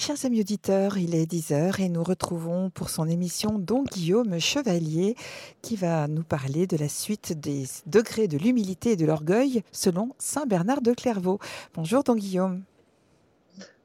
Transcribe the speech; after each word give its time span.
Chers 0.00 0.24
amis 0.26 0.38
auditeurs, 0.40 0.96
il 0.96 1.16
est 1.16 1.28
10h 1.28 1.82
et 1.82 1.88
nous 1.88 2.04
retrouvons 2.04 2.70
pour 2.70 2.88
son 2.88 3.08
émission 3.08 3.58
Don 3.58 3.82
Guillaume 3.82 4.38
Chevalier 4.38 5.16
qui 5.60 5.74
va 5.74 6.06
nous 6.06 6.22
parler 6.22 6.68
de 6.68 6.76
la 6.76 6.88
suite 6.88 7.32
des 7.32 7.64
degrés 7.86 8.28
de 8.28 8.38
l'humilité 8.38 8.92
et 8.92 8.96
de 8.96 9.04
l'orgueil 9.04 9.64
selon 9.72 10.14
Saint 10.18 10.46
Bernard 10.46 10.82
de 10.82 10.94
Clairvaux. 10.94 11.40
Bonjour 11.74 12.04
Don 12.04 12.14
Guillaume. 12.14 12.62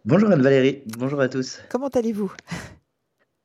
Bonjour 0.06 0.30
Anne-Valérie, 0.30 0.84
bonjour 1.00 1.20
à 1.20 1.30
tous. 1.30 1.60
Comment 1.70 1.90
allez-vous? 1.90 2.32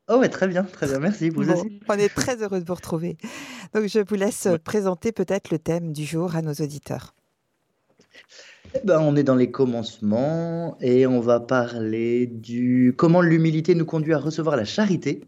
Oh 0.07 0.17
ouais, 0.17 0.29
très 0.29 0.47
bien, 0.47 0.63
très 0.63 0.85
bien, 0.85 0.99
merci. 0.99 1.31
Vous 1.31 1.49
on 1.49 1.93
est 1.95 2.13
très 2.13 2.35
heureux 2.43 2.59
de 2.61 2.65
vous 2.65 2.75
retrouver. 2.75 3.17
Donc 3.73 3.87
je 3.87 3.99
vous 3.99 4.15
laisse 4.15 4.47
présenter 4.63 5.11
peut-être 5.11 5.49
le 5.49 5.57
thème 5.57 5.91
du 5.91 6.05
jour 6.05 6.35
à 6.35 6.43
nos 6.43 6.53
auditeurs. 6.53 7.15
Eh 8.75 8.79
ben, 8.83 8.99
on 8.99 9.15
est 9.15 9.23
dans 9.23 9.35
les 9.35 9.49
commencements 9.49 10.77
et 10.79 11.07
on 11.07 11.21
va 11.21 11.39
parler 11.39 12.27
du 12.27 12.93
comment 12.95 13.21
l'humilité 13.21 13.73
nous 13.73 13.85
conduit 13.85 14.13
à 14.13 14.19
recevoir 14.19 14.55
la 14.55 14.65
charité 14.65 15.21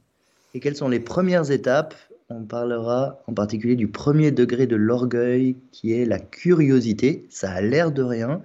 et 0.53 0.59
quelles 0.59 0.75
sont 0.75 0.89
les 0.89 0.99
premières 0.99 1.49
étapes. 1.49 1.95
On 2.29 2.43
parlera 2.43 3.23
en 3.27 3.33
particulier 3.33 3.75
du 3.75 3.87
premier 3.87 4.31
degré 4.31 4.67
de 4.67 4.75
l'orgueil 4.75 5.57
qui 5.71 5.93
est 5.93 6.05
la 6.05 6.19
curiosité. 6.19 7.25
Ça 7.29 7.51
a 7.51 7.61
l'air 7.61 7.91
de 7.91 8.03
rien, 8.03 8.43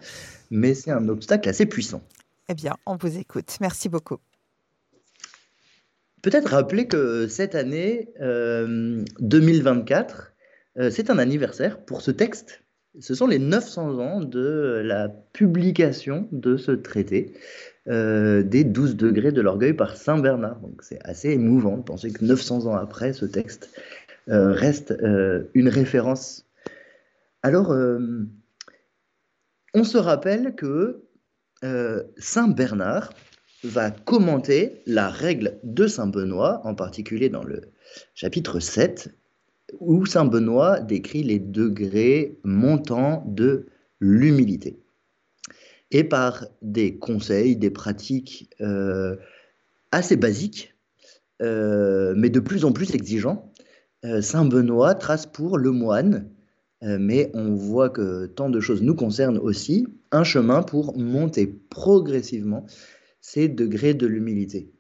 mais 0.51 0.73
c'est 0.73 0.91
un 0.91 1.09
obstacle 1.09 1.47
assez 1.49 1.67
puissant. 1.67 2.01
Eh 2.49 2.55
bien, 2.55 2.75
on 2.87 2.97
vous 2.97 3.19
écoute. 3.19 3.59
Merci 3.61 3.91
beaucoup. 3.91 4.17
Peut-être 6.23 6.51
rappeler 6.51 6.89
que 6.89 7.29
cette 7.29 7.55
année 7.55 8.09
2024, 8.19 10.33
euh, 10.79 10.85
euh, 10.85 10.91
c'est 10.91 11.11
un 11.11 11.19
anniversaire 11.19 11.85
pour 11.85 12.01
ce 12.01 12.11
texte 12.11 12.63
ce 13.01 13.15
sont 13.15 13.27
les 13.27 13.39
900 13.39 13.99
ans 13.99 14.21
de 14.21 14.83
la 14.85 15.09
publication 15.09 16.29
de 16.33 16.57
ce 16.57 16.73
traité 16.73 17.35
euh, 17.89 18.43
des 18.43 18.65
12 18.65 18.97
degrés 18.97 19.33
de 19.33 19.41
l'orgueil 19.41 19.75
par 19.75 19.97
Saint 19.97 20.19
Bernard. 20.19 20.59
Donc 20.61 20.83
c'est 20.83 21.01
assez 21.03 21.31
émouvant 21.31 21.77
de 21.77 21.83
penser 21.83 22.13
que 22.13 22.25
900 22.25 22.67
ans 22.67 22.75
après, 22.75 23.13
ce 23.13 23.27
texte 23.27 23.71
euh, 24.29 24.53
reste 24.53 24.91
euh, 24.91 25.45
une 25.55 25.69
référence. 25.69 26.47
Alors, 27.43 27.73
on 29.73 29.85
se 29.85 29.99
rappelle 29.99 30.57
que 30.57 31.05
Saint 32.19 32.49
Bernard 32.49 33.13
va 33.63 33.93
commenter 33.93 34.83
la 34.87 35.09
règle 35.09 35.61
de 35.63 35.87
Saint 35.87 36.09
Benoît, 36.09 36.61
en 36.65 36.75
particulier 36.75 37.29
dans 37.29 37.45
le 37.45 37.61
chapitre 38.15 38.59
7, 38.59 39.15
où 39.81 40.07
Saint 40.07 40.25
Benoît 40.25 40.81
décrit 40.81 41.23
les 41.23 41.39
degrés 41.39 42.39
montants 42.45 43.25
de 43.27 43.67
l'humilité. 44.01 44.79
Et 45.91 46.05
par 46.05 46.47
des 46.63 46.99
conseils, 46.99 47.57
des 47.57 47.71
pratiques 47.71 48.51
euh, 48.61 49.17
assez 49.93 50.17
basiques, 50.17 50.75
euh, 51.43 52.15
mais 52.17 52.31
de 52.31 52.41
plus 52.41 52.65
en 52.65 52.73
plus 52.73 52.95
exigeants, 52.95 53.53
euh, 54.05 54.21
Saint 54.21 54.45
Benoît 54.45 54.95
trace 54.95 55.27
pour 55.27 55.59
le 55.59 55.71
moine, 55.71 56.31
mais 56.83 57.31
on 57.33 57.55
voit 57.55 57.89
que 57.89 58.27
tant 58.27 58.51
de 58.51 58.61
choses 58.61 58.83
nous 58.83 58.95
concernent 58.95 59.39
aussi, 59.39 59.89
un 60.13 60.23
chemin 60.23 60.63
pour 60.63 60.97
monter 60.97 61.47
progressivement 61.47 62.67
ces 63.21 63.49
degrés 63.49 63.95
de 63.95 64.07
l'humilité. 64.07 64.71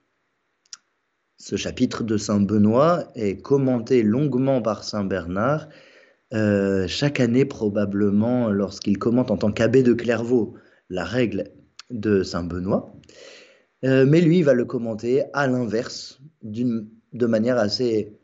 Ce 1.48 1.54
chapitre 1.54 2.02
de 2.02 2.16
Saint 2.16 2.40
Benoît 2.40 3.06
est 3.14 3.40
commenté 3.40 4.02
longuement 4.02 4.60
par 4.60 4.82
Saint 4.82 5.04
Bernard, 5.04 5.68
euh, 6.34 6.88
chaque 6.88 7.20
année 7.20 7.44
probablement 7.44 8.50
lorsqu'il 8.50 8.98
commente 8.98 9.30
en 9.30 9.36
tant 9.36 9.52
qu'abbé 9.52 9.84
de 9.84 9.92
Clairvaux 9.92 10.54
la 10.90 11.04
règle 11.04 11.52
de 11.90 12.24
Saint 12.24 12.42
Benoît. 12.42 12.92
Euh, 13.84 14.06
mais 14.06 14.20
lui, 14.22 14.38
il 14.38 14.44
va 14.44 14.54
le 14.54 14.64
commenter 14.64 15.22
à 15.34 15.46
l'inverse, 15.46 16.20
de 16.42 17.26
manière 17.26 17.58
assez 17.58 18.18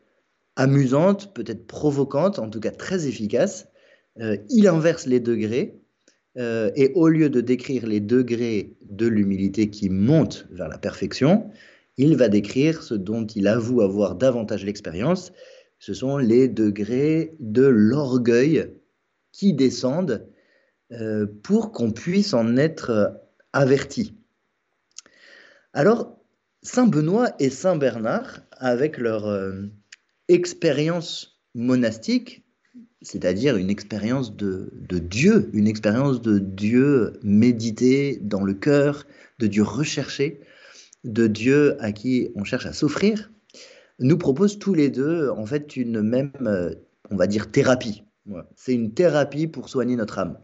amusante, 0.56 1.32
peut-être 1.32 1.68
provocante, 1.68 2.40
en 2.40 2.50
tout 2.50 2.58
cas 2.58 2.72
très 2.72 3.06
efficace. 3.06 3.68
Euh, 4.20 4.36
il 4.50 4.66
inverse 4.66 5.06
les 5.06 5.20
degrés, 5.20 5.78
et 6.34 6.90
au 6.96 7.08
lieu 7.08 7.30
de 7.30 7.40
décrire 7.40 7.86
les 7.86 8.00
degrés 8.00 8.74
de 8.90 9.06
l'humilité 9.06 9.70
qui 9.70 9.90
montent 9.90 10.48
vers 10.50 10.66
la 10.66 10.78
perfection, 10.78 11.50
il 11.96 12.16
va 12.16 12.28
décrire 12.28 12.82
ce 12.82 12.94
dont 12.94 13.26
il 13.26 13.46
avoue 13.46 13.82
avoir 13.82 14.14
davantage 14.14 14.64
l'expérience. 14.64 15.32
Ce 15.78 15.94
sont 15.94 16.16
les 16.16 16.48
degrés 16.48 17.34
de 17.40 17.64
l'orgueil 17.64 18.70
qui 19.32 19.52
descendent 19.52 20.26
euh, 20.92 21.26
pour 21.42 21.72
qu'on 21.72 21.90
puisse 21.90 22.34
en 22.34 22.56
être 22.56 23.20
averti. 23.52 24.14
Alors, 25.72 26.18
Saint 26.62 26.86
Benoît 26.86 27.34
et 27.38 27.50
Saint 27.50 27.76
Bernard, 27.76 28.40
avec 28.52 28.98
leur 28.98 29.26
euh, 29.26 29.62
expérience 30.28 31.40
monastique, 31.54 32.44
c'est-à-dire 33.00 33.56
une 33.56 33.70
expérience 33.70 34.36
de, 34.36 34.70
de, 34.74 34.98
Dieu, 34.98 35.50
une 35.52 35.66
expérience 35.66 36.22
de 36.22 36.38
Dieu 36.38 37.14
médité 37.22 38.18
dans 38.22 38.44
le 38.44 38.54
cœur, 38.54 39.06
de 39.38 39.46
Dieu 39.46 39.62
recherché, 39.62 40.40
de 41.04 41.26
Dieu 41.26 41.76
à 41.82 41.92
qui 41.92 42.30
on 42.34 42.44
cherche 42.44 42.66
à 42.66 42.72
s'offrir, 42.72 43.30
nous 43.98 44.18
propose 44.18 44.58
tous 44.58 44.74
les 44.74 44.90
deux 44.90 45.30
en 45.30 45.46
fait 45.46 45.76
une 45.76 46.02
même, 46.02 46.32
euh, 46.42 46.74
on 47.10 47.16
va 47.16 47.26
dire, 47.26 47.50
thérapie. 47.50 48.04
C'est 48.54 48.74
une 48.74 48.94
thérapie 48.94 49.46
pour 49.48 49.68
soigner 49.68 49.96
notre 49.96 50.18
âme. 50.18 50.38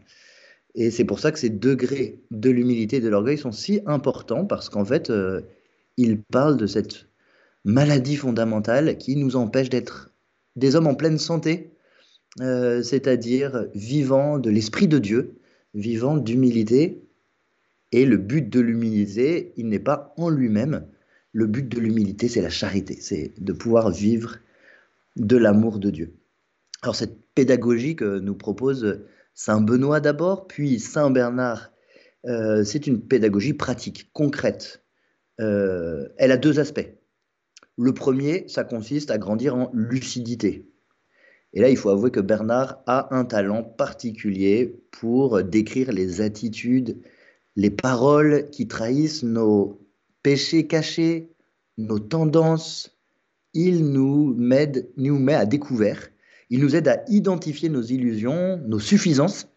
Et 0.75 0.91
c'est 0.91 1.05
pour 1.05 1.19
ça 1.19 1.31
que 1.31 1.39
ces 1.39 1.49
degrés 1.49 2.21
de 2.31 2.49
l'humilité 2.49 2.97
et 2.97 3.01
de 3.01 3.09
l'orgueil 3.09 3.37
sont 3.37 3.51
si 3.51 3.81
importants 3.85 4.45
parce 4.45 4.69
qu'en 4.69 4.85
fait, 4.85 5.09
euh, 5.09 5.41
ils 5.97 6.21
parlent 6.21 6.57
de 6.57 6.67
cette 6.67 7.07
maladie 7.65 8.15
fondamentale 8.15 8.97
qui 8.97 9.15
nous 9.15 9.35
empêche 9.35 9.69
d'être 9.69 10.13
des 10.55 10.75
hommes 10.75 10.87
en 10.87 10.95
pleine 10.95 11.17
santé, 11.17 11.71
euh, 12.41 12.83
c'est-à-dire 12.83 13.67
vivant 13.73 14.39
de 14.39 14.49
l'Esprit 14.49 14.87
de 14.87 14.99
Dieu, 14.99 15.39
vivant 15.73 16.17
d'humilité 16.17 17.01
et 17.91 18.05
le 18.05 18.17
but 18.17 18.49
de 18.49 18.59
l'humilité, 18.59 19.53
il 19.57 19.67
n'est 19.67 19.79
pas 19.79 20.13
en 20.17 20.29
lui-même. 20.29 20.87
Le 21.31 21.47
but 21.47 21.67
de 21.67 21.79
l'humilité, 21.79 22.27
c'est 22.27 22.41
la 22.41 22.49
charité, 22.49 22.97
c'est 23.01 23.33
de 23.39 23.53
pouvoir 23.53 23.91
vivre 23.91 24.37
de 25.15 25.37
l'amour 25.37 25.79
de 25.79 25.89
Dieu. 25.89 26.15
Alors 26.81 26.95
cette 26.95 27.17
pédagogie 27.35 27.95
que 27.95 28.19
nous 28.19 28.35
propose 28.35 29.01
Saint 29.33 29.61
Benoît 29.61 29.99
d'abord, 29.99 30.47
puis 30.47 30.79
Saint 30.79 31.11
Bernard, 31.11 31.71
euh, 32.25 32.63
c'est 32.63 32.87
une 32.87 33.01
pédagogie 33.01 33.53
pratique, 33.53 34.09
concrète. 34.13 34.83
Euh, 35.39 36.09
elle 36.17 36.31
a 36.31 36.37
deux 36.37 36.59
aspects. 36.59 36.93
Le 37.77 37.93
premier, 37.93 38.47
ça 38.47 38.63
consiste 38.63 39.09
à 39.11 39.17
grandir 39.17 39.55
en 39.55 39.71
lucidité. 39.73 40.69
Et 41.53 41.61
là, 41.61 41.69
il 41.69 41.77
faut 41.77 41.89
avouer 41.89 42.11
que 42.11 42.19
Bernard 42.19 42.83
a 42.85 43.15
un 43.15 43.25
talent 43.25 43.63
particulier 43.63 44.83
pour 44.91 45.41
décrire 45.43 45.91
les 45.91 46.21
attitudes 46.21 47.01
les 47.59 47.69
paroles 47.69 48.49
qui 48.51 48.69
trahissent 48.69 49.21
nos 49.21 49.81
péchés 50.23 50.65
cachés, 50.65 51.33
nos 51.77 51.99
tendances. 51.99 52.97
Il 53.53 53.91
nous, 53.91 54.33
met, 54.37 54.71
nous 54.95 55.19
met 55.19 55.33
à 55.33 55.45
découvert. 55.45 56.07
Il 56.49 56.61
nous 56.61 56.77
aide 56.77 56.87
à 56.87 57.03
identifier 57.09 57.67
nos 57.67 57.81
illusions, 57.81 58.61
nos 58.65 58.79
suffisances, 58.79 59.49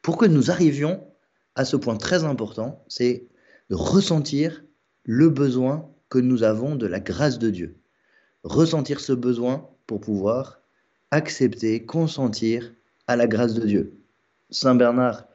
pour 0.00 0.16
que 0.16 0.26
nous 0.26 0.52
arrivions 0.52 1.02
à 1.56 1.64
ce 1.64 1.76
point 1.76 1.96
très 1.96 2.22
important, 2.22 2.84
c'est 2.86 3.26
de 3.68 3.74
ressentir 3.74 4.64
le 5.02 5.28
besoin 5.28 5.90
que 6.10 6.20
nous 6.20 6.44
avons 6.44 6.76
de 6.76 6.86
la 6.86 7.00
grâce 7.00 7.40
de 7.40 7.50
Dieu. 7.50 7.80
Ressentir 8.44 9.00
ce 9.00 9.12
besoin 9.12 9.68
pour 9.88 10.00
pouvoir 10.00 10.60
accepter, 11.10 11.84
consentir 11.84 12.72
à 13.08 13.16
la 13.16 13.26
grâce 13.26 13.54
de 13.54 13.66
Dieu. 13.66 13.98
Saint 14.50 14.76
Bernard 14.76 15.26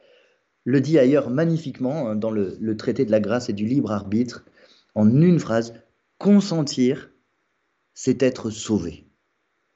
le 0.64 0.80
dit 0.80 0.98
ailleurs 0.98 1.30
magnifiquement 1.30 2.08
hein, 2.08 2.16
dans 2.16 2.30
le, 2.30 2.76
traité 2.76 3.04
de 3.04 3.10
la 3.10 3.20
grâce 3.20 3.48
et 3.48 3.52
du 3.52 3.66
libre 3.66 3.92
arbitre, 3.92 4.44
en 4.94 5.20
une 5.20 5.38
phrase, 5.38 5.74
consentir, 6.18 7.10
c'est 7.94 8.22
être 8.22 8.50
sauvé. 8.50 9.06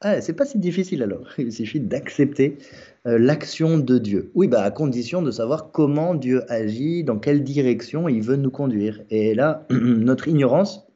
Ah, 0.00 0.20
c'est 0.20 0.34
pas 0.34 0.44
si 0.44 0.58
difficile 0.58 1.02
alors, 1.02 1.28
il 1.38 1.52
suffit 1.52 1.80
d'accepter 1.80 2.58
euh, 3.06 3.18
l'action 3.18 3.78
de 3.78 3.98
Dieu. 3.98 4.30
Oui, 4.34 4.48
bah, 4.48 4.62
à 4.62 4.70
condition 4.70 5.22
de 5.22 5.30
savoir 5.30 5.70
comment 5.70 6.14
Dieu 6.14 6.42
agit, 6.52 7.04
dans 7.04 7.18
quelle 7.18 7.42
direction 7.42 8.08
il 8.08 8.22
veut 8.22 8.36
nous 8.36 8.50
conduire. 8.50 9.02
Et 9.10 9.34
là, 9.34 9.66
notre 9.70 10.28
ignorance 10.28 10.86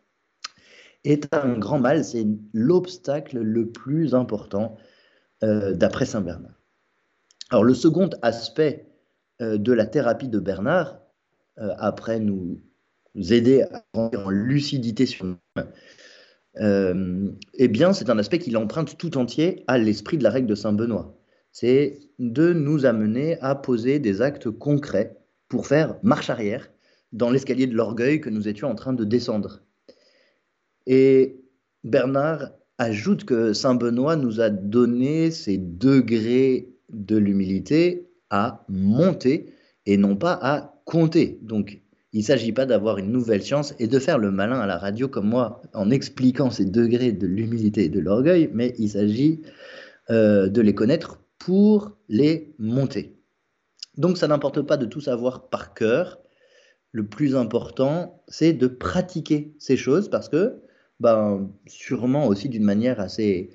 est 1.05 1.33
un 1.35 1.59
grand 1.59 1.79
mal, 1.79 2.05
c'est 2.05 2.27
l'obstacle 2.53 3.39
le 3.39 3.69
plus 3.71 4.15
important 4.15 4.77
euh, 5.43 5.73
d'après 5.73 6.05
Saint 6.05 6.21
Bernard. 6.21 6.59
Alors 7.51 7.65
le 7.65 7.75
second 7.75 8.11
aspect 8.21 8.89
de 9.41 9.73
la 9.73 9.87
thérapie 9.87 10.29
de 10.29 10.39
Bernard, 10.39 11.01
euh, 11.61 11.75
après 11.79 12.21
nous, 12.21 12.61
aider 13.17 13.63
à 13.63 13.85
rentrer 13.95 14.23
en 14.23 14.31
lucidité 14.31 15.07
sur 15.07 15.27
nous 15.27 15.37
euh, 16.61 17.31
eh 17.55 17.69
bien, 17.69 17.93
c'est 17.93 18.11
un 18.11 18.19
aspect 18.19 18.39
qu'il 18.39 18.57
emprunte 18.57 18.97
tout 18.97 19.17
entier 19.17 19.65
à 19.67 19.79
l'esprit 19.79 20.19
de 20.19 20.25
la 20.25 20.31
règle 20.31 20.49
de 20.49 20.55
Saint 20.55 20.73
Benoît. 20.73 21.17
C'est 21.53 22.01
de 22.19 22.53
nous 22.53 22.85
amener 22.85 23.39
à 23.41 23.55
poser 23.55 23.99
des 23.99 24.23
actes 24.23 24.51
concrets 24.51 25.17
pour 25.49 25.67
faire 25.67 25.97
marche 26.03 26.31
arrière 26.31 26.69
dans 27.13 27.31
l'escalier 27.31 27.67
de 27.67 27.75
l'orgueil 27.75 28.21
que 28.21 28.31
nous 28.31 28.49
étions 28.49 28.69
en 28.69 28.75
train 28.75 28.93
de 28.93 29.05
descendre. 29.05 29.63
Et 30.87 31.41
Bernard 31.85 32.51
ajoute 32.77 33.25
que 33.25 33.53
Saint 33.53 33.75
Benoît 33.75 34.17
nous 34.17 34.41
a 34.41 34.51
donné 34.51 35.31
ces 35.31 35.59
degrés 35.59 36.71
de 36.89 37.17
l'humilité 37.17 38.08
à 38.31 38.65
monter 38.69 39.53
et 39.87 39.97
non 39.97 40.17
pas 40.17 40.39
à 40.41 40.81
compter. 40.85 41.39
Donc, 41.43 41.81
il 42.13 42.21
ne 42.21 42.25
s'agit 42.25 42.53
pas 42.53 42.67
d'avoir 42.67 42.99
une 42.99 43.13
nouvelle 43.13 43.43
science 43.43 43.75
et 43.79 43.87
de 43.87 43.99
faire 43.99 44.19
le 44.19 44.31
malin 44.31 44.61
à 44.61 44.67
la 44.67 44.79
radio 44.79 45.09
comme 45.09 45.29
moi 45.29 45.63
en 45.75 45.91
expliquant 45.91 46.51
ces 46.51 46.65
degrés 46.65 47.13
de 47.13 47.27
l'humilité 47.27 47.85
et 47.85 47.89
de 47.89 48.01
l'orgueil, 48.01 48.51
mais 48.53 48.75
il 48.79 48.91
s'agit 48.91 49.43
euh, 50.11 50.49
de 50.49 50.61
les 50.63 50.75
connaître 50.75 51.21
pour 51.39 51.97
les 52.09 52.55
monter. 52.59 53.19
Donc 53.99 54.17
ça 54.17 54.29
n'importe 54.29 54.63
pas 54.63 54.77
de 54.77 54.87
tout 54.87 55.01
savoir 55.01 55.49
par 55.51 55.75
cœur. 55.75 56.19
Le 56.93 57.07
plus 57.07 57.37
important, 57.37 58.23
c'est 58.29 58.55
de 58.55 58.67
pratiquer 58.67 59.55
ces 59.59 59.77
choses 59.77 60.09
parce 60.09 60.29
que, 60.29 60.63
ben, 61.01 61.51
sûrement 61.67 62.27
aussi 62.27 62.49
d'une 62.49 62.65
manière 62.65 63.01
assez 63.01 63.51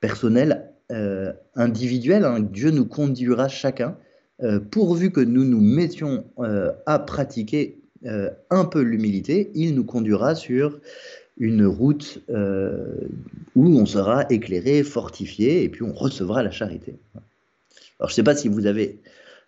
personnelle, 0.00 0.72
euh, 0.90 1.32
individuelle, 1.54 2.24
hein, 2.24 2.40
Dieu 2.40 2.70
nous 2.70 2.86
conduira 2.86 3.48
chacun, 3.48 3.98
euh, 4.42 4.60
pourvu 4.60 5.10
que 5.10 5.20
nous 5.20 5.44
nous 5.44 5.60
mettions 5.60 6.24
euh, 6.38 6.72
à 6.86 6.98
pratiquer 6.98 7.76
un 8.50 8.64
peu 8.64 8.80
l'humilité, 8.80 9.50
il 9.56 9.74
nous 9.74 9.82
conduira 9.82 10.36
sur 10.36 10.78
une 11.36 11.66
route 11.66 12.22
où 12.28 13.66
on 13.66 13.86
sera 13.86 14.24
éclairé, 14.30 14.84
fortifié, 14.84 15.64
et 15.64 15.68
puis 15.68 15.82
on 15.82 15.92
recevra 15.92 16.44
la 16.44 16.52
charité. 16.52 16.94
Alors 17.98 18.08
je 18.08 18.12
ne 18.12 18.14
sais 18.14 18.22
pas 18.22 18.36
si 18.36 18.46
vous 18.46 18.66
avez 18.66 19.00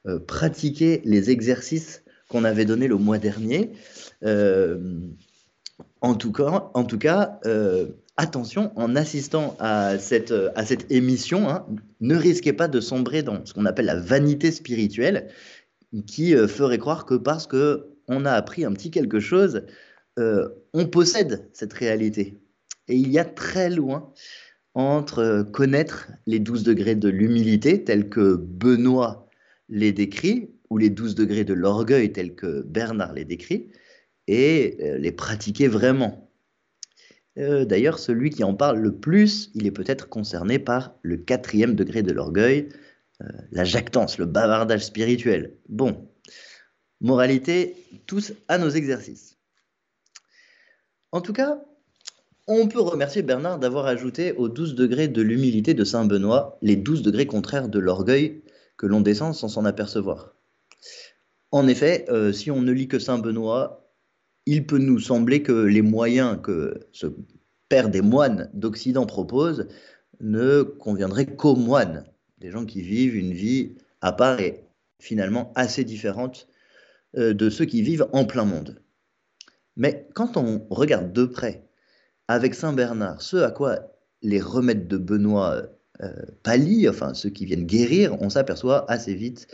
euh, 0.06 0.18
pratiquer 0.18 1.02
les 1.04 1.30
exercices 1.30 2.02
qu'on 2.28 2.44
avait 2.44 2.64
donnés 2.64 2.88
le 2.88 2.96
mois 2.96 3.18
dernier. 3.18 3.70
Euh, 4.24 4.98
en 6.00 6.14
tout 6.14 6.32
cas, 6.32 7.38
euh, 7.44 7.86
attention, 8.20 8.72
en 8.76 8.96
assistant 8.96 9.56
à 9.58 9.98
cette, 9.98 10.34
à 10.54 10.64
cette 10.64 10.90
émission, 10.90 11.48
hein, 11.48 11.66
ne 12.00 12.14
risquez 12.14 12.52
pas 12.52 12.68
de 12.68 12.80
sombrer 12.80 13.22
dans 13.22 13.44
ce 13.44 13.54
qu'on 13.54 13.66
appelle 13.66 13.86
la 13.86 13.98
vanité 13.98 14.50
spirituelle, 14.52 15.28
qui 16.06 16.34
ferait 16.46 16.78
croire 16.78 17.04
que 17.04 17.14
parce 17.14 17.46
que 17.46 17.88
on 18.06 18.24
a 18.24 18.32
appris 18.32 18.64
un 18.64 18.72
petit 18.72 18.90
quelque 18.90 19.20
chose, 19.20 19.62
on 20.16 20.86
possède 20.86 21.48
cette 21.52 21.72
réalité. 21.72 22.36
Et 22.88 22.96
il 22.96 23.10
y 23.10 23.18
a 23.18 23.24
très 23.24 23.70
loin 23.70 24.12
entre 24.74 25.46
connaître 25.52 26.10
les 26.26 26.38
12 26.38 26.62
degrés 26.62 26.94
de 26.94 27.08
l'humilité, 27.08 27.84
tels 27.84 28.08
que 28.08 28.36
Benoît 28.36 29.28
les 29.68 29.92
décrit, 29.92 30.50
ou 30.68 30.78
les 30.78 30.90
12 30.90 31.14
degrés 31.14 31.44
de 31.44 31.54
l'orgueil 31.54 32.12
tels 32.12 32.34
que 32.34 32.62
Bernard 32.62 33.12
les 33.12 33.24
décrit, 33.24 33.70
et 34.26 34.76
euh, 34.80 34.98
les 34.98 35.12
pratiquer 35.12 35.66
vraiment. 35.68 36.29
Euh, 37.38 37.64
d'ailleurs, 37.64 37.98
celui 37.98 38.30
qui 38.30 38.44
en 38.44 38.54
parle 38.54 38.78
le 38.78 38.94
plus, 38.94 39.50
il 39.54 39.66
est 39.66 39.70
peut-être 39.70 40.08
concerné 40.08 40.58
par 40.58 40.94
le 41.02 41.16
quatrième 41.16 41.74
degré 41.74 42.02
de 42.02 42.12
l'orgueil, 42.12 42.68
euh, 43.22 43.26
la 43.52 43.64
jactance, 43.64 44.18
le 44.18 44.26
bavardage 44.26 44.84
spirituel. 44.84 45.56
Bon, 45.68 46.08
moralité, 47.00 47.76
tous 48.06 48.32
à 48.48 48.58
nos 48.58 48.70
exercices. 48.70 49.38
En 51.12 51.20
tout 51.20 51.32
cas, 51.32 51.62
on 52.46 52.68
peut 52.68 52.80
remercier 52.80 53.22
Bernard 53.22 53.58
d'avoir 53.58 53.86
ajouté 53.86 54.32
aux 54.32 54.48
12 54.48 54.74
degrés 54.74 55.08
de 55.08 55.22
l'humilité 55.22 55.74
de 55.74 55.84
Saint 55.84 56.04
Benoît 56.04 56.58
les 56.62 56.76
12 56.76 57.02
degrés 57.02 57.26
contraires 57.26 57.68
de 57.68 57.78
l'orgueil 57.78 58.42
que 58.76 58.86
l'on 58.86 59.00
descend 59.00 59.34
sans 59.34 59.48
s'en 59.48 59.64
apercevoir. 59.64 60.34
En 61.52 61.66
effet, 61.68 62.06
euh, 62.08 62.32
si 62.32 62.50
on 62.50 62.62
ne 62.62 62.72
lit 62.72 62.88
que 62.88 62.98
Saint 62.98 63.18
Benoît, 63.18 63.89
il 64.46 64.66
peut 64.66 64.78
nous 64.78 64.98
sembler 64.98 65.42
que 65.42 65.52
les 65.52 65.82
moyens 65.82 66.38
que 66.42 66.80
ce 66.92 67.06
père 67.68 67.88
des 67.88 68.00
moines 68.00 68.50
d'Occident 68.54 69.06
propose 69.06 69.68
ne 70.20 70.62
conviendraient 70.62 71.26
qu'aux 71.26 71.56
moines, 71.56 72.04
des 72.38 72.50
gens 72.50 72.66
qui 72.66 72.82
vivent 72.82 73.16
une 73.16 73.32
vie 73.32 73.76
à 74.00 74.12
part 74.12 74.40
et 74.40 74.64
finalement 74.98 75.52
assez 75.54 75.84
différente 75.84 76.48
euh, 77.16 77.32
de 77.32 77.50
ceux 77.50 77.64
qui 77.64 77.82
vivent 77.82 78.08
en 78.12 78.24
plein 78.24 78.44
monde. 78.44 78.82
Mais 79.76 80.08
quand 80.14 80.36
on 80.36 80.66
regarde 80.70 81.12
de 81.12 81.24
près, 81.24 81.68
avec 82.28 82.54
Saint 82.54 82.72
Bernard, 82.72 83.22
ce 83.22 83.38
à 83.38 83.50
quoi 83.50 83.80
les 84.22 84.40
remèdes 84.40 84.88
de 84.88 84.98
Benoît 84.98 85.62
euh, 86.02 86.12
pâlis, 86.42 86.88
enfin 86.88 87.14
ceux 87.14 87.30
qui 87.30 87.46
viennent 87.46 87.66
guérir, 87.66 88.20
on 88.20 88.30
s'aperçoit 88.30 88.90
assez 88.90 89.14
vite 89.14 89.48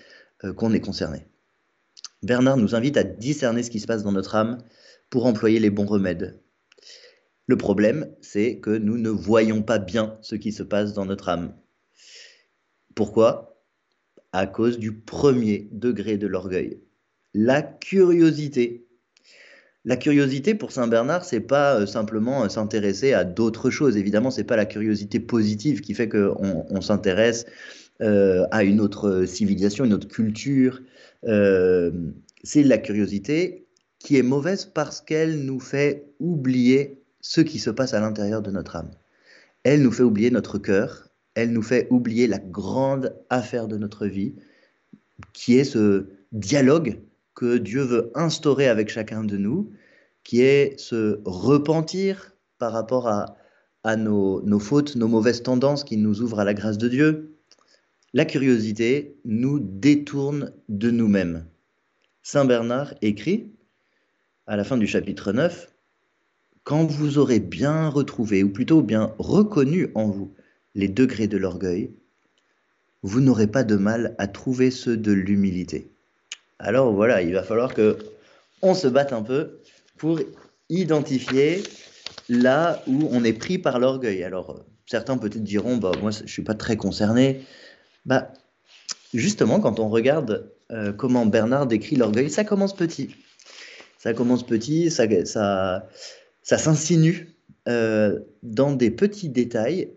euh, 0.44 0.52
qu'on 0.52 0.72
est 0.72 0.80
concerné. 0.80 1.26
Bernard 2.22 2.56
nous 2.56 2.74
invite 2.74 2.96
à 2.96 3.04
discerner 3.04 3.62
ce 3.62 3.70
qui 3.70 3.80
se 3.80 3.86
passe 3.86 4.02
dans 4.02 4.12
notre 4.12 4.34
âme 4.34 4.58
pour 5.10 5.26
employer 5.26 5.60
les 5.60 5.70
bons 5.70 5.86
remèdes. 5.86 6.40
Le 7.46 7.56
problème, 7.56 8.10
c'est 8.20 8.58
que 8.58 8.76
nous 8.76 8.98
ne 8.98 9.10
voyons 9.10 9.62
pas 9.62 9.78
bien 9.78 10.18
ce 10.22 10.34
qui 10.34 10.52
se 10.52 10.62
passe 10.62 10.94
dans 10.94 11.06
notre 11.06 11.28
âme. 11.28 11.54
Pourquoi? 12.94 13.62
À 14.32 14.46
cause 14.46 14.78
du 14.78 14.92
premier 14.92 15.68
degré 15.72 16.18
de 16.18 16.26
l'orgueil, 16.26 16.82
la 17.32 17.62
curiosité 17.62 18.86
la 19.86 19.96
curiosité 19.96 20.56
pour 20.56 20.72
Saint 20.72 20.88
Bernard, 20.88 21.24
c'est 21.24 21.40
pas 21.40 21.78
euh, 21.78 21.86
simplement 21.86 22.42
euh, 22.42 22.48
s'intéresser 22.48 23.12
à 23.12 23.22
d'autres 23.22 23.70
choses. 23.70 23.96
Évidemment, 23.96 24.32
c'est 24.32 24.42
pas 24.42 24.56
la 24.56 24.66
curiosité 24.66 25.20
positive 25.20 25.80
qui 25.80 25.94
fait 25.94 26.08
qu'on 26.08 26.66
on, 26.68 26.80
s'intéresse 26.80 27.46
euh, 28.02 28.48
à 28.50 28.64
une 28.64 28.80
autre 28.80 29.26
civilisation, 29.26 29.84
une 29.84 29.94
autre 29.94 30.08
culture. 30.08 30.82
C'est 31.26 32.62
la 32.62 32.78
curiosité 32.78 33.66
qui 33.98 34.16
est 34.16 34.22
mauvaise 34.22 34.64
parce 34.66 35.00
qu'elle 35.00 35.44
nous 35.44 35.60
fait 35.60 36.12
oublier 36.20 37.02
ce 37.20 37.40
qui 37.40 37.58
se 37.58 37.70
passe 37.70 37.94
à 37.94 38.00
l'intérieur 38.00 38.42
de 38.42 38.50
notre 38.50 38.76
âme. 38.76 38.90
Elle 39.64 39.82
nous 39.82 39.90
fait 39.90 40.04
oublier 40.04 40.30
notre 40.30 40.58
cœur, 40.58 41.08
elle 41.34 41.52
nous 41.52 41.62
fait 41.62 41.88
oublier 41.90 42.28
la 42.28 42.38
grande 42.38 43.14
affaire 43.30 43.66
de 43.66 43.76
notre 43.76 44.06
vie, 44.06 44.36
qui 45.32 45.56
est 45.56 45.64
ce 45.64 46.06
dialogue 46.32 47.00
que 47.34 47.58
Dieu 47.58 47.82
veut 47.82 48.12
instaurer 48.14 48.68
avec 48.68 48.88
chacun 48.88 49.24
de 49.24 49.36
nous, 49.36 49.72
qui 50.22 50.42
est 50.42 50.78
se 50.78 51.20
repentir 51.24 52.32
par 52.58 52.72
rapport 52.72 53.08
à, 53.08 53.36
à 53.82 53.96
nos, 53.96 54.40
nos, 54.42 54.58
fautes, 54.58 54.96
nos 54.96 55.08
mauvaises 55.08 55.42
tendances 55.42 55.84
qui 55.84 55.96
nous 55.96 56.22
ouvrent 56.22 56.40
à 56.40 56.44
la 56.44 56.54
grâce 56.54 56.78
de 56.78 56.88
Dieu. 56.88 57.35
La 58.16 58.24
curiosité 58.24 59.18
nous 59.26 59.58
détourne 59.60 60.54
de 60.70 60.90
nous-mêmes. 60.90 61.44
Saint 62.22 62.46
Bernard 62.46 62.94
écrit, 63.02 63.52
à 64.46 64.56
la 64.56 64.64
fin 64.64 64.78
du 64.78 64.86
chapitre 64.86 65.34
9, 65.34 65.70
Quand 66.64 66.86
vous 66.86 67.18
aurez 67.18 67.40
bien 67.40 67.90
retrouvé, 67.90 68.42
ou 68.42 68.48
plutôt 68.48 68.80
bien 68.80 69.12
reconnu 69.18 69.88
en 69.94 70.06
vous, 70.06 70.32
les 70.74 70.88
degrés 70.88 71.26
de 71.26 71.36
l'orgueil, 71.36 71.90
vous 73.02 73.20
n'aurez 73.20 73.48
pas 73.48 73.64
de 73.64 73.76
mal 73.76 74.14
à 74.16 74.28
trouver 74.28 74.70
ceux 74.70 74.96
de 74.96 75.12
l'humilité 75.12 75.90
alors 76.58 76.90
voilà, 76.94 77.20
il 77.20 77.34
va 77.34 77.42
falloir 77.42 77.74
que 77.74 77.98
on 78.62 78.72
se 78.72 78.88
batte 78.88 79.12
un 79.12 79.20
peu 79.20 79.60
pour 79.98 80.20
identifier 80.70 81.62
là 82.30 82.82
où 82.86 83.10
on 83.12 83.24
est 83.24 83.34
pris 83.34 83.58
par 83.58 83.78
l'orgueil. 83.78 84.24
Alors 84.24 84.64
certains 84.86 85.18
peut-être 85.18 85.42
diront, 85.42 85.76
bah 85.76 85.92
moi 86.00 86.12
je 86.12 86.32
suis 86.32 86.44
pas 86.44 86.54
très 86.54 86.78
concerné. 86.78 87.42
Bah 88.06 88.32
justement, 89.12 89.60
quand 89.60 89.80
on 89.80 89.88
regarde 89.88 90.50
euh, 90.70 90.92
comment 90.92 91.26
Bernard 91.26 91.66
décrit 91.66 91.96
l'orgueil, 91.96 92.30
ça 92.30 92.44
commence 92.44 92.74
petit. 92.74 93.14
Ça 93.98 94.14
commence 94.14 94.46
petit, 94.46 94.90
ça, 94.90 95.06
ça, 95.24 95.88
ça 96.42 96.58
s'insinue 96.58 97.34
euh, 97.68 98.20
dans 98.42 98.72
des 98.72 98.90
petits 98.90 99.28
détails 99.28 99.90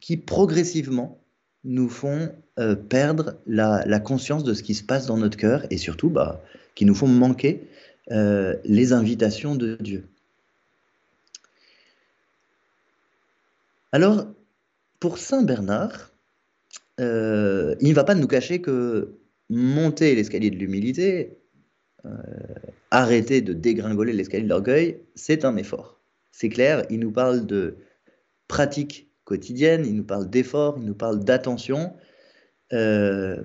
qui 0.00 0.16
progressivement 0.16 1.20
nous 1.64 1.88
font 1.88 2.32
euh, 2.58 2.76
perdre 2.76 3.36
la, 3.46 3.98
conscience 3.98 4.44
de 4.44 4.54
ce 4.54 4.62
qui 4.62 4.74
se 4.74 4.84
passe 4.84 5.06
dans 5.06 5.16
notre 5.16 5.36
cœur 5.36 5.66
et 5.70 5.76
surtout 5.76 6.10
bah, 6.10 6.42
qui 6.74 6.84
nous 6.84 6.94
font 6.94 7.08
manquer 7.08 7.68
les 8.10 8.94
invitations 8.94 9.54
de 9.54 9.76
Dieu. 9.76 10.08
Alors, 13.92 14.26
pour 14.98 15.18
Saint 15.18 15.42
Bernard, 15.42 16.10
euh, 17.00 17.74
il 17.80 17.90
ne 17.90 17.94
va 17.94 18.04
pas 18.04 18.14
nous 18.14 18.26
cacher 18.26 18.60
que 18.60 19.18
monter 19.48 20.14
l'escalier 20.14 20.50
de 20.50 20.56
l'humilité, 20.56 21.38
arrêter 22.90 23.40
de 23.40 23.52
dégringoler 23.52 24.12
l'escalier 24.12 24.44
de 24.44 24.48
l'orgueil, 24.48 25.00
c'est 25.14 25.44
un 25.44 25.56
effort. 25.56 26.00
C'est 26.32 26.48
clair, 26.48 26.84
il 26.90 27.00
nous 27.00 27.12
parle 27.12 27.46
de 27.46 27.76
pratique 28.46 29.10
quotidienne, 29.24 29.84
il 29.86 29.94
nous 29.94 30.04
parle 30.04 30.30
d'effort, 30.30 30.76
il 30.78 30.84
nous 30.84 30.94
parle 30.94 31.22
d'attention. 31.22 31.94
Euh, 32.72 33.42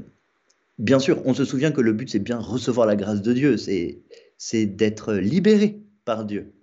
bien 0.80 1.00
sûr, 1.00 1.22
on 1.26 1.34
se 1.34 1.46
souvient 1.46 1.72
que 1.72 1.82
le 1.82 1.94
but, 1.94 2.10
c'est 2.10 2.20
bien 2.20 2.40
recevoir 2.40 2.88
la 2.88 2.96
grâce 2.96 3.22
de 3.22 3.34
Dieu, 3.34 3.58
c'est 3.58 4.66
d'être 4.66 5.14
libéré 5.14 5.82
par 6.06 6.26
Dieu. 6.26 6.54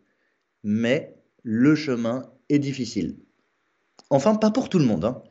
Mais 0.65 1.17
le 1.43 1.75
chemin 1.75 2.31
est 2.49 2.59
difficile. 2.59 3.17
Enfin, 4.09 4.35
pas 4.35 4.51
pour 4.51 4.69
tout 4.69 4.79
le 4.79 4.85
monde. 4.87 5.05
Hein. 5.05 5.23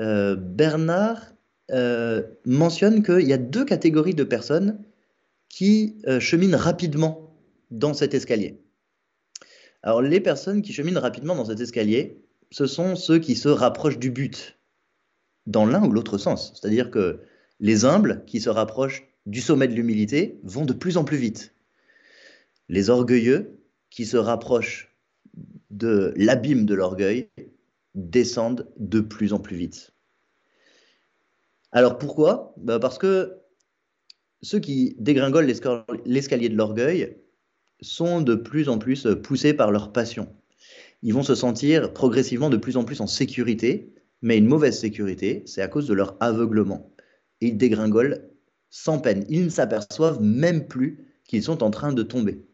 Euh, 0.00 0.34
Bernard 0.34 1.32
euh, 1.70 2.22
mentionne 2.44 3.02
qu'il 3.02 3.28
y 3.28 3.32
a 3.32 3.38
deux 3.38 3.64
catégories 3.64 4.14
de 4.14 4.24
personnes 4.24 4.82
qui 5.48 5.96
cheminent 6.20 6.56
rapidement 6.56 7.36
dans 7.70 7.92
cet 7.92 8.14
escalier. 8.14 8.62
Alors 9.82 10.00
les 10.00 10.20
personnes 10.20 10.62
qui 10.62 10.72
cheminent 10.72 11.00
rapidement 11.00 11.34
dans 11.34 11.46
cet 11.46 11.60
escalier, 11.60 12.22
ce 12.50 12.66
sont 12.66 12.96
ceux 12.96 13.18
qui 13.18 13.34
se 13.34 13.48
rapprochent 13.48 13.98
du 13.98 14.10
but, 14.10 14.58
dans 15.46 15.66
l'un 15.66 15.84
ou 15.84 15.92
l'autre 15.92 16.18
sens. 16.18 16.52
C'est-à-dire 16.54 16.90
que 16.90 17.20
les 17.58 17.84
humbles 17.84 18.24
qui 18.26 18.40
se 18.40 18.50
rapprochent 18.50 19.06
du 19.26 19.40
sommet 19.40 19.68
de 19.68 19.74
l'humilité 19.74 20.40
vont 20.42 20.64
de 20.64 20.72
plus 20.72 20.96
en 20.96 21.04
plus 21.04 21.16
vite. 21.16 21.54
Les 22.68 22.90
orgueilleux 22.90 23.58
qui 23.90 24.06
se 24.06 24.16
rapprochent 24.16 24.94
de 25.70 26.12
l'abîme 26.16 26.66
de 26.66 26.74
l'orgueil 26.74 27.28
descendent 27.94 28.68
de 28.76 29.00
plus 29.00 29.32
en 29.32 29.38
plus 29.38 29.56
vite. 29.56 29.92
Alors 31.72 31.98
pourquoi? 31.98 32.54
Bah, 32.56 32.78
Parce 32.78 32.98
que 32.98 33.36
ceux 34.42 34.58
qui 34.58 34.96
dégringolent 34.98 35.46
l'escalier 36.06 36.48
de 36.48 36.56
l'orgueil 36.56 37.18
sont 37.80 38.20
de 38.20 38.34
plus 38.34 38.68
en 38.68 38.78
plus 38.78 39.06
poussés 39.22 39.54
par 39.54 39.70
leur 39.70 39.92
passion. 39.92 40.28
Ils 41.02 41.14
vont 41.14 41.22
se 41.22 41.34
sentir 41.34 41.92
progressivement 41.92 42.50
de 42.50 42.56
plus 42.56 42.76
en 42.76 42.84
plus 42.84 43.00
en 43.00 43.06
sécurité, 43.06 43.94
mais 44.22 44.38
une 44.38 44.46
mauvaise 44.46 44.78
sécurité, 44.78 45.42
c'est 45.46 45.62
à 45.62 45.68
cause 45.68 45.86
de 45.86 45.94
leur 45.94 46.16
aveuglement. 46.20 46.92
Ils 47.40 47.56
dégringolent 47.56 48.20
sans 48.68 48.98
peine. 48.98 49.24
Ils 49.28 49.44
ne 49.44 49.48
s'aperçoivent 49.48 50.20
même 50.20 50.66
plus 50.66 51.06
qu'ils 51.24 51.42
sont 51.42 51.62
en 51.62 51.70
train 51.70 51.92
de 51.92 52.02
tomber. 52.02 52.44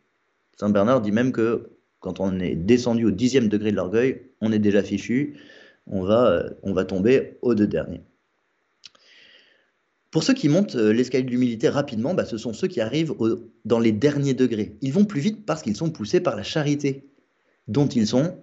Saint 0.59 0.71
Bernard 0.71 1.02
dit 1.02 1.12
même 1.12 1.33
que 1.33 1.71
quand 2.00 2.21
on 2.21 2.38
est 2.38 2.55
descendu 2.55 3.05
au 3.05 3.11
dixième 3.11 3.49
degré 3.49 3.73
de 3.73 3.76
l'orgueil, 3.76 4.25
on 4.40 4.52
est 4.52 4.59
déjà 4.59 4.83
fichu, 4.83 5.37
on 5.87 6.02
va, 6.02 6.45
on 6.62 6.73
va 6.73 6.85
tomber 6.85 7.38
aux 7.43 7.55
deux 7.55 7.66
derniers. 7.66 8.02
Pour 10.11 10.23
ceux 10.23 10.35
qui 10.35 10.49
montent 10.49 10.76
euh, 10.76 10.93
l'escalier 10.93 11.25
de 11.25 11.31
l'humilité 11.31 11.69
rapidement, 11.69 12.14
bah, 12.14 12.25
ce 12.25 12.38
sont 12.38 12.52
ceux 12.52 12.69
qui 12.69 12.81
arrivent 12.81 13.14
dans 13.64 13.78
les 13.78 13.93
derniers 13.93 14.35
degrés. 14.35 14.76
Ils 14.81 14.93
vont 14.93 15.05
plus 15.05 15.21
vite 15.21 15.45
parce 15.45 15.62
qu'ils 15.62 15.76
sont 15.76 15.90
poussés 15.90 16.21
par 16.21 16.37
la 16.37 16.43
charité, 16.43 17.05
dont 17.69 17.87
ils 17.87 18.07
sont, 18.07 18.38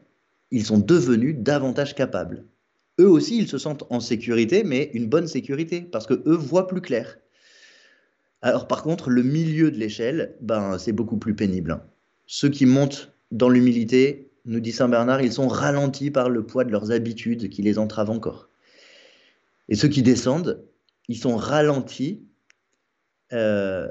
ils 0.52 0.66
sont 0.66 0.78
devenus 0.78 1.36
davantage 1.40 1.96
capables. 1.96 2.46
Eux 3.00 3.10
aussi, 3.10 3.38
ils 3.38 3.48
se 3.48 3.58
sentent 3.58 3.86
en 3.90 4.00
sécurité, 4.00 4.64
mais 4.64 4.92
une 4.94 5.08
bonne 5.08 5.26
sécurité, 5.28 5.82
parce 5.82 6.06
que 6.06 6.22
eux 6.28 6.36
voient 6.36 6.68
plus 6.68 6.82
clair. 6.82 7.18
Alors 8.44 8.68
par 8.68 8.84
contre, 8.84 9.10
le 9.10 9.24
milieu 9.24 9.72
de 9.72 9.78
l'échelle, 9.78 10.36
ben, 10.42 10.78
c'est 10.78 10.92
beaucoup 10.92 11.18
plus 11.18 11.34
pénible. 11.34 11.72
Hein. 11.72 11.84
Ceux 12.28 12.50
qui 12.50 12.66
montent 12.66 13.12
dans 13.32 13.50
l'humilité, 13.50 14.30
nous 14.46 14.60
dit 14.60 14.72
Saint 14.72 14.90
Bernard, 14.90 15.22
ils 15.22 15.34
sont 15.34 15.48
ralentis 15.48 16.12
par 16.12 16.30
le 16.30 16.46
poids 16.46 16.66
de 16.66 16.72
leurs 16.72 16.92
habitudes 16.92 17.50
qui 17.50 17.62
les 17.62 17.80
entravent 17.80 18.12
encore. 18.12 18.50
Et 19.70 19.76
ceux 19.76 19.88
qui 19.88 20.04
descendent, 20.04 20.64
ils 21.08 21.18
sont 21.18 21.38
ralentis 21.38 22.26
euh, 23.32 23.90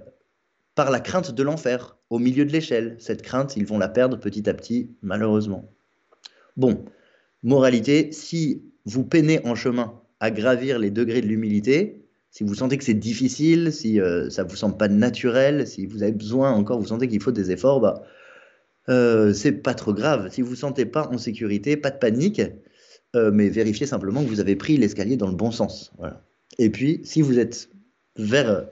par 0.75 0.90
la 0.90 1.00
crainte 1.00 1.32
de 1.32 1.42
l'enfer 1.42 1.97
au 2.11 2.18
milieu 2.18 2.44
de 2.44 2.52
l'échelle. 2.52 2.97
Cette 2.99 3.23
crainte, 3.23 3.56
ils 3.56 3.66
vont 3.66 3.78
la 3.78 3.88
perdre 3.88 4.18
petit 4.18 4.49
à 4.49 4.54
petit, 4.54 4.90
malheureusement. 5.02 5.71
Bon, 6.56 6.85
moralité, 7.42 8.12
si 8.12 8.62
vous 8.85 9.04
peinez 9.04 9.44
en 9.47 9.54
chemin 9.54 10.00
à 10.21 10.30
gravir 10.30 10.78
les 10.78 10.90
degrés 10.90 11.23
de 11.23 11.26
l'humilité, 11.26 12.04
si 12.30 12.44
vous 12.44 12.54
sentez 12.54 12.78
que 12.78 12.85
c'est 12.85 12.94
difficile, 12.94 13.73
si 13.73 14.00
euh, 14.00 14.30
ça 14.30 14.44
vous 14.44 14.56
semble 14.56 14.76
pas 14.76 14.88
naturel, 14.88 15.66
si 15.66 15.87
vous 15.87 16.02
avez 16.02 16.12
besoin 16.12 16.52
encore, 16.52 16.80
vous 16.80 16.87
sentez 16.87 17.09
qu'il 17.09 17.23
faut 17.23 17.32
des 17.32 17.50
efforts, 17.50 17.80
bah, 17.80 18.02
euh, 18.88 19.32
c'est 19.32 19.52
pas 19.52 19.74
trop 19.74 19.94
grave. 19.94 20.30
Si 20.30 20.42
vous 20.42 20.50
vous 20.50 20.56
sentez 20.56 20.86
pas 20.86 21.08
en 21.08 21.18
sécurité, 21.18 21.76
pas 21.76 21.90
de 21.90 21.98
panique, 21.98 22.42
euh, 23.14 23.30
mais 23.32 23.48
vérifiez 23.48 23.86
simplement 23.86 24.22
que 24.22 24.28
vous 24.28 24.40
avez 24.40 24.56
pris 24.56 24.76
l'escalier 24.76 25.16
dans 25.16 25.28
le 25.28 25.36
bon 25.36 25.50
sens. 25.50 25.92
Et 26.58 26.70
puis, 26.70 27.00
si 27.04 27.22
vous 27.22 27.38
êtes 27.38 27.70
vers, 28.16 28.68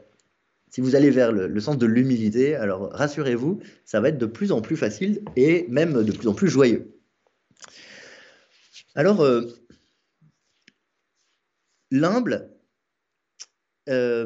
si 0.71 0.81
vous 0.81 0.97
allez 0.97 1.11
vers 1.11 1.33
le, 1.33 1.61
sens 1.61 1.79
de 1.79 1.87
l'humilité, 1.87 2.55
alors 2.55 2.91
rassurez-vous, 2.93 3.61
ça 3.85 4.01
va 4.01 4.09
être 4.09 4.19
de 4.19 4.27
plus 4.27 4.53
en 4.53 4.61
plus 4.61 4.77
facile 4.77 5.23
et 5.37 5.67
même 5.69 6.03
de 6.03 6.13
plus 6.13 6.29
en 6.29 6.35
plus 6.35 6.49
joyeux. 6.49 6.97
Alors, 8.95 9.21
euh, 9.21 9.43
l'humble 11.91 12.49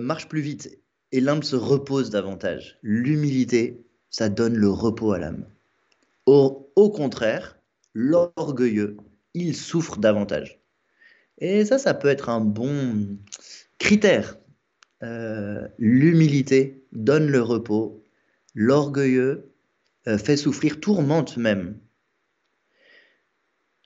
marche 0.00 0.28
plus 0.28 0.42
vite 0.42 0.78
et 1.10 1.20
l'humble 1.20 1.44
se 1.44 1.56
repose 1.56 2.10
davantage. 2.10 2.78
L'humilité, 2.82 3.86
ça 4.10 4.28
donne 4.28 4.56
le 4.56 4.68
repos 4.68 5.12
à 5.12 5.18
l'âme. 5.18 5.46
Au, 6.26 6.90
contraire, 6.90 7.58
l'orgueilleux, 7.92 8.96
il 9.34 9.54
souffre 9.54 9.98
davantage. 9.98 10.60
Et 11.38 11.64
ça, 11.64 11.78
ça 11.78 11.94
peut 11.94 12.08
être 12.08 12.28
un 12.28 12.40
bon 12.40 13.18
critère. 13.78 14.38
Euh, 15.02 15.68
l'humilité 15.78 16.86
donne 16.92 17.26
le 17.26 17.42
repos, 17.42 18.02
l'orgueilleux 18.54 19.52
euh, 20.06 20.16
fait 20.16 20.36
souffrir, 20.36 20.80
tourmente 20.80 21.36
même. 21.36 21.78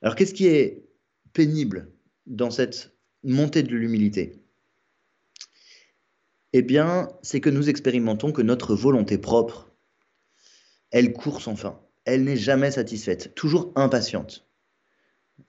Alors 0.02 0.14
qu'est-ce 0.14 0.34
qui 0.34 0.46
est 0.46 0.86
pénible 1.32 1.90
dans 2.26 2.50
cette 2.50 2.92
montée 3.24 3.64
de 3.64 3.74
l'humilité? 3.74 4.40
Eh 6.52 6.62
bien, 6.62 7.08
c'est 7.22 7.40
que 7.40 7.50
nous 7.50 7.68
expérimentons 7.68 8.32
que 8.32 8.42
notre 8.42 8.74
volonté 8.74 9.18
propre, 9.18 9.72
elle 10.90 11.12
court 11.12 11.42
sans 11.42 11.56
fin. 11.56 11.80
Elle 12.08 12.24
n'est 12.24 12.38
jamais 12.38 12.70
satisfaite, 12.70 13.34
toujours 13.34 13.70
impatiente. 13.76 14.46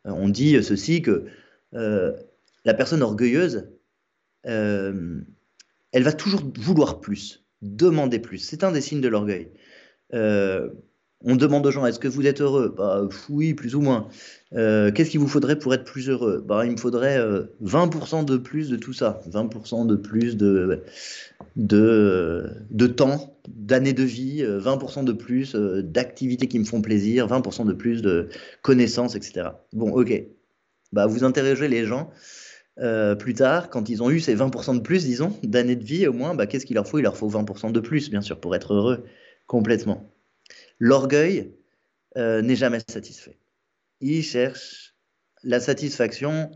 Euh, 0.05 0.11
on 0.11 0.27
dit 0.27 0.61
ceci 0.61 1.01
que 1.01 1.25
euh, 1.73 2.11
la 2.65 2.73
personne 2.73 3.01
orgueilleuse, 3.01 3.69
euh, 4.45 5.21
elle 5.93 6.03
va 6.03 6.11
toujours 6.11 6.41
vouloir 6.57 6.99
plus, 6.99 7.45
demander 7.61 8.19
plus. 8.19 8.39
C'est 8.39 8.65
un 8.65 8.73
des 8.73 8.81
signes 8.81 8.99
de 8.99 9.07
l'orgueil. 9.07 9.51
On 11.23 11.35
demande 11.35 11.65
aux 11.65 11.71
gens 11.71 11.85
est-ce 11.85 11.99
que 11.99 12.07
vous 12.07 12.25
êtes 12.27 12.41
heureux? 12.41 12.73
Bah, 12.77 13.07
Oui, 13.29 13.53
plus 13.53 13.75
ou 13.75 13.81
moins. 13.81 14.07
Qu'est-ce 14.51 15.09
qu'il 15.09 15.19
vous 15.19 15.27
faudrait 15.27 15.59
pour 15.59 15.73
être 15.73 15.83
plus 15.83 16.09
heureux? 16.09 16.43
Bah, 16.45 16.65
Il 16.65 16.71
me 16.71 16.77
faudrait 16.77 17.19
20% 17.61 18.25
de 18.25 18.37
plus 18.37 18.69
de 18.69 18.77
tout 18.77 18.93
ça, 18.93 19.21
20% 19.29 19.85
de 19.85 19.95
plus 19.95 20.37
de, 20.37 20.83
de, 21.55 22.87
temps, 22.87 23.37
d'années 23.47 23.93
de 23.93 24.03
vie, 24.03 24.43
20% 24.43 25.03
de 25.03 25.11
plus 25.11 25.55
d'activités 25.55 26.47
qui 26.47 26.57
me 26.57 26.65
font 26.65 26.81
plaisir, 26.81 27.27
20% 27.27 27.65
de 27.65 27.73
plus 27.73 28.01
de 28.01 28.29
connaissances, 28.61 29.15
etc. 29.15 29.49
Bon, 29.73 29.91
ok, 29.91 30.23
bah, 30.93 31.05
vous 31.05 31.23
interrogez 31.23 31.67
les 31.67 31.85
gens 31.85 32.11
euh, 32.79 33.15
plus 33.15 33.33
tard, 33.33 33.69
quand 33.69 33.89
ils 33.89 34.01
ont 34.01 34.09
eu 34.09 34.19
ces 34.19 34.35
20% 34.35 34.75
de 34.75 34.81
plus, 34.81 35.05
disons, 35.05 35.37
d'années 35.43 35.75
de 35.75 35.83
vie 35.83 36.07
au 36.07 36.13
moins, 36.13 36.33
bah, 36.33 36.47
qu'est-ce 36.47 36.65
qu'il 36.65 36.75
leur 36.75 36.87
faut? 36.87 36.97
Il 36.97 37.03
leur 37.03 37.17
faut 37.17 37.29
20% 37.29 37.71
de 37.71 37.79
plus, 37.79 38.09
bien 38.09 38.21
sûr, 38.21 38.39
pour 38.39 38.55
être 38.55 38.73
heureux 38.73 39.03
complètement. 39.47 40.09
L'orgueil 40.79 41.53
euh, 42.17 42.41
n'est 42.41 42.55
jamais 42.55 42.79
satisfait. 42.89 43.37
Il 44.01 44.23
cherche 44.23 44.95
la 45.43 45.59
satisfaction, 45.59 46.51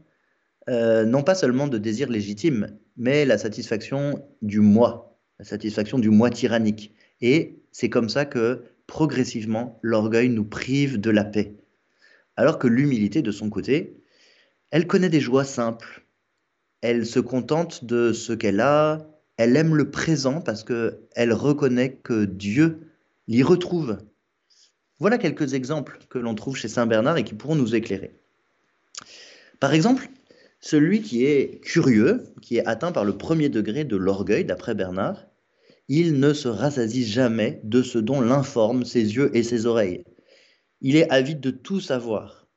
euh, 0.70 1.06
non 1.06 1.24
pas 1.24 1.36
seulement 1.36 1.68
de 1.68 1.78
désirs 1.78 2.10
légitimes, 2.10 2.78
mais 2.96 3.26
la 3.26 3.38
satisfaction 3.38 4.26
du 4.42 4.60
moi, 4.60 5.20
la 5.40 5.46
satisfaction 5.46 6.00
du 6.00 6.10
moi 6.10 6.30
tyrannique. 6.30 6.94
Et 7.22 7.64
c'est 7.72 7.90
comme 7.90 8.10
ça 8.10 8.26
que 8.26 8.64
progressivement, 8.88 9.80
l'orgueil 9.82 10.30
nous 10.30 10.46
prive 10.46 11.00
de 11.00 11.10
la 11.10 11.26
paix. 11.26 11.56
Alors 12.36 12.60
que 12.60 12.68
l'humilité, 12.68 13.22
de 13.22 13.32
son 13.32 13.50
côté, 13.50 14.02
elle 14.72 14.88
connaît 14.88 15.10
des 15.10 15.20
joies 15.20 15.46
simples. 15.46 16.06
Elle 16.82 17.06
se 17.06 17.20
contente 17.20 17.86
de 17.86 18.12
ce 18.12 18.34
qu'elle 18.34 18.60
a. 18.60 19.08
Elle 19.38 19.56
aime 19.58 19.76
le 19.76 19.92
présent 19.92 20.42
parce 20.42 20.64
qu'elle 20.64 21.34
reconnaît 21.34 21.96
que 22.04 22.26
Dieu 22.26 22.92
l'y 23.28 23.44
retrouve. 23.44 23.98
Voilà 25.04 25.18
quelques 25.18 25.54
exemples 25.54 26.00
que 26.08 26.18
l'on 26.18 26.34
trouve 26.34 26.56
chez 26.56 26.70
Saint 26.70 26.86
Bernard 26.86 27.18
et 27.18 27.26
qui 27.26 27.34
pourront 27.34 27.58
nous 27.58 27.76
éclairer. 27.76 28.22
Par 29.60 29.74
exemple, 29.74 30.08
celui 30.62 31.02
qui 31.02 31.26
est 31.26 31.60
curieux, 31.60 32.24
qui 32.42 32.56
est 32.56 32.66
atteint 32.66 32.94
par 32.94 33.04
le 33.04 33.18
premier 33.18 33.50
degré 33.50 33.84
de 33.84 33.98
l'orgueil, 33.98 34.46
d'après 34.46 34.76
Bernard, 34.76 35.26
il 35.90 36.22
ne 36.22 36.32
se 36.32 36.48
rassasie 36.48 37.06
jamais 37.06 37.60
de 37.66 37.84
ce 37.84 37.98
dont 37.98 38.22
l'informent 38.22 38.86
ses 38.86 39.18
yeux 39.18 39.30
et 39.36 39.44
ses 39.44 39.66
oreilles. 39.66 40.06
Il 40.80 40.96
est 40.96 41.10
avide 41.10 41.42
de 41.42 41.52
tout 41.52 41.82
savoir 41.82 42.48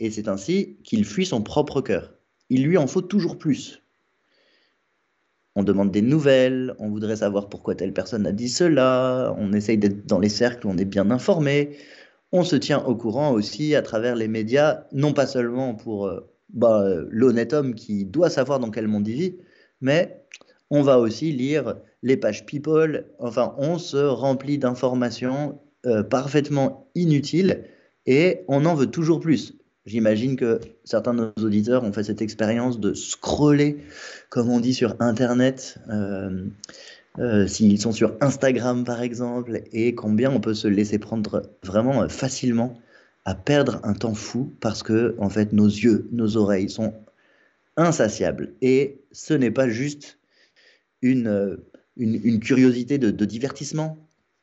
et 0.00 0.10
c'est 0.10 0.26
ainsi 0.26 0.78
qu'il 0.82 1.04
fuit 1.04 1.26
son 1.26 1.44
propre 1.44 1.80
cœur. 1.80 2.12
Il 2.50 2.64
lui 2.64 2.76
en 2.76 2.88
faut 2.88 3.02
toujours 3.02 3.38
plus. 3.38 3.83
On 5.56 5.62
demande 5.62 5.92
des 5.92 6.02
nouvelles, 6.02 6.74
on 6.78 6.88
voudrait 6.88 7.16
savoir 7.16 7.48
pourquoi 7.48 7.74
telle 7.74 7.92
personne 7.92 8.26
a 8.26 8.32
dit 8.32 8.48
cela, 8.48 9.34
on 9.38 9.52
essaye 9.52 9.78
d'être 9.78 10.06
dans 10.06 10.18
les 10.18 10.28
cercles 10.28 10.66
où 10.66 10.70
on 10.70 10.78
est 10.78 10.84
bien 10.84 11.10
informé, 11.10 11.76
on 12.32 12.42
se 12.42 12.56
tient 12.56 12.82
au 12.84 12.96
courant 12.96 13.32
aussi 13.32 13.76
à 13.76 13.82
travers 13.82 14.16
les 14.16 14.26
médias, 14.26 14.84
non 14.92 15.12
pas 15.12 15.26
seulement 15.26 15.74
pour 15.74 16.06
euh, 16.06 16.28
bah, 16.52 16.84
l'honnête 17.08 17.52
homme 17.52 17.74
qui 17.74 18.04
doit 18.04 18.30
savoir 18.30 18.58
dans 18.58 18.70
quel 18.70 18.88
monde 18.88 19.06
il 19.06 19.14
vit, 19.14 19.36
mais 19.80 20.24
on 20.70 20.82
va 20.82 20.98
aussi 20.98 21.30
lire 21.30 21.76
les 22.02 22.16
pages 22.16 22.44
People, 22.46 23.06
enfin 23.20 23.54
on 23.58 23.78
se 23.78 23.96
remplit 23.96 24.58
d'informations 24.58 25.60
euh, 25.86 26.02
parfaitement 26.02 26.90
inutiles 26.94 27.64
et 28.06 28.40
on 28.48 28.64
en 28.64 28.74
veut 28.74 28.90
toujours 28.90 29.20
plus. 29.20 29.54
J'imagine 29.86 30.36
que 30.36 30.60
certains 30.84 31.12
de 31.12 31.32
nos 31.36 31.44
auditeurs 31.44 31.84
ont 31.84 31.92
fait 31.92 32.04
cette 32.04 32.22
expérience 32.22 32.80
de 32.80 32.94
scroller, 32.94 33.84
comme 34.30 34.48
on 34.48 34.58
dit 34.58 34.72
sur 34.72 34.96
Internet, 34.98 35.76
euh, 35.90 36.46
euh, 37.18 37.46
s'ils 37.46 37.80
sont 37.80 37.92
sur 37.92 38.16
Instagram 38.22 38.84
par 38.84 39.02
exemple, 39.02 39.60
et 39.72 39.94
combien 39.94 40.30
on 40.30 40.40
peut 40.40 40.54
se 40.54 40.68
laisser 40.68 40.98
prendre 40.98 41.42
vraiment 41.62 42.02
euh, 42.02 42.08
facilement 42.08 42.80
à 43.26 43.34
perdre 43.34 43.80
un 43.84 43.92
temps 43.92 44.14
fou 44.14 44.54
parce 44.60 44.82
que 44.82 45.16
en 45.18 45.28
fait 45.28 45.52
nos 45.52 45.66
yeux, 45.66 46.08
nos 46.12 46.38
oreilles 46.38 46.70
sont 46.70 46.94
insatiables. 47.76 48.54
Et 48.62 49.02
ce 49.12 49.34
n'est 49.34 49.50
pas 49.50 49.68
juste 49.68 50.18
une, 51.02 51.58
une, 51.96 52.40
curiosité 52.40 52.98
de, 52.98 53.24
divertissement. 53.24 53.98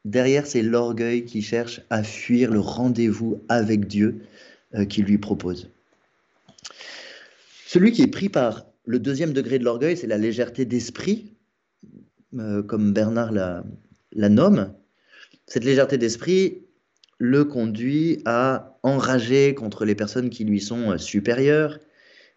Derrière, 0.05 0.45
c'est 0.45 0.61
l'orgueil 0.61 1.25
qui 1.25 1.41
cherche 1.41 1.81
à 1.89 2.03
fuir 2.03 2.51
le 2.51 2.59
rendez-vous 2.59 3.41
avec 3.49 3.87
Dieu 3.87 4.21
qu'il 4.89 5.05
lui 5.05 5.17
propose. 5.17 5.69
Celui 7.67 7.93
qui 7.93 8.01
est 8.01 8.07
pris 8.07 8.27
par 8.27 8.65
le 8.85 8.99
deuxième 8.99 9.33
degré 9.33 9.59
de 9.59 9.63
l'orgueil, 9.63 9.95
c'est 9.95 10.07
la 10.07 10.17
légèreté 10.17 10.65
d'esprit, 10.65 11.33
euh, 12.37 12.63
comme 12.63 12.93
Bernard 12.93 13.31
la, 13.31 13.63
nomme. 14.29 14.73
Cette 15.47 15.63
légèreté 15.63 15.97
d'esprit 15.97 16.65
le 17.17 17.45
conduit 17.45 18.21
à 18.25 18.77
enrager 18.83 19.53
contre 19.53 19.85
les 19.85 19.95
personnes 19.95 20.29
qui 20.29 20.43
lui 20.43 20.59
sont 20.59 20.91
euh, 20.91 20.97
supérieures 20.97 21.79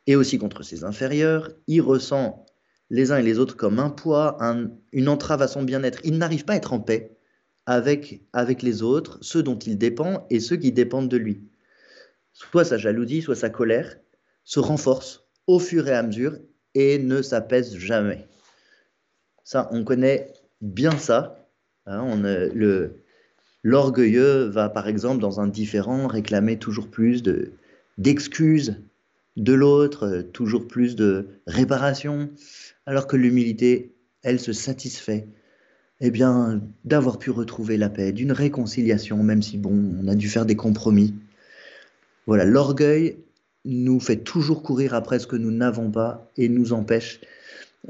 et 0.06 0.16
aussi 0.16 0.38
contre 0.38 0.62
ses 0.62 0.84
inférieurs. 0.84 1.50
Il 1.66 1.80
ressent 1.80 2.46
les 2.90 3.10
uns 3.10 3.16
et 3.16 3.22
les 3.22 3.38
autres 3.38 3.56
comme 3.56 3.78
un 3.78 3.90
poids, 3.90 4.38
une 4.92 5.08
entrave 5.08 5.42
à 5.42 5.48
son 5.48 5.62
bien-être. 5.62 6.00
Il 6.04 6.18
n'arrive 6.18 6.44
pas 6.44 6.52
à 6.52 6.56
être 6.56 6.74
en 6.74 6.80
paix 6.80 7.16
avec, 7.66 8.22
avec 8.32 8.62
les 8.62 8.82
autres, 8.82 9.18
ceux 9.22 9.42
dont 9.42 9.58
il 9.58 9.78
dépend 9.78 10.26
et 10.30 10.38
ceux 10.38 10.56
qui 10.56 10.70
dépendent 10.70 11.08
de 11.08 11.16
lui. 11.16 11.48
Soit 12.34 12.64
sa 12.64 12.76
jalousie, 12.76 13.22
soit 13.22 13.36
sa 13.36 13.48
colère 13.48 13.96
se 14.44 14.60
renforcent 14.60 15.26
au 15.46 15.58
fur 15.58 15.88
et 15.88 15.94
à 15.94 16.02
mesure 16.02 16.36
et 16.74 16.98
ne 16.98 17.22
s'apaise 17.22 17.76
jamais. 17.76 18.26
Ça, 19.44 19.68
on 19.72 19.84
connaît 19.84 20.32
bien 20.60 20.98
ça. 20.98 21.48
Hein, 21.86 22.02
on, 22.02 22.16
le, 22.16 22.96
l'orgueilleux 23.62 24.44
va, 24.44 24.68
par 24.68 24.88
exemple, 24.88 25.20
dans 25.20 25.40
un 25.40 25.46
différent, 25.46 26.06
réclamer 26.06 26.58
toujours 26.58 26.88
plus 26.88 27.22
de, 27.22 27.52
d'excuses 27.98 28.82
de 29.36 29.52
l'autre, 29.52 30.22
toujours 30.32 30.66
plus 30.68 30.96
de 30.96 31.40
réparation, 31.46 32.30
alors 32.86 33.06
que 33.06 33.16
l'humilité, 33.16 33.94
elle 34.22 34.38
se 34.38 34.52
satisfait 34.52 35.26
eh 36.00 36.10
bien, 36.10 36.60
d'avoir 36.84 37.18
pu 37.18 37.30
retrouver 37.30 37.76
la 37.76 37.88
paix, 37.88 38.12
d'une 38.12 38.32
réconciliation, 38.32 39.22
même 39.22 39.42
si, 39.42 39.58
bon, 39.58 39.94
on 40.02 40.08
a 40.08 40.14
dû 40.14 40.28
faire 40.28 40.46
des 40.46 40.56
compromis. 40.56 41.14
Voilà, 42.26 42.44
l'orgueil 42.44 43.18
nous 43.64 44.00
fait 44.00 44.16
toujours 44.16 44.62
courir 44.62 44.94
après 44.94 45.18
ce 45.18 45.26
que 45.26 45.36
nous 45.36 45.50
n'avons 45.50 45.90
pas 45.90 46.30
et 46.36 46.48
nous 46.48 46.72
empêche 46.72 47.20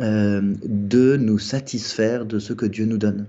euh, 0.01 0.55
de 0.65 1.17
nous 1.17 1.39
satisfaire 1.39 2.27
de 2.27 2.39
ce 2.39 2.53
que 2.53 2.67
Dieu 2.67 2.85
nous 2.85 2.99
donne. 2.99 3.29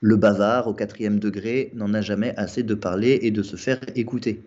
Le 0.00 0.16
bavard, 0.16 0.68
au 0.68 0.74
quatrième 0.74 1.18
degré, 1.18 1.70
n'en 1.74 1.94
a 1.94 2.00
jamais 2.00 2.34
assez 2.36 2.62
de 2.62 2.74
parler 2.74 3.18
et 3.22 3.30
de 3.30 3.42
se 3.42 3.56
faire 3.56 3.80
écouter. 3.94 4.42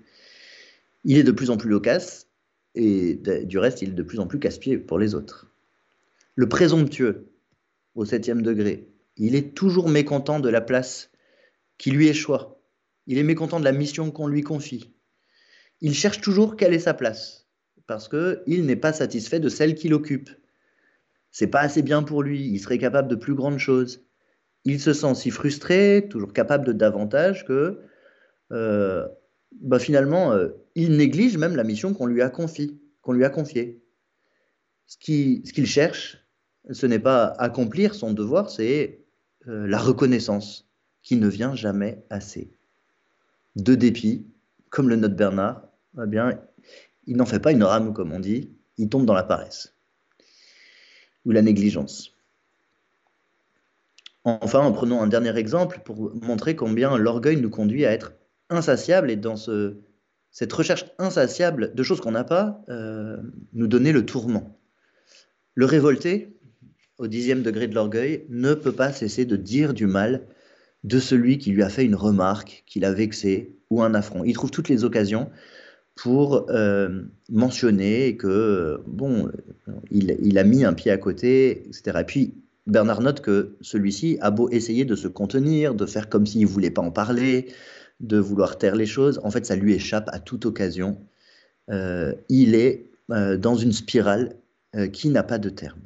Il 1.03 1.17
est 1.17 1.24
de 1.24 1.32
plus 1.32 1.50
en 1.50 1.58
plus 1.58 1.70
loquace 1.70 2.27
et 2.75 3.20
du 3.46 3.58
reste, 3.58 3.82
il 3.82 3.89
est 3.89 3.94
de 3.94 4.03
plus 4.03 4.20
en 4.20 4.27
plus 4.27 4.39
casse-pied 4.39 4.77
pour 4.77 5.00
les 5.00 5.15
autres. 5.15 5.48
Le 6.36 6.48
présomptueux, 6.48 7.27
au 7.96 8.06
septième 8.06 8.44
degré, 8.44 8.88
il 9.17 9.36
est 9.36 9.56
toujours 9.56 9.89
mécontent 9.89 10.39
de 10.39 10.50
la 10.50 10.62
place 10.62 11.10
qui 11.79 11.89
lui 11.89 12.08
échoit. 12.08 12.60
Il 13.08 13.17
est 13.17 13.24
mécontent 13.24 13.60
de 13.60 13.65
la 13.65 13.72
mission 13.72 14.12
qu'on 14.12 14.27
lui 14.27 14.41
confie 14.41 14.91
il 15.81 15.93
cherche 15.93 16.22
toujours 16.22 16.55
quelle 16.55 16.74
est 16.74 16.79
sa 16.79 16.93
place, 16.93 17.48
parce 17.86 18.07
qu'il 18.10 18.65
n'est 18.65 18.75
pas 18.75 18.93
satisfait 18.93 19.39
de 19.39 19.50
celle 19.50 19.75
qu'il 19.75 19.93
occupe. 19.93 20.29
C'est 21.31 21.48
pas 21.48 21.62
assez 21.62 21.81
bien 21.81 22.03
pour 22.03 22.24
lui, 22.24 22.48
il 22.48 22.60
serait 22.60 22.77
capable 22.77 23.07
de 23.07 23.15
plus 23.15 23.36
grandes 23.36 23.60
choses. 23.60 24.05
Il 24.65 24.79
se 24.79 24.93
sent 24.93 25.15
si 25.15 25.29
frustré, 25.29 26.07
toujours 26.10 26.34
capable 26.34 26.65
de 26.65 26.74
davantage, 26.74 27.46
que 27.46 27.79
euh, 28.51 29.07
bah 29.62 29.79
finalement, 29.79 30.34
euh, 30.34 30.50
il 30.75 30.98
néglige 30.98 31.38
même 31.38 31.55
la 31.55 31.63
mission 31.63 31.93
qu'on 31.93 32.05
lui 32.05 32.22
a 32.22 32.29
confiée. 32.29 32.79
Qu'on. 33.01 33.46
Ce 34.87 34.98
qu'il 34.98 35.66
cherche, 35.66 36.18
ce 36.72 36.85
n'est 36.85 37.00
pas 37.00 37.27
accomplir 37.37 37.96
son 37.96 38.13
devoir, 38.13 38.50
c'est 38.50 39.05
euh, 39.48 39.68
la 39.68 39.77
reconnaissance 39.77 40.70
qui 41.01 41.16
ne 41.16 41.27
vient 41.27 41.55
jamais 41.55 42.03
assez. 42.09 42.51
De 43.55 43.75
dépit, 43.75 44.27
comme 44.70 44.90
le 44.90 44.98
note 44.98 45.16
Bernard, 45.16 45.67
eh 46.03 46.07
bien, 46.07 46.40
il 47.05 47.18
n'en 47.18 47.25
fait 47.25 47.40
pas 47.40 47.51
une 47.51 47.64
rame, 47.64 47.94
comme 47.94 48.12
on 48.12 48.20
dit, 48.20 48.51
il 48.77 48.90
tombe 48.90 49.05
dans 49.05 49.14
la 49.14 49.24
paresse 49.24 49.74
ou 51.25 51.31
la 51.31 51.42
négligence. 51.42 52.14
Enfin, 54.24 54.60
en 54.60 54.72
prenant 54.72 55.01
un 55.01 55.07
dernier 55.07 55.38
exemple 55.38 55.81
pour 55.86 56.14
montrer 56.16 56.55
combien 56.55 56.98
l'orgueil 56.98 57.38
nous 57.38 57.50
conduit 57.50 57.86
à 57.86 57.92
être 57.92 58.14
insatiable 58.50 59.10
et 59.10 59.16
dans 59.16 59.36
cette 60.31 60.53
recherche 60.53 60.86
insatiable 61.00 61.74
de 61.74 61.83
choses 61.83 62.01
qu'on 62.01 62.12
n'a 62.12 62.24
pas, 62.24 62.62
euh, 62.70 63.18
nous 63.53 63.68
donner 63.68 63.92
le 63.92 64.05
tourment. 64.05 64.57
Le 65.55 65.66
révolté, 65.66 66.38
au 66.98 67.07
dixième 67.07 67.42
degré 67.42 67.68
de 67.68 67.75
l'orgueil, 67.75 68.25
ne 68.29 68.53
peut 68.53 68.74
pas 68.74 68.92
cesser 68.92 69.25
de 69.25 69.36
dire 69.36 69.74
du 69.74 69.88
mal 69.88 70.27
de 70.83 71.00
celui 71.00 71.38
qui 71.38 71.51
lui 71.51 71.64
a 71.64 71.70
fait 71.70 71.86
une 71.86 71.96
remarque, 71.96 72.64
qui 72.66 72.79
l'a 72.79 72.92
vexé 72.92 73.55
ou 73.70 73.81
un 73.81 73.94
affront. 73.94 74.24
Il 74.24 74.33
trouve 74.33 74.51
toutes 74.51 74.70
les 74.70 74.83
occasions 74.83 75.29
pour 75.98 76.46
euh, 76.51 77.01
mentionner 77.27 78.16
que, 78.18 78.79
bon, 78.86 79.29
il, 79.90 80.38
a 80.38 80.44
mis 80.44 80.64
un 80.64 80.74
pied 80.74 80.92
à 80.92 80.98
côté, 80.98 81.68
etc. 81.68 81.98
Et 82.01 82.03
puis, 82.03 82.33
Bernard 82.68 83.01
note 83.01 83.22
que 83.22 83.57
celui-ci 83.62 84.18
a 84.22 84.29
beau 84.29 84.48
essayer 84.50 84.86
de 84.86 84.96
se 84.96 85.07
contenir, 85.07 85.74
de 85.74 85.86
faire 85.88 86.07
comme 86.07 86.27
s'il 86.27 86.42
ne 86.42 86.46
voulait 86.48 86.70
pas 86.70 86.83
en 86.83 86.92
parler, 86.92 87.51
de 88.00 88.20
vouloir 88.20 88.60
taire 88.60 88.75
les 88.75 88.86
choses, 88.86 89.20
en 89.24 89.31
fait, 89.31 89.46
ça 89.48 89.55
lui 89.55 89.74
échappe 89.74 90.07
à 90.14 90.20
toute 90.20 90.46
occasion. 90.46 91.00
Euh, 91.72 92.14
il 92.29 92.53
est 92.53 92.92
euh, 93.12 93.36
dans 93.36 93.55
une 93.55 93.74
spirale 93.74 94.36
qui 94.94 95.10
n'a 95.10 95.24
pas 95.24 95.40
de 95.40 95.50
terme. 95.50 95.79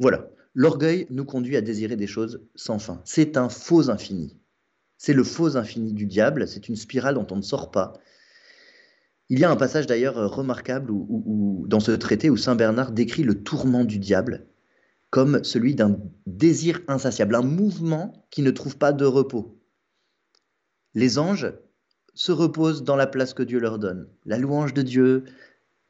Voilà. 0.00 0.28
L'orgueil 0.54 1.06
nous 1.10 1.24
conduit 1.24 1.56
à 1.56 1.60
désirer 1.60 1.94
des 1.94 2.08
choses 2.08 2.40
sans 2.56 2.80
fin. 2.80 3.00
C'est 3.04 3.36
un 3.36 3.48
faux 3.48 3.88
infini. 3.88 4.36
C'est 4.98 5.12
le 5.12 5.22
faux 5.22 5.56
infini 5.56 5.92
du 5.92 6.06
diable. 6.06 6.48
C'est 6.48 6.68
une 6.68 6.74
spirale 6.74 7.14
dont 7.14 7.26
on 7.30 7.36
ne 7.36 7.42
sort 7.42 7.70
pas. 7.70 7.92
Il 9.32 9.38
y 9.38 9.44
a 9.44 9.50
un 9.50 9.56
passage 9.56 9.86
d'ailleurs 9.86 10.18
euh, 10.18 10.26
remarquable 10.26 10.92
dans 11.66 11.80
ce 11.80 11.92
traité 11.92 12.28
où 12.28 12.36
Saint 12.36 12.54
Bernard 12.54 12.92
décrit 12.92 13.22
le 13.22 13.42
tourment 13.42 13.86
du 13.86 13.98
diable 13.98 14.46
comme 15.08 15.42
celui 15.42 15.74
d'un 15.74 15.98
désir 16.26 16.82
insatiable, 16.86 17.34
un 17.34 17.42
mouvement 17.42 18.26
qui 18.30 18.42
ne 18.42 18.50
trouve 18.50 18.76
pas 18.76 18.92
de 18.92 19.06
repos. 19.06 19.58
Les 20.92 21.18
anges 21.18 21.50
se 22.12 22.30
reposent 22.30 22.84
dans 22.84 22.94
la 22.94 23.06
place 23.06 23.32
que 23.32 23.42
Dieu 23.42 23.58
leur 23.58 23.78
donne, 23.78 24.06
la 24.26 24.36
louange 24.36 24.74
de 24.74 24.82
Dieu, 24.82 25.24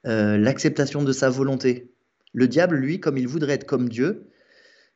euh, 0.06 0.38
l'acceptation 0.38 1.02
de 1.02 1.12
sa 1.12 1.28
volonté. 1.28 1.92
Le 2.32 2.46
diable, 2.46 2.76
lui, 2.76 3.00
comme 3.00 3.18
il 3.18 3.26
voudrait 3.26 3.54
être 3.54 3.66
comme 3.66 3.88
Dieu, 3.88 4.30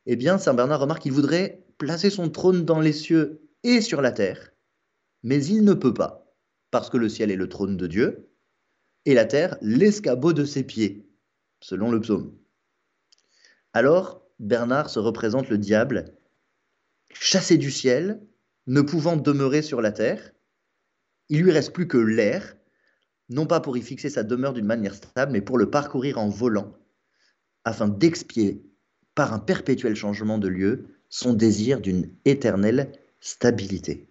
eh 0.06 0.14
bien, 0.14 0.38
Saint 0.38 0.54
Bernard 0.54 0.78
remarque 0.78 1.02
qu'il 1.02 1.12
voudrait 1.12 1.64
placer 1.78 2.10
son 2.10 2.30
trône 2.30 2.64
dans 2.64 2.78
les 2.78 2.92
cieux 2.92 3.40
et 3.64 3.80
sur 3.80 4.02
la 4.02 4.12
terre, 4.12 4.52
mais 5.24 5.44
il 5.44 5.64
ne 5.64 5.74
peut 5.74 5.94
pas 5.94 6.26
parce 6.70 6.90
que 6.90 6.98
le 6.98 7.08
ciel 7.08 7.30
est 7.30 7.36
le 7.36 7.48
trône 7.48 7.76
de 7.76 7.86
Dieu, 7.86 8.25
et 9.06 9.14
la 9.14 9.24
terre 9.24 9.56
l'escabeau 9.62 10.34
de 10.34 10.44
ses 10.44 10.64
pieds, 10.64 11.08
selon 11.60 11.90
le 11.90 12.00
psaume. 12.00 12.36
Alors, 13.72 14.22
Bernard 14.38 14.90
se 14.90 14.98
représente 14.98 15.48
le 15.48 15.56
diable, 15.56 16.12
chassé 17.12 17.56
du 17.56 17.70
ciel, 17.70 18.20
ne 18.66 18.82
pouvant 18.82 19.16
demeurer 19.16 19.62
sur 19.62 19.80
la 19.80 19.92
terre. 19.92 20.32
Il 21.28 21.42
lui 21.42 21.52
reste 21.52 21.72
plus 21.72 21.88
que 21.88 21.96
l'air, 21.96 22.56
non 23.28 23.46
pas 23.46 23.60
pour 23.60 23.76
y 23.76 23.82
fixer 23.82 24.10
sa 24.10 24.22
demeure 24.22 24.52
d'une 24.52 24.66
manière 24.66 24.94
stable, 24.94 25.32
mais 25.32 25.40
pour 25.40 25.56
le 25.56 25.70
parcourir 25.70 26.18
en 26.18 26.28
volant, 26.28 26.76
afin 27.64 27.88
d'expier, 27.88 28.62
par 29.14 29.32
un 29.32 29.38
perpétuel 29.38 29.96
changement 29.96 30.38
de 30.38 30.48
lieu, 30.48 30.86
son 31.08 31.32
désir 31.32 31.80
d'une 31.80 32.10
éternelle 32.24 32.92
stabilité. 33.20 34.08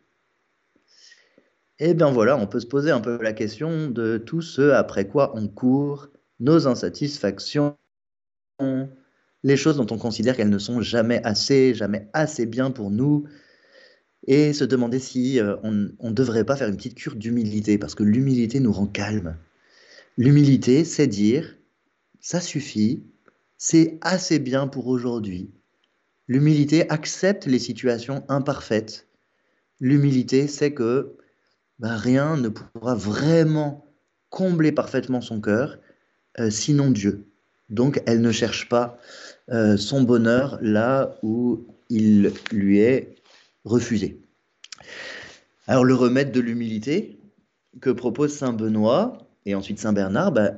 Et 1.77 1.89
eh 1.89 1.93
bien 1.93 2.09
voilà, 2.09 2.37
on 2.37 2.47
peut 2.47 2.61
se 2.61 2.67
poser 2.67 2.91
un 2.91 3.01
peu 3.01 3.21
la 3.21 3.33
question 3.33 3.89
de 3.89 4.17
tout 4.17 4.41
ce 4.41 4.71
après 4.71 5.07
quoi 5.07 5.35
on 5.35 5.49
court, 5.49 6.07
nos 6.39 6.67
insatisfactions, 6.67 7.75
les 9.43 9.57
choses 9.57 9.75
dont 9.75 9.87
on 9.91 9.97
considère 9.97 10.37
qu'elles 10.37 10.49
ne 10.49 10.57
sont 10.57 10.81
jamais 10.81 11.21
assez, 11.23 11.73
jamais 11.73 12.07
assez 12.13 12.45
bien 12.45 12.71
pour 12.71 12.91
nous, 12.91 13.25
et 14.25 14.53
se 14.53 14.63
demander 14.63 14.99
si 14.99 15.39
euh, 15.39 15.57
on 15.63 15.71
ne 15.71 16.13
devrait 16.13 16.45
pas 16.45 16.55
faire 16.55 16.69
une 16.69 16.77
petite 16.77 16.95
cure 16.95 17.15
d'humilité, 17.15 17.77
parce 17.77 17.93
que 17.93 18.03
l'humilité 18.03 18.61
nous 18.61 18.71
rend 18.71 18.87
calme. 18.87 19.37
L'humilité, 20.17 20.85
c'est 20.85 21.07
dire, 21.07 21.57
ça 22.21 22.39
suffit, 22.39 23.03
c'est 23.57 23.97
assez 24.01 24.39
bien 24.39 24.67
pour 24.67 24.87
aujourd'hui. 24.87 25.51
L'humilité 26.27 26.89
accepte 26.89 27.45
les 27.45 27.59
situations 27.59 28.23
imparfaites. 28.29 29.07
L'humilité, 29.79 30.47
c'est 30.47 30.73
que 30.73 31.17
bah, 31.79 31.97
rien 31.97 32.37
ne 32.37 32.49
pourra 32.49 32.95
vraiment 32.95 33.85
combler 34.29 34.71
parfaitement 34.71 35.21
son 35.21 35.41
cœur, 35.41 35.77
euh, 36.39 36.49
sinon 36.49 36.91
Dieu. 36.91 37.27
Donc 37.69 38.01
elle 38.05 38.21
ne 38.21 38.31
cherche 38.31 38.69
pas 38.69 38.97
euh, 39.49 39.77
son 39.77 40.03
bonheur 40.03 40.59
là 40.61 41.17
où 41.23 41.65
il 41.89 42.31
lui 42.51 42.79
est 42.79 43.15
refusé. 43.63 44.21
Alors 45.67 45.83
le 45.83 45.95
remède 45.95 46.31
de 46.31 46.39
l'humilité 46.39 47.19
que 47.81 47.89
propose 47.89 48.33
Saint 48.33 48.53
Benoît 48.53 49.17
et 49.45 49.55
ensuite 49.55 49.79
Saint 49.79 49.93
Bernard, 49.93 50.31
bah, 50.31 50.51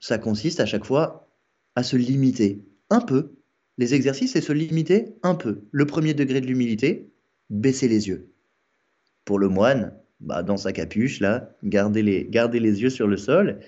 ça 0.00 0.18
consiste 0.18 0.60
à 0.60 0.66
chaque 0.66 0.84
fois 0.84 1.28
à 1.76 1.82
se 1.82 1.96
limiter 1.96 2.64
un 2.88 3.00
peu. 3.00 3.32
Les 3.78 3.94
exercices, 3.94 4.32
c'est 4.32 4.40
se 4.40 4.52
limiter 4.52 5.14
un 5.22 5.34
peu. 5.34 5.62
Le 5.70 5.86
premier 5.86 6.14
degré 6.14 6.40
de 6.40 6.46
l'humilité, 6.46 7.12
baisser 7.48 7.88
les 7.88 8.08
yeux. 8.08 8.32
Pour 9.24 9.38
le 9.38 9.48
moine, 9.48 9.94
bah, 10.20 10.42
dans 10.42 10.56
sa 10.56 10.72
capuche, 10.72 11.20
là, 11.20 11.50
garder 11.64 12.02
les, 12.02 12.26
garder 12.26 12.60
les 12.60 12.82
yeux 12.82 12.90
sur 12.90 13.06
le 13.06 13.16
sol. 13.16 13.60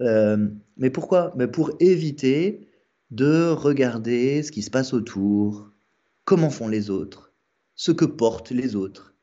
Euh, 0.00 0.48
mais 0.76 0.90
pourquoi? 0.90 1.32
Mais 1.36 1.48
Pour 1.48 1.72
éviter 1.80 2.68
de 3.10 3.48
regarder 3.48 4.42
ce 4.42 4.52
qui 4.52 4.62
se 4.62 4.70
passe 4.70 4.92
autour, 4.92 5.70
comment 6.24 6.50
font 6.50 6.68
les 6.68 6.90
autres, 6.90 7.32
ce 7.74 7.92
que 7.92 8.04
portent 8.04 8.50
les 8.50 8.76
autres, 8.76 9.14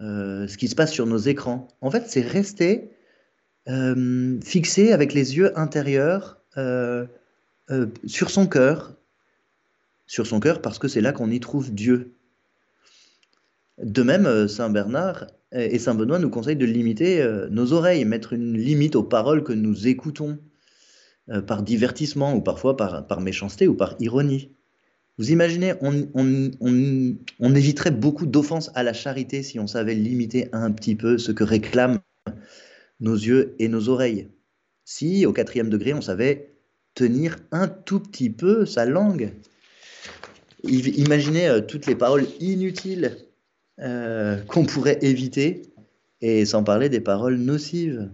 euh, 0.00 0.46
ce 0.46 0.58
qui 0.58 0.68
se 0.68 0.74
passe 0.74 0.92
sur 0.92 1.06
nos 1.06 1.18
écrans. 1.18 1.68
En 1.80 1.90
fait, 1.90 2.04
c'est 2.06 2.22
rester 2.22 2.90
euh, 3.68 4.38
fixé 4.42 4.92
avec 4.92 5.14
les 5.14 5.36
yeux 5.36 5.58
intérieurs 5.58 6.40
sur 8.06 8.30
son 8.30 8.46
cœur, 8.46 8.94
sur 10.06 10.26
son 10.26 10.38
cœur 10.38 10.60
parce 10.60 10.78
que 10.78 10.86
c'est 10.86 11.00
là 11.00 11.12
qu'on 11.12 11.30
y 11.30 11.40
trouve 11.40 11.72
Dieu. 11.72 12.14
De 13.82 14.02
même, 14.02 14.46
Saint 14.48 14.70
Bernard 14.70 15.26
et 15.54 15.78
Saint 15.78 15.94
Benoît 15.94 16.18
nous 16.18 16.30
conseillent 16.30 16.56
de 16.56 16.66
limiter 16.66 17.22
euh, 17.22 17.48
nos 17.48 17.72
oreilles, 17.72 18.04
mettre 18.04 18.32
une 18.32 18.58
limite 18.58 18.96
aux 18.96 19.04
paroles 19.04 19.44
que 19.44 19.52
nous 19.52 19.86
écoutons 19.86 20.38
euh, 21.30 21.40
par 21.40 21.62
divertissement 21.62 22.34
ou 22.34 22.40
parfois 22.40 22.76
par, 22.76 23.20
méchanceté 23.20 23.68
ou 23.68 23.74
par 23.74 23.94
ironie. 24.00 24.50
Vous 25.16 25.30
imaginez, 25.30 25.74
on, 25.80 27.54
éviterait 27.54 27.92
beaucoup 27.92 28.26
d'offenses 28.26 28.72
à 28.74 28.82
la 28.82 28.92
charité 28.92 29.44
si 29.44 29.60
on 29.60 29.68
savait 29.68 29.94
limiter 29.94 30.48
un 30.52 30.72
petit 30.72 30.96
peu 30.96 31.18
ce 31.18 31.30
que 31.30 31.44
réclament 31.44 32.00
nos 32.98 33.14
yeux 33.14 33.54
et 33.60 33.68
nos 33.68 33.88
oreilles. 33.88 34.28
Si, 34.84 35.24
au 35.24 35.32
quatrième 35.32 35.70
degré, 35.70 35.94
on 35.94 36.00
savait 36.00 36.56
tenir 36.94 37.36
un 37.52 37.68
tout 37.68 38.00
petit 38.00 38.28
peu 38.28 38.66
sa 38.66 38.86
langue. 38.86 39.32
Imaginez 40.64 41.60
toutes 41.68 41.86
les 41.86 41.94
paroles 41.94 42.26
inutiles 42.40 43.23
euh, 43.80 44.40
qu'on 44.42 44.64
pourrait 44.64 44.98
éviter, 45.02 45.62
et 46.20 46.44
sans 46.46 46.64
parler 46.64 46.88
des 46.88 47.00
paroles 47.00 47.36
nocives. 47.36 48.10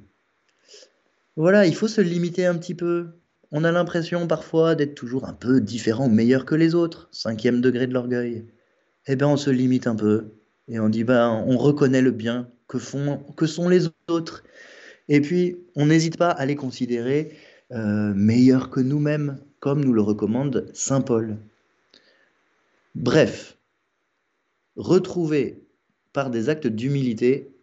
Voilà, 1.37 1.67
il 1.67 1.75
faut 1.75 1.89
se 1.89 2.01
limiter 2.01 2.47
un 2.47 2.57
petit 2.57 2.75
peu. 2.75 3.09
On 3.53 3.65
a 3.65 3.73
l'impression 3.73 4.27
parfois 4.27 4.75
d'être 4.75 4.95
toujours 4.95 5.27
un 5.27 5.33
peu 5.33 5.61
différent 5.61 6.09
meilleur 6.09 6.45
que 6.45 6.55
les 6.55 6.75
autres, 6.75 7.09
cinquième 7.13 7.61
degré 7.61 7.87
de 7.87 7.95
l'orgueil. 7.95 8.47
Eh 9.07 9.17
bien, 9.17 9.29
on 9.29 9.37
se 9.37 9.51
limite 9.51 9.87
un 9.87 9.97
peu 9.97 10.33
et 10.69 10.79
on 10.79 10.89
dit 10.89 11.05
ben, 11.05 11.45
on 11.47 11.59
reconnaît 11.59 12.03
le 12.03 12.11
bien 12.11 12.49
que 12.69 12.79
font, 12.79 13.19
que 13.37 13.47
sont 13.47 13.69
les 13.69 13.89
autres. 14.09 14.45
Et 15.09 15.21
puis, 15.21 15.57
on 15.75 15.87
n'hésite 15.87 16.17
pas 16.17 16.31
à 16.31 16.47
les 16.47 16.57
considérer 16.57 17.33
euh, 17.73 18.13
meilleurs 18.15 18.71
que 18.71 18.81
nous-mêmes, 18.81 19.39
comme 19.59 19.85
nous 19.85 19.93
le 19.93 20.03
recommande 20.03 20.69
saint 20.73 21.01
Paul. 21.01 21.37
Bref, 22.95 23.57
retrouver 24.81 25.63
par 26.13 26.31
des 26.31 26.49
actes 26.49 26.67
d'humilité 26.67 27.55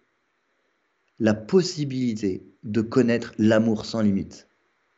la 1.20 1.34
possibilité 1.34 2.46
de 2.64 2.82
connaître 2.82 3.34
l'amour 3.40 3.86
sans 3.86 4.02
limite. 4.02 4.48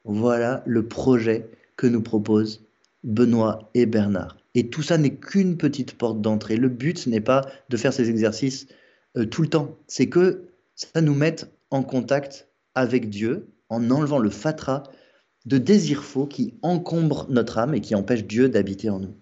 Voilà 0.04 0.64
le 0.66 0.88
projet 0.88 1.50
que 1.78 1.88
nous 1.88 2.02
proposent 2.02 2.66
Benoît 3.04 3.70
et 3.74 3.86
Bernard. 3.86 4.38
Et 4.54 4.70
tout 4.70 4.82
ça 4.82 4.98
n'est 4.98 5.16
qu'une 5.16 5.58
petite 5.58 5.98
porte 5.98 6.22
d'entrée. 6.22 6.58
Le 6.58 6.68
but 6.68 7.08
n'est 7.08 7.22
pas 7.22 7.46
de 7.70 7.78
faire 7.78 7.94
ces 7.94 8.10
exercices 8.10 8.68
euh, 9.18 9.26
tout 9.26 9.42
le 9.42 9.48
temps, 9.48 9.78
c'est 9.88 10.10
que 10.10 10.50
ça 10.76 11.02
nous 11.02 11.16
mette 11.16 11.52
en 11.72 11.84
contact 11.84 12.50
avec 12.76 13.10
Dieu 13.10 13.48
en 13.70 13.90
enlevant 13.92 14.20
le 14.20 14.30
fatras 14.30 14.84
de 15.46 15.58
désirs 15.58 16.04
faux 16.04 16.28
qui 16.28 16.56
encombrent 16.64 17.28
notre 17.30 17.58
âme 17.58 17.74
et 17.74 17.82
qui 17.82 17.96
empêchent 17.96 18.26
Dieu 18.26 18.50
d'habiter 18.50 18.90
en 18.90 19.00
nous. 19.00 19.16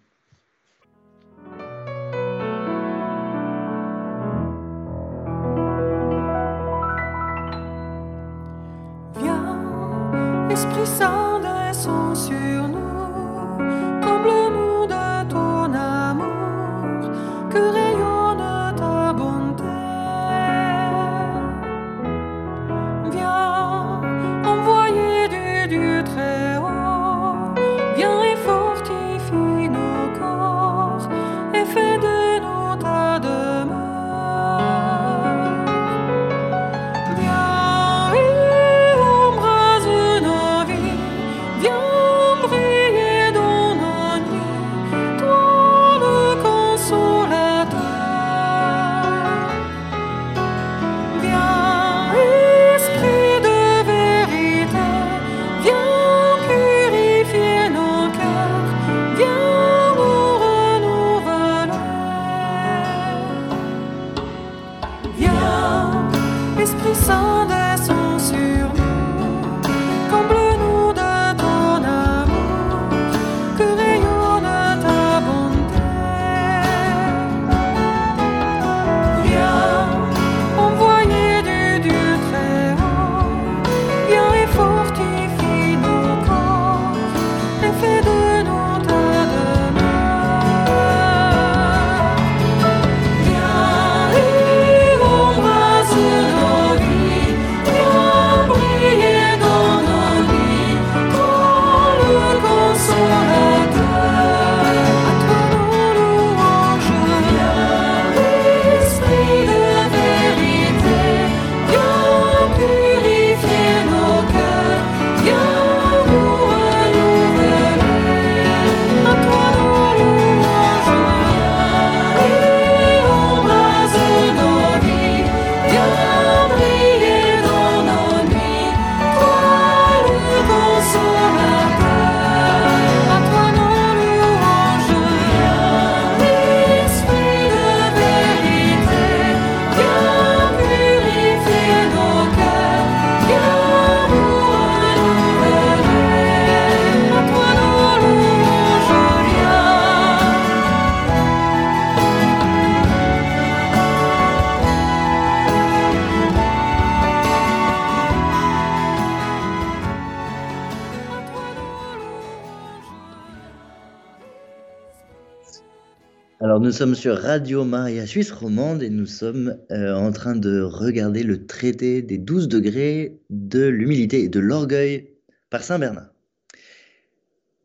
Sommes 166.78 166.94
sur 166.94 167.18
Radio 167.18 167.66
Maria 167.66 168.06
Suisse 168.06 168.30
Romande 168.30 168.84
et 168.84 168.92
nous 168.92 169.08
sommes 169.08 169.58
euh, 169.72 169.96
en 169.96 170.12
train 170.12 170.36
de 170.36 170.62
regarder 170.62 171.24
le 171.24 171.48
traité 171.48 172.04
des 172.04 172.20
12 172.20 172.48
degrés 172.48 173.18
de 173.32 173.66
l'humilité 173.66 174.22
et 174.22 174.30
de 174.30 174.40
l'orgueil 174.40 175.10
par 175.50 175.64
Saint 175.64 175.80
Bernard. 175.80 176.14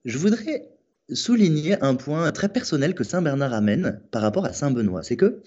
Je 0.07 0.17
voudrais 0.17 0.71
souligner 1.13 1.79
un 1.83 1.95
point 1.95 2.33
très 2.33 2.49
personnel 2.49 2.95
que 2.95 3.05
Saint 3.05 3.21
Bernard 3.21 3.53
amène 3.53 4.01
par 4.13 4.23
rapport 4.23 4.47
à 4.47 4.55
Saint 4.55 4.71
Benoît, 4.71 5.03
c'est 5.03 5.19
que 5.19 5.43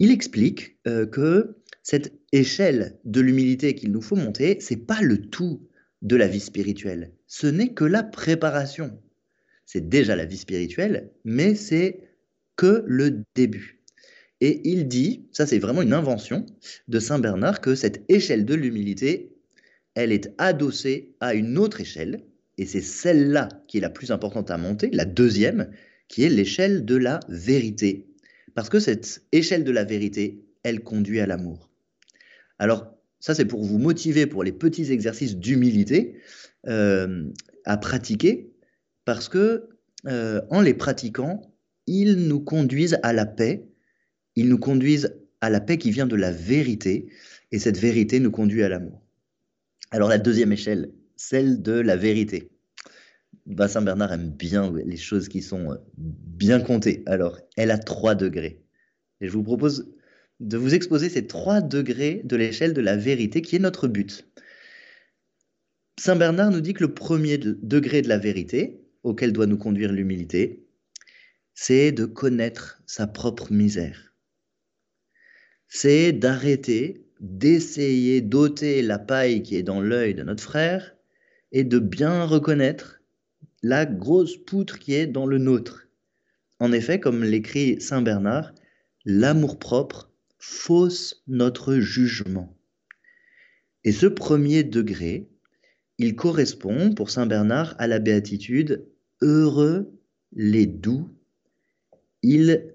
il 0.00 0.10
explique 0.10 0.76
euh, 0.88 1.06
que 1.06 1.54
cette 1.84 2.14
échelle 2.32 2.98
de 3.04 3.20
l'humilité 3.20 3.76
qu'il 3.76 3.92
nous 3.92 4.02
faut 4.02 4.16
monter, 4.16 4.58
c'est 4.60 4.88
pas 4.88 5.02
le 5.02 5.18
tout 5.18 5.62
de 6.02 6.16
la 6.16 6.26
vie 6.26 6.40
spirituelle. 6.40 7.12
Ce 7.28 7.46
n'est 7.46 7.74
que 7.74 7.84
la 7.84 8.02
préparation. 8.02 8.98
C'est 9.66 9.88
déjà 9.88 10.16
la 10.16 10.24
vie 10.24 10.36
spirituelle, 10.36 11.12
mais 11.24 11.54
c'est 11.54 12.00
que 12.56 12.84
le 12.86 13.24
début. 13.34 13.80
Et 14.40 14.60
il 14.68 14.88
dit, 14.88 15.26
ça 15.32 15.46
c'est 15.46 15.58
vraiment 15.58 15.82
une 15.82 15.92
invention 15.92 16.44
de 16.88 16.98
Saint 16.98 17.18
Bernard, 17.18 17.60
que 17.60 17.74
cette 17.74 18.04
échelle 18.08 18.44
de 18.44 18.54
l'humilité, 18.54 19.32
elle 19.94 20.12
est 20.12 20.32
adossée 20.38 21.14
à 21.20 21.34
une 21.34 21.56
autre 21.56 21.80
échelle, 21.80 22.24
et 22.58 22.66
c'est 22.66 22.80
celle-là 22.80 23.48
qui 23.68 23.78
est 23.78 23.80
la 23.80 23.90
plus 23.90 24.10
importante 24.10 24.50
à 24.50 24.58
monter, 24.58 24.90
la 24.92 25.04
deuxième, 25.04 25.70
qui 26.08 26.24
est 26.24 26.28
l'échelle 26.28 26.84
de 26.84 26.96
la 26.96 27.20
vérité. 27.28 28.06
Parce 28.54 28.68
que 28.68 28.78
cette 28.78 29.22
échelle 29.32 29.64
de 29.64 29.72
la 29.72 29.84
vérité, 29.84 30.44
elle 30.62 30.82
conduit 30.82 31.20
à 31.20 31.26
l'amour. 31.26 31.70
Alors, 32.58 32.94
ça 33.20 33.34
c'est 33.34 33.44
pour 33.44 33.64
vous 33.64 33.78
motiver 33.78 34.26
pour 34.26 34.44
les 34.44 34.52
petits 34.52 34.92
exercices 34.92 35.36
d'humilité 35.36 36.20
euh, 36.66 37.24
à 37.64 37.76
pratiquer, 37.76 38.52
parce 39.04 39.28
que 39.28 39.68
euh, 40.06 40.42
en 40.50 40.60
les 40.60 40.74
pratiquant, 40.74 41.53
ils 41.86 42.16
nous 42.26 42.40
conduisent 42.40 42.98
à 43.02 43.12
la 43.12 43.26
paix, 43.26 43.66
ils 44.36 44.48
nous 44.48 44.58
conduisent 44.58 45.14
à 45.40 45.50
la 45.50 45.60
paix 45.60 45.78
qui 45.78 45.90
vient 45.90 46.06
de 46.06 46.16
la 46.16 46.32
vérité, 46.32 47.08
et 47.52 47.58
cette 47.58 47.78
vérité 47.78 48.20
nous 48.20 48.30
conduit 48.30 48.62
à 48.62 48.68
l'amour. 48.68 49.02
Alors 49.90 50.08
la 50.08 50.18
deuxième 50.18 50.52
échelle, 50.52 50.90
celle 51.16 51.62
de 51.62 51.72
la 51.72 51.96
vérité. 51.96 52.50
Bah, 53.46 53.68
Saint 53.68 53.82
Bernard 53.82 54.12
aime 54.12 54.30
bien 54.30 54.72
les 54.84 54.96
choses 54.96 55.28
qui 55.28 55.42
sont 55.42 55.72
euh, 55.72 55.76
bien 55.96 56.60
comptées. 56.60 57.02
Alors, 57.06 57.38
elle 57.56 57.70
a 57.70 57.78
trois 57.78 58.14
degrés. 58.14 58.62
Et 59.20 59.28
je 59.28 59.32
vous 59.32 59.42
propose 59.42 59.92
de 60.40 60.56
vous 60.56 60.74
exposer 60.74 61.08
ces 61.08 61.26
trois 61.26 61.60
degrés 61.60 62.22
de 62.24 62.36
l'échelle 62.36 62.72
de 62.72 62.80
la 62.80 62.96
vérité 62.96 63.42
qui 63.42 63.56
est 63.56 63.60
notre 63.60 63.86
but. 63.86 64.26
Saint 65.98 66.16
Bernard 66.16 66.50
nous 66.50 66.60
dit 66.60 66.72
que 66.72 66.82
le 66.82 66.94
premier 66.94 67.38
degré 67.38 68.02
de 68.02 68.08
la 68.08 68.18
vérité, 68.18 68.80
auquel 69.02 69.32
doit 69.32 69.46
nous 69.46 69.58
conduire 69.58 69.92
l'humilité, 69.92 70.63
c'est 71.54 71.92
de 71.92 72.04
connaître 72.04 72.82
sa 72.86 73.06
propre 73.06 73.52
misère. 73.52 74.14
C'est 75.68 76.12
d'arrêter 76.12 77.06
d'essayer 77.20 78.20
d'ôter 78.20 78.82
la 78.82 78.98
paille 78.98 79.42
qui 79.42 79.56
est 79.56 79.62
dans 79.62 79.80
l'œil 79.80 80.14
de 80.14 80.24
notre 80.24 80.42
frère 80.42 80.94
et 81.52 81.64
de 81.64 81.78
bien 81.78 82.24
reconnaître 82.24 83.00
la 83.62 83.86
grosse 83.86 84.36
poutre 84.36 84.78
qui 84.78 84.94
est 84.94 85.06
dans 85.06 85.26
le 85.26 85.38
nôtre. 85.38 85.88
En 86.58 86.72
effet, 86.72 87.00
comme 87.00 87.24
l'écrit 87.24 87.80
Saint 87.80 88.02
Bernard, 88.02 88.52
l'amour-propre 89.04 90.12
fausse 90.38 91.22
notre 91.26 91.76
jugement. 91.76 92.54
Et 93.84 93.92
ce 93.92 94.06
premier 94.06 94.64
degré, 94.64 95.28
il 95.98 96.16
correspond 96.16 96.92
pour 96.92 97.10
Saint 97.10 97.26
Bernard 97.26 97.74
à 97.78 97.86
la 97.86 97.98
béatitude 97.98 98.86
Heureux 99.22 99.92
les 100.32 100.66
doux, 100.66 101.08
ils 102.24 102.74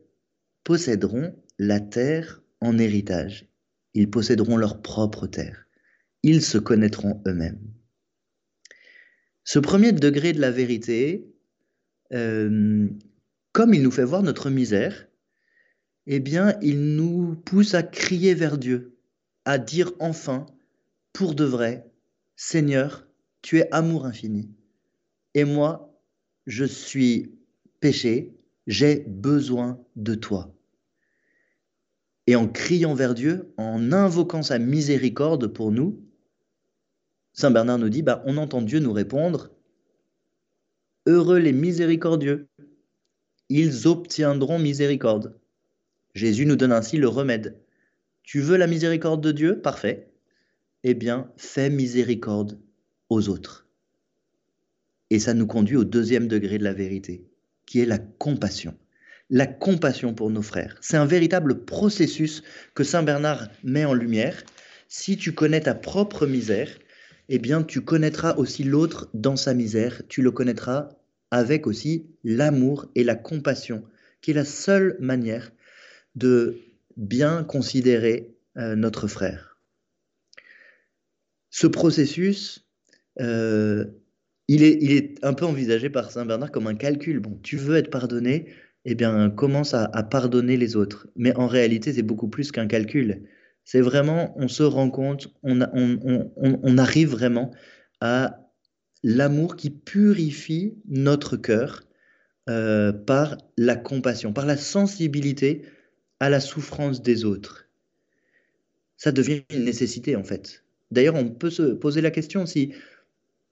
posséderont 0.64 1.36
la 1.58 1.80
terre 1.80 2.44
en 2.62 2.78
héritage, 2.78 3.48
ils 3.96 4.10
posséderont 4.10 4.58
leur 4.58 4.84
propre 4.84 5.26
terre, 5.26 5.66
ils 6.22 6.44
se 6.44 6.60
connaîtront 6.60 7.24
eux-mêmes. 7.26 7.60
Ce 9.44 9.58
premier 9.58 9.92
degré 9.92 10.34
de 10.34 10.40
la 10.40 10.52
vérité, 10.52 11.34
euh, 12.14 12.88
comme 13.52 13.74
il 13.74 13.82
nous 13.82 13.90
fait 13.90 14.04
voir 14.04 14.22
notre 14.22 14.52
misère, 14.52 15.08
eh 16.06 16.20
bien, 16.20 16.56
il 16.62 16.96
nous 16.96 17.36
pousse 17.36 17.74
à 17.74 17.82
crier 17.82 18.36
vers 18.36 18.60
Dieu, 18.60 19.00
à 19.46 19.58
dire 19.58 19.94
enfin, 20.00 20.46
pour 21.12 21.34
de 21.34 21.44
vrai, 21.44 21.92
Seigneur, 22.36 23.08
tu 23.42 23.58
es 23.58 23.68
amour 23.74 24.06
infini. 24.06 24.54
Et 25.34 25.44
moi, 25.44 26.00
je 26.46 26.66
suis 26.66 27.32
péché, 27.80 28.39
j'ai 28.70 29.04
besoin 29.08 29.84
de 29.96 30.14
toi. 30.14 30.56
Et 32.28 32.36
en 32.36 32.48
criant 32.48 32.94
vers 32.94 33.16
Dieu, 33.16 33.52
en 33.58 33.92
invoquant 33.92 34.44
sa 34.44 34.60
miséricorde 34.60 35.48
pour 35.48 35.72
nous, 35.72 36.00
Saint 37.34 37.50
Bernard 37.50 37.80
nous 37.80 37.90
dit, 37.90 38.04
bah, 38.04 38.22
on 38.28 38.38
entend 38.38 38.62
Dieu 38.62 38.80
nous 38.80 38.94
répondre, 38.94 39.50
Heureux 41.08 41.40
les 41.40 41.52
miséricordieux, 41.52 42.48
ils 43.50 43.88
obtiendront 43.88 44.60
miséricorde. 44.60 45.40
Jésus 46.14 46.46
nous 46.46 46.56
donne 46.56 46.72
ainsi 46.72 46.98
le 46.98 47.08
remède. 47.08 47.60
Tu 48.22 48.42
veux 48.42 48.58
la 48.58 48.68
miséricorde 48.68 49.24
de 49.24 49.32
Dieu? 49.32 49.60
Parfait. 49.60 50.12
Eh 50.84 50.94
bien, 50.94 51.32
fais 51.38 51.72
miséricorde 51.72 52.60
aux 53.10 53.30
autres. 53.30 53.68
Et 55.10 55.18
ça 55.18 55.34
nous 55.34 55.48
conduit 55.48 55.78
au 55.78 55.86
deuxième 55.86 56.28
degré 56.28 56.60
de 56.60 56.64
la 56.64 56.74
vérité, 56.74 57.29
qui 57.70 57.80
est 57.80 57.86
la 57.86 58.00
compassion. 58.00 58.76
La 59.30 59.46
compassion 59.46 60.16
pour 60.16 60.32
nos 60.32 60.42
frères. 60.42 60.76
C'est 60.82 60.98
un 60.98 61.06
véritable 61.06 61.66
processus 61.66 62.42
que 62.74 62.84
Saint 62.84 63.04
Bernard 63.04 63.48
met 63.64 63.86
en 63.86 63.94
lumière. 63.94 64.42
Si 64.88 65.18
tu 65.18 65.34
connais 65.34 65.62
ta 65.62 65.76
propre 65.76 66.26
misère, 66.26 66.72
eh 67.28 67.38
bien, 67.38 67.62
tu 67.62 67.82
connaîtras 67.82 68.34
aussi 68.38 68.64
l'autre 68.64 69.08
dans 69.14 69.36
sa 69.36 69.54
misère. 69.54 70.02
Tu 70.10 70.24
le 70.24 70.32
connaîtras 70.32 70.90
avec 71.30 71.68
aussi 71.68 72.08
l'amour 72.24 72.88
et 72.96 73.04
la 73.04 73.14
compassion, 73.14 73.84
qui 74.22 74.32
est 74.32 74.34
la 74.34 74.46
seule 74.46 74.98
manière 75.00 75.52
de 76.16 76.58
bien 76.98 77.44
considérer 77.44 78.36
euh, 78.58 78.76
notre 78.76 79.08
frère. 79.08 79.60
Ce 81.52 81.68
processus, 81.68 82.66
euh, 83.20 83.86
il, 84.56 84.64
est, 84.64 85.24
un 85.24 85.34
peu 85.34 85.46
envisagé 85.46 85.90
par 85.90 86.12
Saint 86.12 86.26
Bernard 86.26 86.52
comme 86.52 86.68
un 86.68 86.76
calcul. 86.76 87.20
Bon, 87.20 87.40
tu 87.44 87.56
veux 87.56 87.78
être 87.78 87.92
pardonné, 87.92 88.48
eh 88.86 88.96
bien, 88.96 89.30
commence 89.30 89.74
à, 89.74 89.88
pardonner 90.04 90.58
les 90.58 90.76
autres. 90.76 91.08
Mais 91.16 91.36
en 91.36 91.48
réalité, 91.48 91.94
c'est 91.94 92.04
beaucoup 92.04 92.30
plus 92.30 92.52
qu'un 92.52 92.68
calcul. 92.68 93.24
C'est 93.64 93.82
vraiment, 93.82 94.34
on 94.38 94.48
se 94.48 94.64
rend 94.64 94.90
compte, 94.90 95.28
on 95.44 96.78
arrive 96.78 97.10
vraiment 97.10 97.52
à 98.02 98.50
l'amour 99.04 99.56
qui 99.56 99.70
purifie 99.70 100.74
notre 100.88 101.38
cœur 101.38 101.84
euh, 102.50 102.92
par 102.92 103.38
la 103.58 103.76
compassion, 103.76 104.34
par 104.34 104.48
la 104.48 104.58
sensibilité 104.58 105.64
à 106.20 106.30
la 106.30 106.40
souffrance 106.40 107.04
des 107.04 107.24
autres. 107.24 107.68
Ça 108.98 109.12
devient 109.12 109.42
une 109.54 109.66
nécessité 109.66 110.16
en 110.16 110.24
fait. 110.24 110.64
D'ailleurs, 110.92 111.16
on 111.16 111.30
peut 111.30 111.52
se 111.52 111.62
poser 111.62 112.02
la 112.02 112.10
question 112.10 112.48
si, 112.48 112.74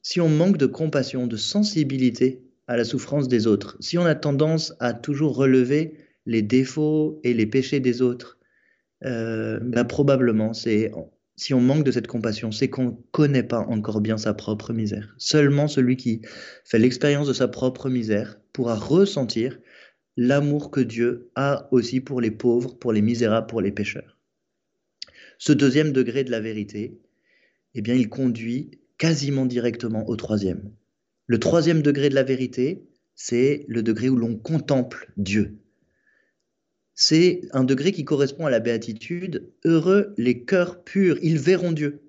si 0.08 0.22
on 0.22 0.30
manque 0.30 0.56
de 0.56 0.68
compassion, 0.68 1.28
de 1.28 1.36
sensibilité 1.36 2.42
à 2.68 2.78
la 2.78 2.86
souffrance 2.86 3.28
des 3.28 3.46
autres, 3.46 3.76
si 3.82 3.98
on 3.98 4.06
a 4.06 4.16
tendance 4.16 4.74
à 4.80 4.94
toujours 4.94 5.36
relever 5.36 5.96
les 6.26 6.42
défauts 6.42 7.20
et 7.26 7.34
les 7.34 7.46
péchés 7.46 7.82
des 7.82 8.02
autres, 8.02 8.38
euh, 9.04 9.60
ben 9.62 9.84
probablement 9.84 10.54
si 10.54 11.54
on 11.54 11.60
manque 11.60 11.84
de 11.84 11.92
cette 11.92 12.08
compassion, 12.08 12.54
c'est 12.54 12.70
qu'on 12.70 12.86
ne 12.86 12.96
connaît 13.12 13.44
pas 13.44 13.60
encore 13.60 14.00
bien 14.00 14.18
sa 14.18 14.34
propre 14.34 14.72
misère. 14.72 15.14
Seulement 15.18 15.68
celui 15.68 15.98
qui 15.98 16.22
fait 16.64 16.80
l'expérience 16.80 17.28
de 17.28 17.34
sa 17.34 17.50
propre 17.50 17.90
misère 17.90 18.40
pourra 18.54 18.76
ressentir 18.76 19.60
l'amour 20.16 20.72
que 20.72 20.80
Dieu 20.80 21.32
a 21.36 21.68
aussi 21.72 22.00
pour 22.00 22.22
les 22.22 22.32
pauvres, 22.32 22.78
pour 22.78 22.94
les 22.94 23.02
misérables, 23.02 23.48
pour 23.48 23.60
les 23.60 23.74
pécheurs. 23.74 24.18
Ce 25.38 25.52
deuxième 25.52 25.92
degré 25.92 26.24
de 26.24 26.32
la 26.32 26.40
vérité, 26.40 26.98
eh 27.76 27.82
bien, 27.82 27.94
il 27.94 28.08
conduit 28.08 28.72
quasiment 28.98 29.46
directement 29.46 30.08
au 30.08 30.16
troisième. 30.16 30.72
Le 31.28 31.40
troisième 31.40 31.82
degré 31.82 32.10
de 32.10 32.16
la 32.16 32.24
vérité, 32.24 32.88
c'est 33.16 33.66
le 33.68 33.84
degré 33.84 34.10
où 34.10 34.16
l'on 34.16 34.36
contemple 34.36 35.12
Dieu 35.18 35.60
c'est 37.00 37.42
un 37.52 37.64
degré 37.64 37.92
qui 37.92 38.04
correspond 38.06 38.48
à 38.48 38.50
la 38.50 38.60
béatitude 38.60 39.52
Heureux 39.64 40.16
les 40.18 40.44
cœurs 40.44 40.84
purs, 40.84 41.20
ils 41.22 41.38
verront 41.38 41.72
Dieu. 41.72 42.02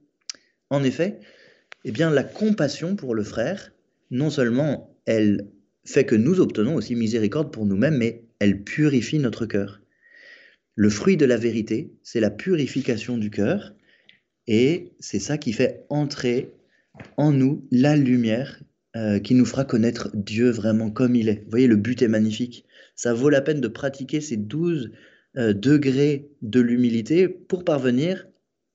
En 0.71 0.83
effet, 0.83 1.21
eh 1.85 1.93
bien, 1.93 2.11
la 2.11 2.25
compassion 2.25 2.97
pour 2.97 3.15
le 3.15 3.23
frère, 3.23 3.75
non 4.11 4.31
seulement 4.31 4.99
elle 5.05 5.47
fait 5.85 6.07
que 6.07 6.15
nous 6.15 6.41
obtenons 6.41 6.75
aussi 6.75 6.95
miséricorde 6.95 7.53
pour 7.53 7.67
nous-mêmes, 7.67 7.99
mais 7.99 8.25
elle 8.39 8.65
purifie 8.65 9.19
notre 9.19 9.45
cœur. 9.45 9.83
Le 10.75 10.89
fruit 10.89 11.19
de 11.19 11.27
la 11.27 11.37
vérité, 11.37 11.93
c'est 12.03 12.21
la 12.21 12.31
purification 12.31 13.19
du 13.19 13.31
cœur, 13.31 13.75
et 14.47 14.95
c'est 15.01 15.19
ça 15.19 15.37
qui 15.37 15.53
fait 15.53 15.85
entrer 15.91 16.55
en 17.17 17.33
nous 17.33 17.67
la 17.71 17.97
lumière 17.97 18.63
euh, 18.97 19.19
qui 19.19 19.35
nous 19.35 19.45
fera 19.45 19.65
connaître 19.65 20.11
Dieu 20.15 20.51
vraiment 20.51 20.91
comme 20.91 21.17
il 21.17 21.29
est. 21.29 21.43
Vous 21.45 21.51
voyez, 21.51 21.67
le 21.67 21.77
but 21.77 22.03
est 22.03 22.09
magnifique 22.09 22.65
ça 22.99 23.15
vaut 23.15 23.31
la 23.31 23.41
peine 23.41 23.61
de 23.61 23.69
pratiquer 23.69 24.21
ces 24.21 24.37
12 24.37 24.91
euh, 25.37 25.53
degrés 25.55 26.33
de 26.43 26.59
l'humilité 26.59 27.29
pour 27.29 27.65
parvenir 27.65 28.27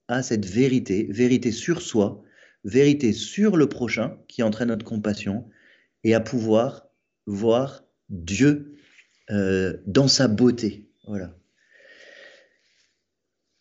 à 0.07 0.23
cette 0.23 0.45
vérité, 0.45 1.07
vérité 1.09 1.51
sur 1.51 1.81
soi, 1.81 2.23
vérité 2.63 3.11
sur 3.11 3.57
le 3.57 3.67
prochain 3.67 4.17
qui 4.29 4.41
entraîne 4.41 4.69
notre 4.69 4.85
compassion, 4.85 5.45
et 6.05 6.13
à 6.13 6.21
pouvoir 6.21 6.87
voir 7.25 7.83
Dieu 8.07 8.77
euh, 9.29 9.75
dans 9.87 10.07
sa 10.07 10.29
beauté. 10.29 10.87
Voilà. 11.05 11.35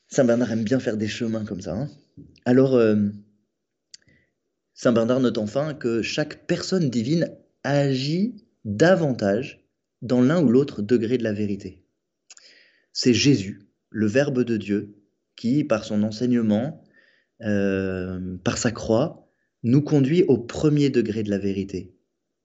Saint 0.06 0.24
Bernard 0.24 0.52
aime 0.52 0.62
bien 0.62 0.78
faire 0.78 0.96
des 0.96 1.08
chemins 1.08 1.44
comme 1.44 1.60
ça. 1.60 1.74
Hein. 1.74 1.88
Alors, 2.44 2.74
euh, 2.74 3.08
Saint 4.74 4.92
Bernard 4.92 5.20
note 5.20 5.38
enfin 5.38 5.74
que 5.74 6.02
chaque 6.02 6.46
personne 6.46 6.90
divine 6.90 7.36
agit 7.62 8.44
davantage 8.64 9.66
dans 10.00 10.20
l'un 10.20 10.42
ou 10.42 10.48
l'autre 10.48 10.82
degré 10.82 11.18
de 11.18 11.24
la 11.24 11.32
vérité. 11.32 11.84
C'est 12.92 13.14
Jésus, 13.14 13.68
le 13.90 14.06
Verbe 14.06 14.44
de 14.44 14.56
Dieu, 14.56 14.94
qui, 15.36 15.64
par 15.64 15.84
son 15.84 16.02
enseignement, 16.02 16.82
euh, 17.42 18.36
par 18.44 18.58
sa 18.58 18.70
croix, 18.70 19.28
nous 19.62 19.82
conduit 19.82 20.24
au 20.24 20.38
premier 20.38 20.90
degré 20.90 21.22
de 21.22 21.30
la 21.30 21.38
vérité. 21.38 21.94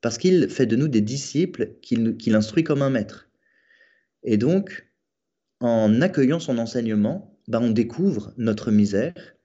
Parce 0.01 0.17
qu'il 0.17 0.49
fait 0.49 0.67
de 0.67 0.75
nous 0.75 0.87
des 0.87 1.01
disciples 1.01 1.75
qu'il 1.81 2.35
instruit 2.35 2.63
comme 2.63 2.81
un 2.81 2.89
maître. 2.89 3.29
Et 4.23 4.37
donc, 4.37 4.87
en 5.59 6.01
accueillant 6.01 6.39
son 6.39 6.59
enseignement, 6.59 7.39
bah, 7.47 7.59
on 7.61 7.71
découvre 7.71 8.33
notre 8.37 8.71
misère. 8.71 9.35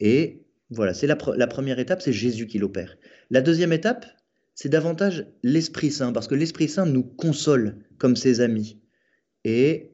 Et 0.00 0.46
voilà, 0.70 0.92
c'est 0.92 1.06
la, 1.06 1.16
première 1.16 1.78
étape, 1.78 2.02
c'est 2.02 2.12
Jésus 2.12 2.46
qui 2.46 2.58
l'opère. 2.58 2.96
La 3.30 3.40
deuxième 3.40 3.72
étape, 3.72 4.06
c'est 4.54 4.68
davantage 4.68 5.26
l'Esprit 5.42 5.90
Saint, 5.90 6.12
parce 6.12 6.28
que 6.28 6.34
l'Esprit 6.34 6.68
Saint 6.68 6.84
nous 6.84 7.04
console 7.04 7.76
comme 7.96 8.16
ses 8.16 8.40
amis. 8.40 8.80
Et 9.44 9.92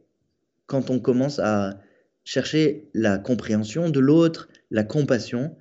quand 0.66 0.90
on 0.90 0.98
commence 0.98 1.38
à 1.38 1.80
chercher 2.24 2.88
la 2.94 3.18
compréhension 3.18 3.88
de 3.88 4.00
l'autre, 4.00 4.48
la 4.70 4.82
compassion, 4.82 5.56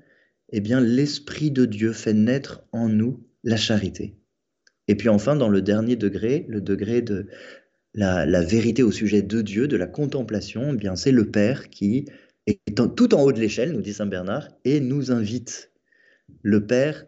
eh 0.50 0.62
bien 0.62 0.80
l'Esprit 0.82 1.52
de 1.52 1.66
Dieu 1.66 1.94
fait 1.94 2.14
naître 2.14 2.64
en 2.72 2.90
nous 2.90 3.24
la 3.44 3.58
charité. 3.58 4.16
Et 4.88 4.96
puis 4.96 5.10
enfin, 5.10 5.36
dans 5.36 5.50
le 5.50 5.62
dernier 5.62 5.96
degré, 5.96 6.46
le 6.50 6.62
degré 6.62 7.02
de 7.02 7.28
la, 7.94 8.42
vérité 8.42 8.84
au 8.84 8.92
sujet 8.92 9.22
de 9.22 9.42
Dieu, 9.42 9.68
de 9.68 9.78
la 9.78 9.88
contemplation, 9.88 10.74
eh 10.74 10.78
bien 10.78 10.96
c'est 10.96 11.12
le 11.12 11.30
Père 11.30 11.70
qui 11.70 12.06
tout 12.96 13.14
en 13.16 13.22
haut 13.22 13.32
de 13.32 13.40
l'échelle, 13.40 13.72
nous 13.72 13.82
dit 13.82 13.94
Saint 13.94 14.06
Bernard, 14.06 14.50
et 14.66 14.80
nous 14.80 15.12
invite. 15.12 15.72
Le 16.42 16.66
Père 16.66 17.06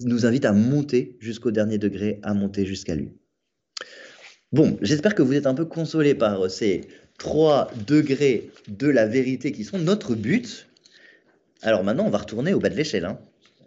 nous 0.00 0.26
invite 0.26 0.44
à 0.44 0.52
monter 0.52 1.16
jusqu'au 1.20 1.50
dernier 1.50 1.78
degré, 1.78 2.18
à 2.22 2.34
monter 2.34 2.66
jusqu'à 2.66 2.94
lui. 2.94 3.12
Bon, 4.52 4.78
j'espère 4.82 5.14
que 5.14 5.22
vous 5.22 5.34
êtes 5.34 5.46
un 5.46 5.54
peu 5.54 5.64
consolés 5.64 6.14
par 6.14 6.50
ces 6.50 6.82
trois 7.18 7.70
degrés 7.86 8.50
de 8.68 8.88
la 8.88 9.06
vérité 9.06 9.52
qui 9.52 9.64
sont 9.64 9.78
notre 9.78 10.14
but. 10.14 10.68
Alors 11.62 11.84
maintenant, 11.84 12.06
on 12.06 12.10
va 12.10 12.18
retourner 12.18 12.54
au 12.54 12.60
bas 12.60 12.68
de 12.68 12.76
l'échelle. 12.76 13.04
Hein. 13.04 13.18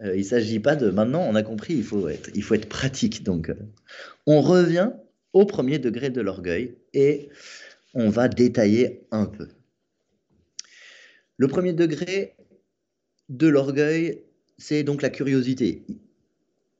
Euh, 0.02 0.14
il 0.14 0.20
ne 0.20 0.24
s'agit 0.24 0.60
pas 0.60 0.76
de 0.76 0.90
maintenant, 0.90 1.26
on 1.28 1.34
a 1.34 1.42
compris, 1.42 1.74
il 1.74 1.82
faut 1.82 2.08
être, 2.08 2.30
il 2.34 2.42
faut 2.42 2.54
être 2.54 2.68
pratique. 2.68 3.24
Donc, 3.24 3.50
euh, 3.50 3.54
on 4.26 4.40
revient 4.40 4.90
au 5.32 5.44
premier 5.44 5.78
degré 5.78 6.10
de 6.10 6.20
l'orgueil 6.20 6.76
et 6.94 7.28
on 7.94 8.08
va 8.08 8.28
détailler 8.28 9.06
un 9.10 9.26
peu. 9.26 9.48
Le 11.38 11.46
premier 11.46 11.72
degré 11.72 12.34
de 13.28 13.46
l'orgueil, 13.46 14.22
c'est 14.58 14.82
donc 14.82 15.02
la 15.02 15.08
curiosité. 15.08 15.84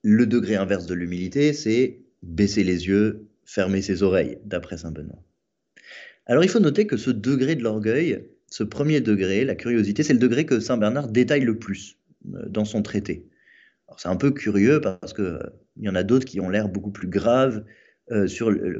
Le 0.02 0.26
degré 0.26 0.56
inverse 0.56 0.86
de 0.86 0.94
l'humilité, 0.94 1.52
c'est 1.52 2.00
baisser 2.24 2.64
les 2.64 2.88
yeux, 2.88 3.28
fermer 3.44 3.82
ses 3.82 4.02
oreilles, 4.02 4.38
d'après 4.44 4.76
Saint 4.76 4.90
Benoît. 4.90 5.22
Alors 6.26 6.42
il 6.42 6.50
faut 6.50 6.58
noter 6.58 6.88
que 6.88 6.96
ce 6.96 7.10
degré 7.10 7.54
de 7.54 7.62
l'orgueil, 7.62 8.26
ce 8.50 8.64
premier 8.64 9.00
degré, 9.00 9.44
la 9.44 9.54
curiosité, 9.54 10.02
c'est 10.02 10.12
le 10.12 10.18
degré 10.18 10.44
que 10.44 10.58
Saint 10.58 10.76
Bernard 10.76 11.08
détaille 11.08 11.44
le 11.44 11.58
plus 11.58 11.96
euh, 12.34 12.48
dans 12.48 12.64
son 12.64 12.82
traité. 12.82 13.28
C'est 13.96 14.08
un 14.08 14.16
peu 14.16 14.32
curieux 14.32 14.80
parce 14.80 15.14
qu'il 15.14 15.24
euh, 15.24 15.38
y 15.76 15.88
en 15.88 15.94
a 15.94 16.02
d'autres 16.02 16.26
qui 16.26 16.40
ont 16.40 16.48
l'air 16.48 16.68
beaucoup 16.68 16.90
plus 16.90 17.08
graves, 17.08 17.64
euh, 18.10 18.26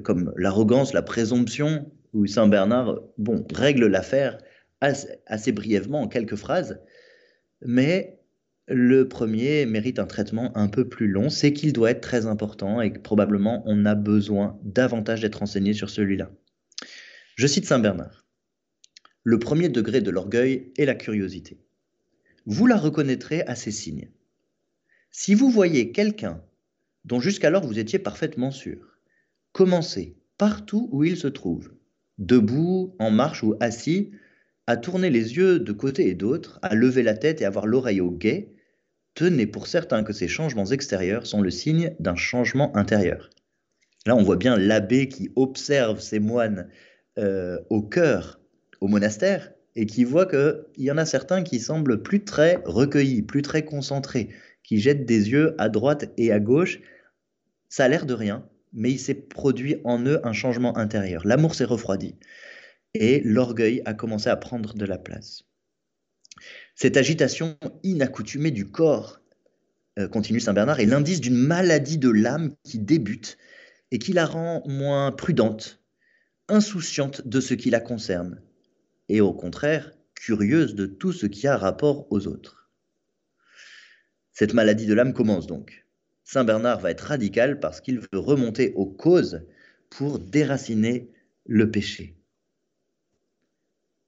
comme 0.03 0.33
l'arrogance, 0.37 0.93
la 0.93 1.03
présomption, 1.03 1.91
où 2.15 2.27
Saint 2.27 2.49
Bernard 2.49 3.01
bon, 3.17 3.47
règle 3.55 3.87
l'affaire 3.87 4.39
assez, 4.81 5.53
brièvement 5.53 6.03
en 6.03 6.09
quelques 6.09 6.37
phrases, 6.37 6.81
mais 7.63 8.21
le 8.67 9.09
premier 9.09 9.67
mérite 9.67 9.99
un 9.99 10.07
traitement 10.07 10.57
un 10.57 10.69
peu 10.69 10.89
plus 10.89 11.09
long, 11.09 11.31
c'est 11.31 11.53
qu'il 11.53 11.73
doit 11.73 11.91
être 11.91 12.03
très 12.03 12.27
important 12.27 12.81
et 12.81 12.91
probablement 12.91 13.63
on 13.67 13.87
a 13.87 13.95
besoin 13.95 14.59
davantage 14.63 15.23
d'être 15.23 15.43
enseigné 15.43 15.73
sur 15.73 15.91
celui-là. 15.91 16.31
Je 17.37 17.47
cite 17.47 17.65
Saint 17.65 17.79
Bernard. 17.79 18.27
Le 19.25 19.39
premier 19.39 19.69
degré 19.69 20.01
de 20.01 20.11
l'orgueil 20.11 20.73
est 20.77 20.85
la 20.85 20.95
curiosité. 20.95 21.61
Vous 22.47 22.67
la 22.67 22.77
reconnaîtrez 22.77 23.43
à 23.43 23.55
ces 23.55 23.73
signes. 23.73 24.11
Si 25.11 25.35
vous 25.35 25.51
voyez 25.51 25.93
quelqu'un 25.93 26.43
dont 27.05 27.21
jusqu'alors 27.21 27.67
vous 27.67 27.79
étiez 27.79 27.99
parfaitement 27.99 28.51
sûr, 28.51 28.99
Commencez, 29.53 30.17
partout 30.37 30.89
où 30.93 31.05
il 31.05 31.17
se 31.17 31.27
trouve, 31.27 31.73
debout, 32.19 32.95
en 32.99 33.11
marche 33.11 33.43
ou 33.43 33.57
assis, 33.61 34.13
à 34.69 34.77
tourner 34.77 35.09
les 35.09 35.35
yeux 35.35 35.59
de 35.59 35.73
côté 35.73 36.09
et 36.09 36.15
d'autre, 36.15 36.59
à 36.61 36.75
lever 36.75 37.03
la 37.03 37.15
tête 37.15 37.41
et 37.41 37.47
avoir 37.47 37.67
l'oreille 37.67 38.03
au 38.03 38.11
guet, 38.11 38.53
tenez 39.15 39.47
pour 39.47 39.67
certain 39.67 40.05
que 40.05 40.13
ces 40.13 40.29
changements 40.29 40.67
extérieurs 40.67 41.27
sont 41.27 41.41
le 41.41 41.51
signe 41.51 41.95
d'un 42.01 42.17
changement 42.17 42.77
intérieur. 42.77 43.31
Là, 44.05 44.15
on 44.15 44.23
voit 44.23 44.37
bien 44.37 44.59
l'abbé 44.59 45.09
qui 45.09 45.31
observe 45.37 46.01
ses 46.01 46.19
moines 46.19 46.69
euh, 47.19 47.59
au 47.71 47.81
cœur, 47.81 48.41
au 48.83 48.89
monastère, 48.89 49.55
et 49.75 49.87
qui 49.87 50.05
voit 50.05 50.27
qu'il 50.27 50.85
y 50.85 50.91
en 50.91 50.99
a 50.99 51.07
certains 51.07 51.43
qui 51.43 51.61
semblent 51.61 52.03
plus 52.03 52.25
très 52.25 52.61
recueillis, 52.67 53.23
plus 53.23 53.41
très 53.41 53.65
concentrés, 53.65 54.29
qui 54.65 54.81
jettent 54.81 55.07
des 55.07 55.31
yeux 55.31 55.55
à 55.57 55.71
droite 55.71 56.13
et 56.19 56.31
à 56.31 56.41
gauche. 56.41 56.81
Ça 57.71 57.85
a 57.85 57.89
l'air 57.89 58.05
de 58.05 58.13
rien, 58.13 58.47
mais 58.75 58.91
il 58.91 58.99
s'est 58.99 59.15
produit 59.15 59.77
en 59.85 60.05
eux 60.05 60.21
un 60.25 60.35
changement 60.35 60.77
intérieur. 60.77 61.27
L'amour 61.27 61.55
s'est 61.55 61.65
refroidi 61.65 62.17
et 62.99 63.21
l'orgueil 63.21 63.81
a 63.85 63.95
commencé 63.95 64.29
à 64.29 64.37
prendre 64.37 64.75
de 64.75 64.85
la 64.85 64.99
place. 64.99 65.45
Cette 66.75 66.97
agitation 66.97 67.57
inaccoutumée 67.85 68.51
du 68.51 68.67
corps, 68.67 69.21
euh, 69.99 70.09
continue 70.09 70.41
Saint 70.41 70.53
Bernard, 70.53 70.81
est 70.81 70.87
l'indice 70.87 71.21
d'une 71.21 71.37
maladie 71.37 71.99
de 71.99 72.11
l'âme 72.11 72.55
qui 72.65 72.81
débute 72.81 73.39
et 73.93 74.01
qui 74.01 74.13
la 74.13 74.27
rend 74.27 74.63
moins 74.67 75.13
prudente, 75.13 75.81
insouciante 76.49 77.27
de 77.27 77.41
ce 77.41 77.55
qui 77.55 77.71
la 77.71 77.81
concerne, 77.81 78.43
et 79.09 79.21
au 79.21 79.33
contraire 79.33 79.93
curieuse 80.15 80.75
de 80.75 80.87
tout 80.87 81.13
ce 81.13 81.27
qui 81.27 81.47
a 81.47 81.57
rapport 81.57 82.11
aux 82.11 82.27
autres. 82.27 82.69
Cette 84.33 84.55
maladie 84.55 84.87
de 84.87 84.95
l'âme 84.95 85.13
commence 85.13 85.47
donc. 85.47 85.87
Saint 86.25 86.45
Bernard 86.45 86.81
va 86.81 86.91
être 86.91 87.07
radical 87.07 87.61
parce 87.61 87.81
qu'il 87.81 88.01
veut 88.01 88.19
remonter 88.19 88.73
aux 88.75 88.87
causes 88.87 89.47
pour 89.89 90.19
déraciner 90.19 91.11
le 91.47 91.71
péché. 91.71 92.18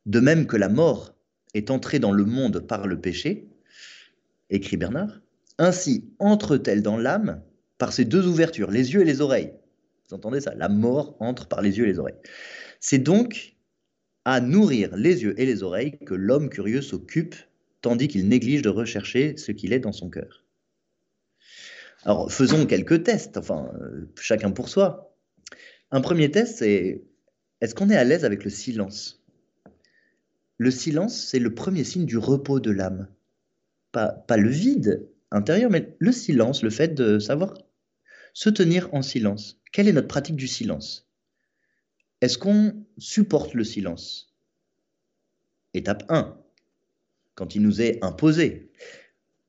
De 0.07 0.21
même 0.21 0.47
que 0.47 0.57
la 0.57 0.69
mort 0.69 1.15
est 1.55 1.71
entrée 1.71 1.99
dans 1.99 2.13
le 2.13 2.25
monde 2.25 2.61
par 2.61 2.87
le 2.87 3.01
péché, 3.01 3.49
écrit 4.49 4.77
Bernard, 4.77 5.21
ainsi 5.59 6.11
entre-t-elle 6.19 6.83
dans 6.83 6.97
l'âme 6.97 7.43
par 7.79 7.93
ces 7.93 8.05
deux 8.05 8.27
ouvertures, 8.27 8.71
les 8.71 8.93
yeux 8.93 9.03
et 9.03 9.05
les 9.05 9.21
oreilles. 9.21 9.53
Vous 10.09 10.15
entendez 10.15 10.41
ça? 10.41 10.55
La 10.55 10.69
mort 10.69 11.17
entre 11.21 11.49
par 11.49 11.63
les 11.63 11.79
yeux 11.79 11.85
et 11.85 11.89
les 11.89 11.99
oreilles. 11.99 12.19
C'est 12.81 12.99
donc 12.99 13.57
à 14.25 14.41
nourrir 14.41 14.97
les 14.97 15.23
yeux 15.23 15.39
et 15.41 15.47
les 15.47 15.63
oreilles 15.63 15.99
que 16.05 16.15
l'homme 16.15 16.51
curieux 16.51 16.83
s'occupe, 16.83 17.35
tandis 17.81 18.09
qu'il 18.09 18.29
néglige 18.29 18.63
de 18.63 18.69
rechercher 18.69 19.37
ce 19.37 19.53
qu'il 19.53 19.73
est 19.73 19.79
dans 19.79 19.93
son 19.93 20.11
cœur. 20.11 20.45
Alors, 22.05 22.33
faisons 22.33 22.67
quelques 22.67 23.03
tests, 23.03 23.37
enfin, 23.37 23.71
euh, 23.81 24.11
chacun 24.19 24.51
pour 24.51 24.69
soi. 24.69 25.15
Un 25.91 26.01
premier 26.01 26.31
test, 26.31 26.59
c'est 26.59 27.03
est-ce 27.61 27.75
qu'on 27.75 27.91
est 27.91 27.97
à 27.97 28.05
l'aise 28.05 28.25
avec 28.25 28.45
le 28.45 28.51
silence? 28.51 29.20
Le 30.61 30.71
silence, 30.71 31.19
c'est 31.19 31.39
le 31.39 31.55
premier 31.55 31.85
signe 31.85 32.05
du 32.05 32.19
repos 32.19 32.61
de 32.61 32.71
l'âme. 32.71 33.09
Pas, 33.93 34.23
le 34.37 34.51
vide 34.51 35.09
intérieur, 35.31 35.71
mais 35.71 35.97
le 35.99 36.13
silence, 36.13 36.63
le 36.63 36.69
fait 36.69 36.93
de 36.93 37.19
savoir 37.19 37.55
se 38.35 38.51
tenir 38.51 38.93
en 38.93 39.01
silence. 39.01 39.59
Quelle 39.73 39.89
est 39.89 39.95
notre 39.95 40.09
pratique 40.09 40.37
du 40.37 40.47
silence? 40.47 41.09
Est-ce 42.21 42.37
qu'on 42.37 42.85
supporte 42.99 43.55
le 43.55 43.65
silence? 43.65 44.37
Étape 45.73 46.05
1, 46.11 46.39
quand 47.37 47.55
il 47.55 47.63
nous 47.63 47.81
est 47.81 47.99
imposé. 48.05 48.71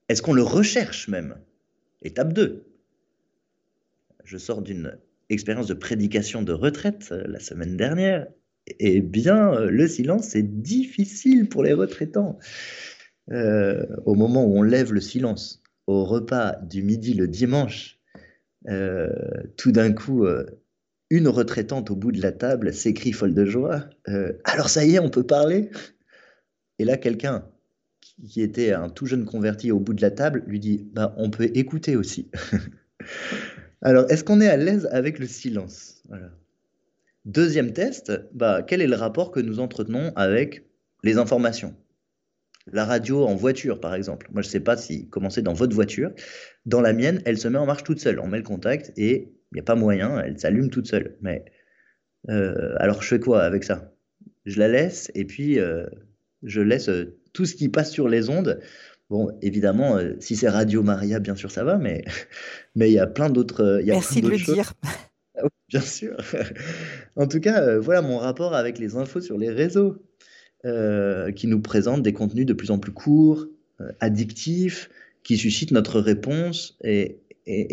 Est-ce 0.07 0.21
qu'on 0.21 0.31
le 0.31 0.43
recherche 0.43 1.09
même? 1.09 1.41
Étape 2.03 2.31
2. 2.31 2.71
Je 4.23 4.37
sors 4.37 4.61
d'une 4.61 4.97
expérience 5.27 5.67
de 5.67 5.73
prédication 5.73 6.41
de 6.41 6.53
retraite 6.53 7.09
euh, 7.11 7.27
la 7.27 7.41
semaine 7.41 7.75
dernière. 7.75 8.27
Eh 8.79 9.01
bien, 9.01 9.53
euh, 9.53 9.69
le 9.69 9.87
silence, 9.87 10.29
c'est 10.29 10.61
difficile 10.61 11.49
pour 11.49 11.63
les 11.63 11.73
retraitants. 11.73 12.37
Euh, 13.31 13.85
au 14.05 14.15
moment 14.15 14.45
où 14.45 14.57
on 14.57 14.61
lève 14.63 14.93
le 14.93 15.01
silence, 15.01 15.63
au 15.87 16.03
repas 16.05 16.55
du 16.63 16.83
midi 16.83 17.13
le 17.13 17.27
dimanche, 17.27 17.99
tout 19.57 19.71
d'un 19.71 19.91
coup, 19.93 20.25
Une 21.11 21.27
retraitante 21.27 21.91
au 21.91 21.95
bout 21.97 22.13
de 22.13 22.21
la 22.21 22.31
table 22.31 22.73
s'écrie 22.73 23.11
folle 23.11 23.33
de 23.33 23.45
joie 23.45 23.89
euh, 24.07 24.31
Alors 24.45 24.69
ça 24.69 24.85
y 24.85 24.95
est, 24.95 24.99
on 24.99 25.09
peut 25.09 25.25
parler? 25.27 25.69
Et 26.79 26.85
là, 26.85 26.97
quelqu'un 26.97 27.45
qui 28.23 28.41
était 28.41 28.71
un 28.71 28.89
tout 28.89 29.05
jeune 29.05 29.25
converti 29.25 29.71
au 29.71 29.79
bout 29.79 29.93
de 29.93 30.01
la 30.01 30.11
table 30.11 30.43
lui 30.47 30.59
dit 30.59 30.89
bah, 30.93 31.13
On 31.17 31.29
peut 31.29 31.49
écouter 31.53 31.95
aussi. 31.97 32.31
Alors, 33.81 34.09
est-ce 34.09 34.23
qu'on 34.23 34.41
est 34.41 34.47
à 34.47 34.57
l'aise 34.57 34.87
avec 34.91 35.19
le 35.19 35.27
silence? 35.27 36.03
Deuxième 37.25 37.71
test 37.73 38.11
bah, 38.33 38.63
quel 38.65 38.81
est 38.81 38.87
le 38.87 38.95
rapport 38.95 39.31
que 39.31 39.39
nous 39.39 39.59
entretenons 39.59 40.11
avec 40.15 40.65
les 41.03 41.17
informations? 41.17 41.75
La 42.71 42.85
radio 42.85 43.25
en 43.25 43.35
voiture, 43.35 43.79
par 43.79 43.95
exemple. 43.95 44.27
Moi, 44.31 44.41
je 44.41 44.47
ne 44.47 44.51
sais 44.51 44.59
pas 44.59 44.77
si 44.77 45.07
comment 45.09 45.29
c'est 45.29 45.41
dans 45.41 45.53
votre 45.53 45.73
voiture. 45.73 46.11
Dans 46.65 46.81
la 46.81 46.93
mienne, 46.93 47.21
elle 47.25 47.37
se 47.37 47.47
met 47.47 47.57
en 47.57 47.65
marche 47.65 47.83
toute 47.83 47.99
seule. 47.99 48.19
On 48.19 48.27
met 48.27 48.37
le 48.37 48.43
contact 48.43 48.91
et 48.97 49.33
il 49.51 49.55
n'y 49.55 49.59
a 49.59 49.63
pas 49.63 49.75
moyen, 49.75 50.19
elle 50.19 50.39
s'allume 50.39 50.69
toute 50.69 50.87
seule. 50.87 51.17
Mais 51.21 51.45
euh, 52.29 52.75
alors, 52.77 53.01
je 53.01 53.07
fais 53.07 53.19
quoi 53.19 53.43
avec 53.43 53.63
ça? 53.63 53.93
Je 54.45 54.59
la 54.59 54.67
laisse 54.67 55.11
et 55.13 55.25
puis 55.25 55.59
euh, 55.59 55.85
je 56.43 56.61
laisse 56.61 56.89
euh, 56.89 57.19
tout 57.33 57.45
ce 57.45 57.55
qui 57.55 57.69
passe 57.69 57.91
sur 57.91 58.07
les 58.07 58.29
ondes. 58.29 58.59
Bon, 59.09 59.37
évidemment, 59.41 59.97
si 60.19 60.37
c'est 60.37 60.47
Radio 60.47 60.83
Maria, 60.83 61.19
bien 61.19 61.35
sûr, 61.35 61.51
ça 61.51 61.63
va, 61.65 61.77
mais 61.77 62.05
mais 62.75 62.89
il 62.89 62.93
y 62.93 62.99
a 62.99 63.07
plein 63.07 63.29
d'autres. 63.29 63.81
Merci 63.85 64.21
de 64.21 64.29
le 64.29 64.37
dire. 64.37 64.73
Bien 65.71 65.81
sûr. 65.81 66.17
en 67.15 67.27
tout 67.27 67.39
cas, 67.39 67.77
voilà 67.79 68.01
mon 68.01 68.17
rapport 68.17 68.53
avec 68.53 68.77
les 68.77 68.95
infos 68.95 69.21
sur 69.21 69.37
les 69.37 69.49
réseaux, 69.49 69.97
qui 70.63 71.47
nous 71.47 71.59
présentent 71.59 72.03
des 72.03 72.13
contenus 72.13 72.45
de 72.45 72.53
plus 72.53 72.69
en 72.69 72.77
plus 72.77 72.91
courts, 72.91 73.47
addictifs, 73.99 74.89
qui 75.23 75.37
suscitent 75.37 75.71
notre 75.71 75.99
réponse 75.99 76.77
et, 76.83 77.17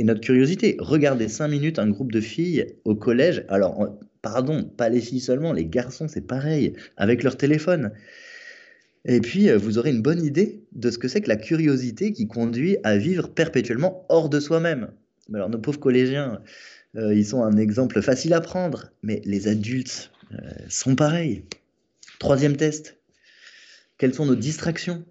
notre 0.02 0.20
curiosité. 0.20 0.76
Regardez 0.78 1.28
cinq 1.28 1.48
minutes 1.48 1.78
un 1.78 1.88
groupe 1.88 2.12
de 2.12 2.20
filles 2.20 2.66
au 2.84 2.94
collège. 2.94 3.44
Alors, 3.48 3.98
pardon, 4.22 4.64
pas 4.64 4.88
les 4.88 5.00
filles 5.00 5.20
seulement, 5.20 5.52
les 5.52 5.66
garçons, 5.66 6.08
c'est 6.08 6.26
pareil, 6.26 6.72
avec 6.96 7.22
leur 7.22 7.36
téléphone. 7.36 7.92
Et 9.04 9.20
puis, 9.20 9.48
euh, 9.48 9.56
vous 9.56 9.78
aurez 9.78 9.90
une 9.90 10.02
bonne 10.02 10.24
idée 10.24 10.64
de 10.72 10.90
ce 10.90 10.98
que 10.98 11.06
c'est 11.06 11.20
que 11.20 11.28
la 11.28 11.36
curiosité 11.36 12.12
qui 12.12 12.26
conduit 12.26 12.78
à 12.82 12.96
vivre 12.96 13.28
perpétuellement 13.28 14.04
hors 14.08 14.28
de 14.28 14.40
soi-même. 14.40 14.90
Alors, 15.32 15.48
nos 15.48 15.58
pauvres 15.58 15.78
collégiens, 15.78 16.40
euh, 16.96 17.14
ils 17.14 17.26
sont 17.26 17.42
un 17.42 17.56
exemple 17.56 18.00
facile 18.02 18.34
à 18.34 18.40
prendre, 18.40 18.90
mais 19.02 19.20
les 19.24 19.48
adultes 19.48 20.10
euh, 20.32 20.36
sont 20.68 20.96
pareils. 20.96 21.44
Troisième 22.18 22.56
test. 22.56 22.98
Quelles 23.98 24.14
sont 24.14 24.26
nos 24.26 24.34
distractions? 24.34 25.04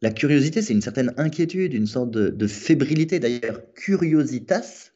La 0.00 0.10
curiosité, 0.10 0.62
c'est 0.62 0.72
une 0.72 0.82
certaine 0.82 1.12
inquiétude, 1.16 1.74
une 1.74 1.86
sorte 1.86 2.10
de, 2.10 2.46
fébrilité. 2.46 3.18
D'ailleurs, 3.18 3.62
curiositas, 3.74 4.92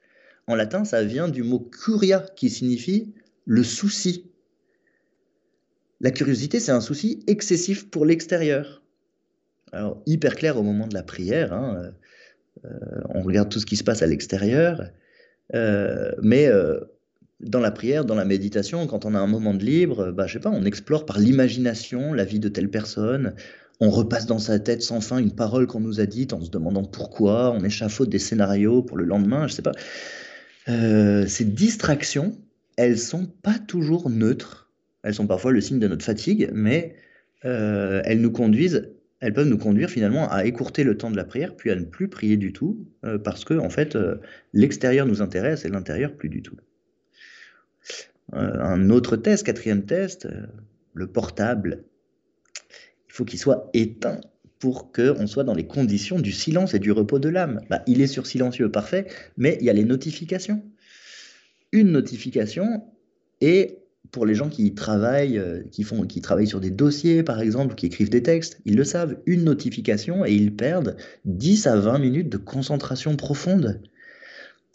en 0.47 0.55
latin, 0.55 0.85
ça 0.85 1.03
vient 1.03 1.29
du 1.29 1.43
mot 1.43 1.59
curia, 1.59 2.25
qui 2.37 2.51
signifie 2.51 3.13
le 3.45 3.65
souci. 3.65 4.31
La 6.01 6.11
curiosité, 6.11 6.61
c'est 6.61 6.73
un 6.73 6.81
souci 6.81 7.23
excessif 7.27 7.91
pour 7.91 8.07
l'extérieur. 8.07 8.83
Alors, 9.73 10.03
hyper 10.07 10.37
clair 10.37 10.57
au 10.57 10.63
moment 10.63 10.87
de 10.87 10.95
la 10.95 11.03
prière, 11.03 11.53
hein, 11.53 11.93
euh, 12.65 12.69
on 13.09 13.23
regarde 13.23 13.49
tout 13.49 13.59
ce 13.59 13.67
qui 13.67 13.77
se 13.77 13.85
passe 13.85 14.03
à 14.03 14.07
l'extérieur, 14.07 14.89
euh, 15.55 16.13
mais 16.23 16.47
euh, 16.47 16.81
dans 17.41 17.61
la 17.61 17.71
prière, 17.71 18.05
dans 18.05 18.15
la 18.15 18.25
méditation, 18.25 18.87
quand 18.87 19.05
on 19.05 19.15
a 19.15 19.19
un 19.19 19.27
moment 19.27 19.55
de 19.55 19.65
libre, 19.65 20.13
bah, 20.13 20.27
je 20.27 20.35
sais 20.35 20.41
pas, 20.41 20.51
on 20.51 20.65
explore 20.65 21.07
par 21.07 21.19
l'imagination 21.19 22.13
la 22.13 22.25
vie 22.25 22.41
de 22.41 22.49
telle 22.49 22.71
personne, 22.71 23.35
on 23.81 23.91
repasse 23.91 24.27
dans 24.27 24.39
sa 24.39 24.59
tête 24.61 24.83
sans 24.83 25.01
fin 25.01 25.19
une 25.19 25.33
parole 25.33 25.67
qu'on 25.67 25.81
nous 25.81 26.01
a 26.01 26.07
dite 26.07 26.33
en 26.33 26.41
se 26.41 26.51
demandant 26.51 26.85
pourquoi, 26.85 27.51
on 27.51 27.65
échafaude 27.65 28.09
des 28.09 28.21
scénarios 28.21 28.83
pour 28.83 28.97
le 28.97 29.05
lendemain, 29.05 29.49
je 29.49 29.55
sais 29.55 29.63
pas. 29.63 29.73
Euh, 30.69 31.27
ces 31.27 31.45
distractions, 31.45 32.39
elles 32.77 32.99
sont 32.99 33.27
pas 33.27 33.59
toujours 33.59 34.09
neutres. 34.09 34.71
Elles 35.03 35.15
sont 35.15 35.27
parfois 35.27 35.51
le 35.51 35.61
signe 35.61 35.81
de 35.81 35.89
notre 35.89 36.05
fatigue, 36.05 36.51
mais 36.55 36.95
euh, 37.45 38.03
elles 38.05 38.21
nous 38.21 38.31
conduisent, 38.31 38.89
elles 39.23 39.33
peuvent 39.33 39.49
nous 39.49 39.59
conduire 39.59 39.89
finalement 39.89 40.31
à 40.31 40.45
écourter 40.45 40.85
le 40.85 40.99
temps 40.99 41.11
de 41.11 41.17
la 41.17 41.25
prière, 41.25 41.57
puis 41.57 41.71
à 41.71 41.75
ne 41.75 41.85
plus 41.85 42.09
prier 42.09 42.37
du 42.37 42.53
tout, 42.53 42.87
euh, 43.05 43.19
parce 43.19 43.45
que 43.45 43.55
en 43.55 43.71
fait, 43.71 43.97
l'extérieur 44.53 45.07
nous 45.07 45.23
intéresse 45.23 45.65
et 45.65 45.71
l'intérieur 45.71 46.13
plus 46.13 46.29
du 46.29 46.43
tout. 46.43 46.57
un 48.33 48.91
autre 48.91 49.17
test, 49.17 49.47
quatrième 49.47 49.85
test, 49.85 50.29
le 50.95 51.07
portable 51.07 51.85
il 53.13 53.15
faut 53.15 53.25
qu'il 53.27 53.39
soit 53.39 53.69
éteint 53.75 54.23
pour 54.59 54.91
qu'on 54.91 55.27
soit 55.27 55.45
dans 55.45 55.53
les 55.53 55.67
conditions 55.67 56.19
du 56.19 56.33
silence 56.33 56.73
et 56.73 56.79
du 56.79 56.93
repos 56.93 57.19
de 57.19 57.29
l'âme. 57.29 57.61
Bah, 57.69 57.83
il 57.87 58.01
est 58.01 58.07
sur 58.07 58.27
silencieux, 58.27 58.71
parfait, 58.71 59.07
mais 59.37 59.59
il 59.61 59.67
y 59.67 59.71
a 59.71 59.75
les 59.75 59.85
notifications. 59.85 60.63
Une 61.73 61.93
notification, 61.93 62.83
et 63.43 63.82
pour 64.13 64.27
les 64.27 64.35
gens 64.35 64.51
qui 64.51 64.75
travaillent, 64.75 65.39
euh, 65.39 65.63
qui, 65.73 65.83
font, 65.83 66.03
qui 66.03 66.21
travaillent 66.21 66.47
sur 66.47 66.61
des 66.61 66.71
dossiers, 66.71 67.23
par 67.23 67.41
exemple, 67.41 67.75
qui 67.75 67.87
écrivent 67.87 68.11
des 68.11 68.23
textes, 68.23 68.61
ils 68.67 68.77
le 68.77 68.85
savent, 68.85 69.17
une 69.25 69.43
notification 69.43 70.25
et 70.25 70.33
ils 70.33 70.55
perdent 70.55 70.97
10 71.25 71.67
à 71.67 71.77
20 71.77 71.99
minutes 71.99 72.29
de 72.29 72.37
concentration 72.37 73.17
profonde. 73.17 73.81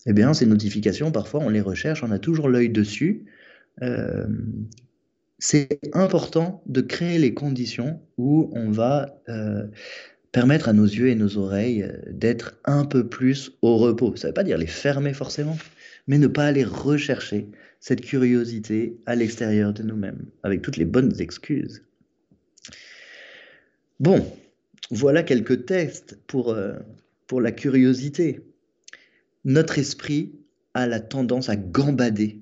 Eh 0.08 0.14
bien, 0.14 0.34
ces 0.34 0.48
notifications, 0.48 1.12
parfois, 1.12 1.42
on 1.42 1.50
les 1.50 1.62
recherche, 1.62 2.04
on 2.04 2.12
a 2.12 2.18
toujours 2.18 2.50
l'œil 2.50 2.70
dessus. 2.70 3.26
Euh, 3.84 4.26
c'est 5.38 5.80
important 5.94 6.64
de 6.66 6.82
créer 6.82 7.20
les 7.20 7.36
conditions 7.36 8.02
où 8.18 8.50
on 8.54 8.72
va 8.72 9.22
euh, 9.30 9.68
permettre 10.32 10.68
à 10.68 10.74
nos 10.74 10.86
yeux 10.86 11.10
et 11.10 11.16
nos 11.16 11.38
oreilles 11.38 11.88
d'être 12.10 12.56
un 12.66 12.86
peu 12.86 13.08
plus 13.08 13.52
au 13.62 13.78
repos. 13.78 14.16
Ça 14.16 14.28
ne 14.28 14.32
veut 14.32 14.34
pas 14.34 14.44
dire 14.44 14.58
les 14.58 14.66
fermer 14.66 15.14
forcément, 15.14 15.58
mais 16.08 16.18
ne 16.18 16.26
pas 16.26 16.46
aller 16.46 16.64
rechercher 16.64 17.48
cette 17.80 18.02
curiosité 18.02 18.98
à 19.06 19.16
l'extérieur 19.16 19.74
de 19.74 19.84
nous-mêmes, 19.84 20.26
avec 20.44 20.62
toutes 20.62 20.78
les 20.78 20.86
bonnes 20.86 21.14
excuses. 21.20 21.84
Bon, 24.00 24.26
voilà 24.92 25.24
quelques 25.24 25.66
tests 25.66 26.20
pour, 26.28 26.52
euh, 26.52 26.74
pour 27.28 27.42
la 27.42 27.52
curiosité. 27.52 28.42
Notre 29.46 29.80
esprit 29.80 30.34
a 30.74 30.88
la 30.88 31.00
tendance 31.00 31.50
à 31.50 31.56
gambader 31.56 32.42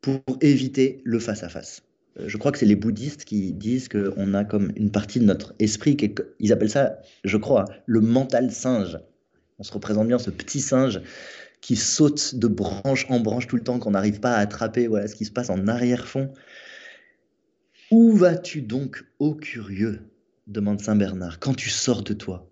pour 0.00 0.20
éviter 0.40 1.00
le 1.04 1.18
face-à-face. 1.18 1.80
-face 1.80 1.90
je 2.26 2.36
crois 2.36 2.52
que 2.52 2.58
c'est 2.58 2.66
les 2.66 2.76
bouddhistes 2.76 3.24
qui 3.24 3.52
disent 3.52 3.88
qu'on 3.88 4.34
a 4.34 4.44
comme 4.44 4.72
une 4.76 4.90
partie 4.90 5.20
de 5.20 5.24
notre 5.24 5.54
esprit, 5.58 5.96
ils 6.38 6.52
appellent 6.52 6.70
ça, 6.70 6.98
je 7.24 7.36
crois, 7.36 7.64
le 7.86 8.00
mental 8.00 8.50
singe. 8.50 8.98
On 9.58 9.62
se 9.62 9.72
représente 9.72 10.08
bien 10.08 10.18
ce 10.18 10.30
petit 10.30 10.60
singe 10.60 11.00
qui 11.60 11.76
saute 11.76 12.34
de 12.34 12.46
branche 12.46 13.06
en 13.08 13.20
branche 13.20 13.46
tout 13.46 13.56
le 13.56 13.62
temps, 13.62 13.78
qu'on 13.78 13.90
n'arrive 13.90 14.20
pas 14.20 14.34
à 14.34 14.38
attraper. 14.38 14.86
Voilà 14.86 15.08
ce 15.08 15.14
qui 15.14 15.24
se 15.24 15.30
passe 15.30 15.50
en 15.50 15.66
arrière-fond. 15.66 16.32
Où 17.90 18.12
vas-tu 18.12 18.62
donc, 18.62 19.04
ô 19.18 19.34
curieux? 19.34 20.00
demande 20.46 20.80
Saint 20.80 20.96
Bernard, 20.96 21.38
quand 21.38 21.54
tu 21.54 21.70
sors 21.70 22.02
de 22.02 22.12
toi 22.12 22.50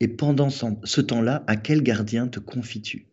Et 0.00 0.08
pendant 0.08 0.50
ce 0.50 1.00
temps-là, 1.00 1.44
à 1.46 1.56
quel 1.56 1.82
gardien 1.82 2.28
te 2.28 2.40
confies-tu? 2.40 3.06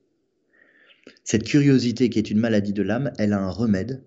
Cette 1.23 1.43
curiosité 1.43 2.09
qui 2.09 2.19
est 2.19 2.32
une 2.32 2.39
maladie 2.39 2.73
de 2.73 2.82
l'âme, 2.82 3.11
elle 3.17 3.34
a 3.34 3.39
un 3.39 3.49
remède, 3.49 4.03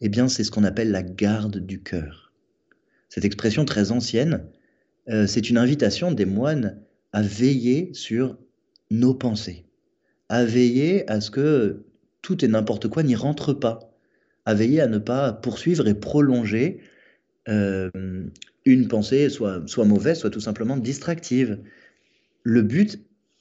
eh 0.00 0.08
bien, 0.08 0.28
c'est 0.28 0.44
ce 0.44 0.50
qu'on 0.50 0.64
appelle 0.64 0.90
la 0.90 1.02
garde 1.02 1.58
du 1.58 1.82
cœur. 1.82 2.32
Cette 3.08 3.24
expression 3.24 3.64
très 3.64 3.90
ancienne, 3.90 4.46
euh, 5.08 5.26
c'est 5.26 5.50
une 5.50 5.58
invitation 5.58 6.12
des 6.12 6.24
moines 6.24 6.80
à 7.12 7.22
veiller 7.22 7.92
sur 7.92 8.38
nos 8.90 9.14
pensées, 9.14 9.64
à 10.30 10.44
veiller 10.44 11.10
à 11.10 11.20
ce 11.20 11.30
que 11.30 11.82
tout 12.22 12.42
et 12.44 12.48
n'importe 12.48 12.88
quoi 12.88 13.02
n'y 13.02 13.16
rentre 13.16 13.52
pas, 13.52 13.80
à 14.46 14.54
veiller 14.54 14.80
à 14.80 14.86
ne 14.86 14.98
pas 14.98 15.32
poursuivre 15.32 15.86
et 15.88 15.94
prolonger 15.94 16.80
euh, 17.48 17.90
une 18.64 18.88
pensée 18.88 19.28
soit, 19.28 19.60
mauvaise, 19.84 20.20
soit 20.20 20.30
tout 20.30 20.40
simplement 20.40 20.76
distractive. 20.76 21.58
Le 22.44 22.62
but 22.62 23.00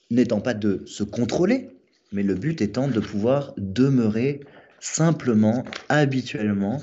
n'étant 0.09 0.41
pas 0.41 0.55
de 0.55 0.81
se 0.85 1.03
contrôler, 1.03 1.69
mais 2.11 2.23
le 2.23 2.33
but 2.33 2.59
étant 2.59 2.87
de 2.87 2.99
pouvoir 2.99 3.53
demeurer 3.57 4.39
simplement, 4.79 5.65
habituellement, 5.89 6.81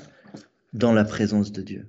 dans 0.73 0.93
la 0.93 1.05
présence 1.05 1.51
de 1.51 1.63
Dieu. 1.63 1.87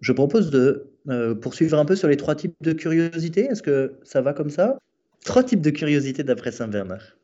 Je 0.00 0.12
propose 0.12 0.50
de 0.50 0.86
euh, 1.08 1.36
poursuivre 1.36 1.78
un 1.78 1.84
peu 1.84 1.94
sur 1.94 2.08
les 2.08 2.16
trois 2.16 2.34
types 2.34 2.56
de 2.62 2.72
curiosité. 2.72 3.44
Est-ce 3.44 3.62
que 3.62 3.94
ça 4.02 4.22
va 4.22 4.32
comme 4.32 4.50
ça? 4.50 4.78
Trois 5.24 5.42
types 5.42 5.60
de 5.60 5.70
curiosité 5.70 6.22
d'après 6.22 6.52
Saint 6.52 6.68
Bernard. 6.68 7.16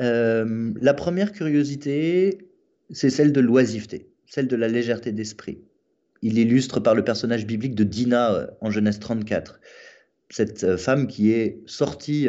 Euh, 0.00 0.72
la 0.80 0.94
première 0.94 1.32
curiosité, 1.32 2.38
c'est 2.90 3.10
celle 3.10 3.32
de 3.32 3.40
l'oisiveté, 3.40 4.10
celle 4.26 4.48
de 4.48 4.56
la 4.56 4.68
légèreté 4.68 5.12
d'esprit. 5.12 5.60
Il 6.22 6.38
illustre 6.38 6.80
par 6.80 6.94
le 6.94 7.04
personnage 7.04 7.46
biblique 7.46 7.74
de 7.74 7.84
Dinah 7.84 8.34
euh, 8.34 8.46
en 8.60 8.70
Genèse 8.70 8.98
34, 8.98 9.60
cette 10.30 10.76
femme 10.76 11.06
qui 11.06 11.30
est 11.30 11.62
sortie 11.66 12.26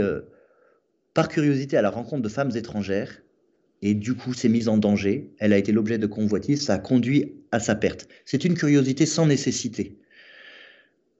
par 1.14 1.30
curiosité 1.30 1.78
à 1.78 1.82
la 1.82 1.90
rencontre 1.90 2.22
de 2.22 2.30
femmes 2.30 2.52
étrangères 2.56 3.22
et 3.82 3.94
du 3.94 4.14
coup 4.14 4.34
s'est 4.34 4.50
mise 4.50 4.68
en 4.68 4.78
danger. 4.78 5.32
Elle 5.40 5.54
a 5.54 5.58
été 5.58 5.72
l'objet 5.72 5.98
de 5.98 6.06
convoitise, 6.06 6.64
ça 6.64 6.74
a 6.76 6.80
conduit 6.80 7.34
à 7.52 7.60
sa 7.60 7.74
perte. 7.74 8.08
C'est 8.26 8.44
une 8.44 8.56
curiosité 8.56 9.06
sans 9.06 9.26
nécessité. 9.26 9.98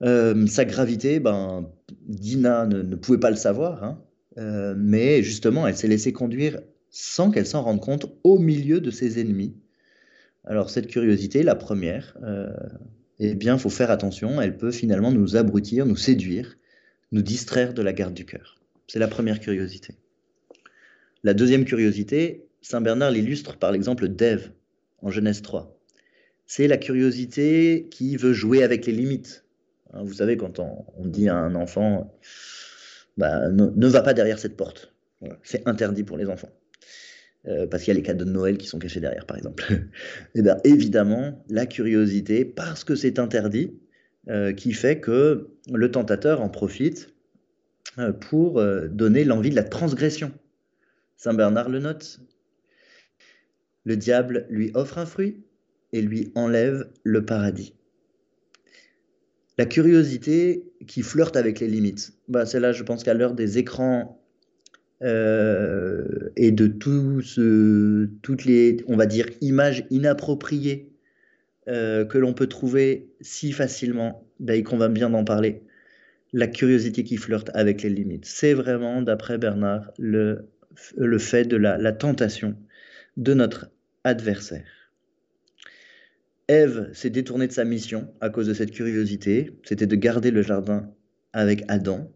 Euh, 0.02 0.46
sa 0.46 0.64
gravité, 0.64 1.20
ben, 1.20 1.70
Dina 2.06 2.66
ne, 2.66 2.96
pouvait 2.96 3.18
pas 3.18 3.30
le 3.30 3.36
savoir. 3.36 3.82
Hein. 3.84 4.02
Euh, 4.38 4.74
mais 4.76 5.22
justement, 5.22 5.66
elle 5.66 5.76
s'est 5.76 5.88
laissée 5.88 6.12
conduire 6.12 6.60
sans 6.90 7.30
qu'elle 7.30 7.46
s'en 7.46 7.62
rende 7.62 7.80
compte 7.80 8.06
au 8.24 8.38
milieu 8.38 8.80
de 8.80 8.90
ses 8.90 9.20
ennemis. 9.20 9.54
Alors 10.44 10.70
cette 10.70 10.86
curiosité, 10.86 11.42
la 11.42 11.54
première, 11.54 12.16
euh, 12.22 12.48
eh 13.18 13.34
bien, 13.34 13.58
faut 13.58 13.70
faire 13.70 13.90
attention, 13.90 14.40
elle 14.40 14.56
peut 14.56 14.70
finalement 14.70 15.10
nous 15.10 15.36
abrutir, 15.36 15.86
nous 15.86 15.96
séduire, 15.96 16.56
nous 17.12 17.22
distraire 17.22 17.74
de 17.74 17.82
la 17.82 17.92
garde 17.92 18.14
du 18.14 18.24
cœur. 18.24 18.60
C'est 18.86 18.98
la 18.98 19.08
première 19.08 19.40
curiosité. 19.40 19.94
La 21.24 21.34
deuxième 21.34 21.64
curiosité, 21.64 22.46
Saint 22.62 22.80
Bernard 22.80 23.10
l'illustre 23.10 23.56
par 23.56 23.72
l'exemple 23.72 24.08
d'Ève 24.08 24.52
en 25.02 25.10
Genèse 25.10 25.42
3. 25.42 25.76
C'est 26.46 26.68
la 26.68 26.76
curiosité 26.76 27.88
qui 27.90 28.16
veut 28.16 28.32
jouer 28.32 28.62
avec 28.62 28.86
les 28.86 28.92
limites. 28.92 29.44
Hein, 29.92 30.02
vous 30.04 30.14
savez, 30.14 30.36
quand 30.36 30.58
on, 30.58 30.84
dit 31.04 31.28
à 31.28 31.36
un 31.36 31.54
enfant, 31.54 32.18
bah, 33.16 33.48
ne, 33.50 33.86
va 33.86 34.02
pas 34.02 34.14
derrière 34.14 34.38
cette 34.38 34.56
porte. 34.56 34.92
C'est 35.42 35.66
interdit 35.66 36.04
pour 36.04 36.18
les 36.18 36.28
enfants. 36.28 36.50
Euh, 37.48 37.66
parce 37.66 37.84
qu'il 37.84 37.92
y 37.92 37.96
a 37.96 37.98
les 37.98 38.02
cadeaux 38.02 38.24
de 38.24 38.30
Noël 38.30 38.58
qui 38.58 38.66
sont 38.66 38.78
cachés 38.78 39.00
derrière, 39.00 39.24
par 39.24 39.36
exemple. 39.36 39.64
et 39.72 39.78
eh 40.34 40.42
bien, 40.42 40.56
évidemment, 40.64 41.44
la 41.48 41.66
curiosité, 41.66 42.44
parce 42.44 42.82
que 42.82 42.96
c'est 42.96 43.18
interdit, 43.18 43.78
euh, 44.28 44.52
qui 44.52 44.72
fait 44.72 44.98
que 44.98 45.50
le 45.72 45.90
tentateur 45.90 46.40
en 46.40 46.48
profite 46.48 47.14
euh, 47.98 48.12
pour 48.12 48.62
donner 48.90 49.24
l'envie 49.24 49.50
de 49.50 49.54
la 49.54 49.62
transgression. 49.62 50.32
Saint 51.16 51.34
Bernard 51.34 51.68
le 51.68 51.78
note. 51.78 52.20
Le 53.84 53.96
diable 53.96 54.46
lui 54.50 54.72
offre 54.74 54.98
un 54.98 55.06
fruit 55.06 55.44
et 55.92 56.02
lui 56.02 56.32
enlève 56.34 56.90
le 57.04 57.24
paradis. 57.24 57.75
La 59.58 59.64
curiosité 59.64 60.64
qui 60.86 61.02
flirte 61.02 61.36
avec 61.36 61.60
les 61.60 61.68
limites. 61.68 62.12
Bah, 62.28 62.44
c'est 62.44 62.60
là, 62.60 62.72
je 62.72 62.82
pense 62.82 63.02
qu'à 63.04 63.14
l'heure 63.14 63.32
des 63.32 63.58
écrans 63.58 64.22
euh, 65.02 66.30
et 66.36 66.52
de 66.52 66.66
tout 66.66 67.22
toutes 68.22 68.44
les, 68.44 68.78
on 68.86 68.96
va 68.96 69.06
dire, 69.06 69.26
images 69.40 69.84
inappropriées 69.90 70.92
euh, 71.68 72.04
que 72.04 72.18
l'on 72.18 72.34
peut 72.34 72.46
trouver 72.46 73.08
si 73.20 73.52
facilement, 73.52 74.28
bah, 74.40 74.60
qu'on 74.62 74.76
va 74.76 74.88
bien 74.88 75.10
d'en 75.10 75.24
parler. 75.24 75.62
La 76.32 76.48
curiosité 76.48 77.02
qui 77.02 77.16
flirte 77.16 77.50
avec 77.54 77.82
les 77.82 77.88
limites. 77.88 78.26
C'est 78.26 78.52
vraiment, 78.52 79.00
d'après 79.00 79.38
Bernard, 79.38 79.90
le, 79.98 80.48
fait 81.18 81.44
de 81.44 81.56
la 81.56 81.92
tentation 81.92 82.56
de 83.16 83.32
notre 83.32 83.70
adversaire. 84.04 84.85
Ève 86.48 86.90
s'est 86.92 87.10
détournée 87.10 87.48
de 87.48 87.52
sa 87.52 87.64
mission 87.64 88.08
à 88.20 88.30
cause 88.30 88.46
de 88.46 88.54
cette 88.54 88.70
curiosité, 88.70 89.58
c'était 89.64 89.86
de 89.86 89.96
garder 89.96 90.30
le 90.30 90.42
jardin 90.42 90.88
avec 91.32 91.64
Adam. 91.66 92.08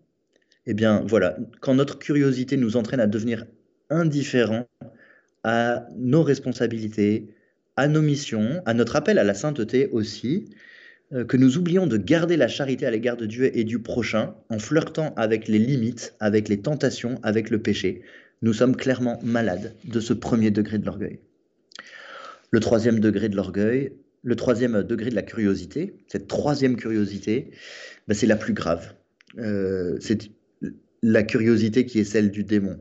Eh 0.66 0.74
bien 0.74 1.04
voilà, 1.06 1.36
quand 1.60 1.74
notre 1.74 1.98
curiosité 1.98 2.56
nous 2.56 2.76
entraîne 2.76 3.00
à 3.00 3.08
devenir 3.08 3.44
indifférents 3.88 4.68
à 5.42 5.86
nos 5.96 6.22
responsabilités, 6.22 7.34
à 7.76 7.88
nos 7.88 8.02
missions, 8.02 8.62
à 8.66 8.74
notre 8.74 8.94
appel 8.94 9.18
à 9.18 9.24
la 9.24 9.34
sainteté 9.34 9.88
aussi, 9.88 10.54
euh, 11.12 11.24
que 11.24 11.36
nous 11.36 11.58
oublions 11.58 11.88
de 11.88 11.96
garder 11.96 12.36
la 12.36 12.46
charité 12.46 12.86
à 12.86 12.90
l'égard 12.92 13.16
de 13.16 13.26
Dieu 13.26 13.50
et 13.56 13.64
du 13.64 13.80
prochain 13.80 14.36
en 14.48 14.60
flirtant 14.60 15.12
avec 15.16 15.48
les 15.48 15.58
limites, 15.58 16.14
avec 16.20 16.48
les 16.48 16.60
tentations, 16.60 17.18
avec 17.24 17.50
le 17.50 17.60
péché, 17.60 18.02
nous 18.42 18.52
sommes 18.52 18.76
clairement 18.76 19.18
malades 19.24 19.74
de 19.84 19.98
ce 19.98 20.12
premier 20.12 20.52
degré 20.52 20.78
de 20.78 20.86
l'orgueil. 20.86 21.18
Le 22.52 22.60
troisième 22.60 23.00
degré 23.00 23.28
de 23.28 23.36
l'orgueil, 23.36 23.92
le 24.22 24.36
troisième 24.36 24.82
degré 24.82 25.10
de 25.10 25.14
la 25.14 25.22
curiosité, 25.22 25.94
cette 26.06 26.28
troisième 26.28 26.76
curiosité, 26.76 27.50
ben, 28.06 28.14
c'est 28.14 28.26
la 28.26 28.36
plus 28.36 28.52
grave. 28.52 28.94
Euh, 29.38 29.96
c'est 30.00 30.30
la 31.02 31.22
curiosité 31.22 31.86
qui 31.86 31.98
est 31.98 32.04
celle 32.04 32.30
du 32.30 32.44
démon. 32.44 32.78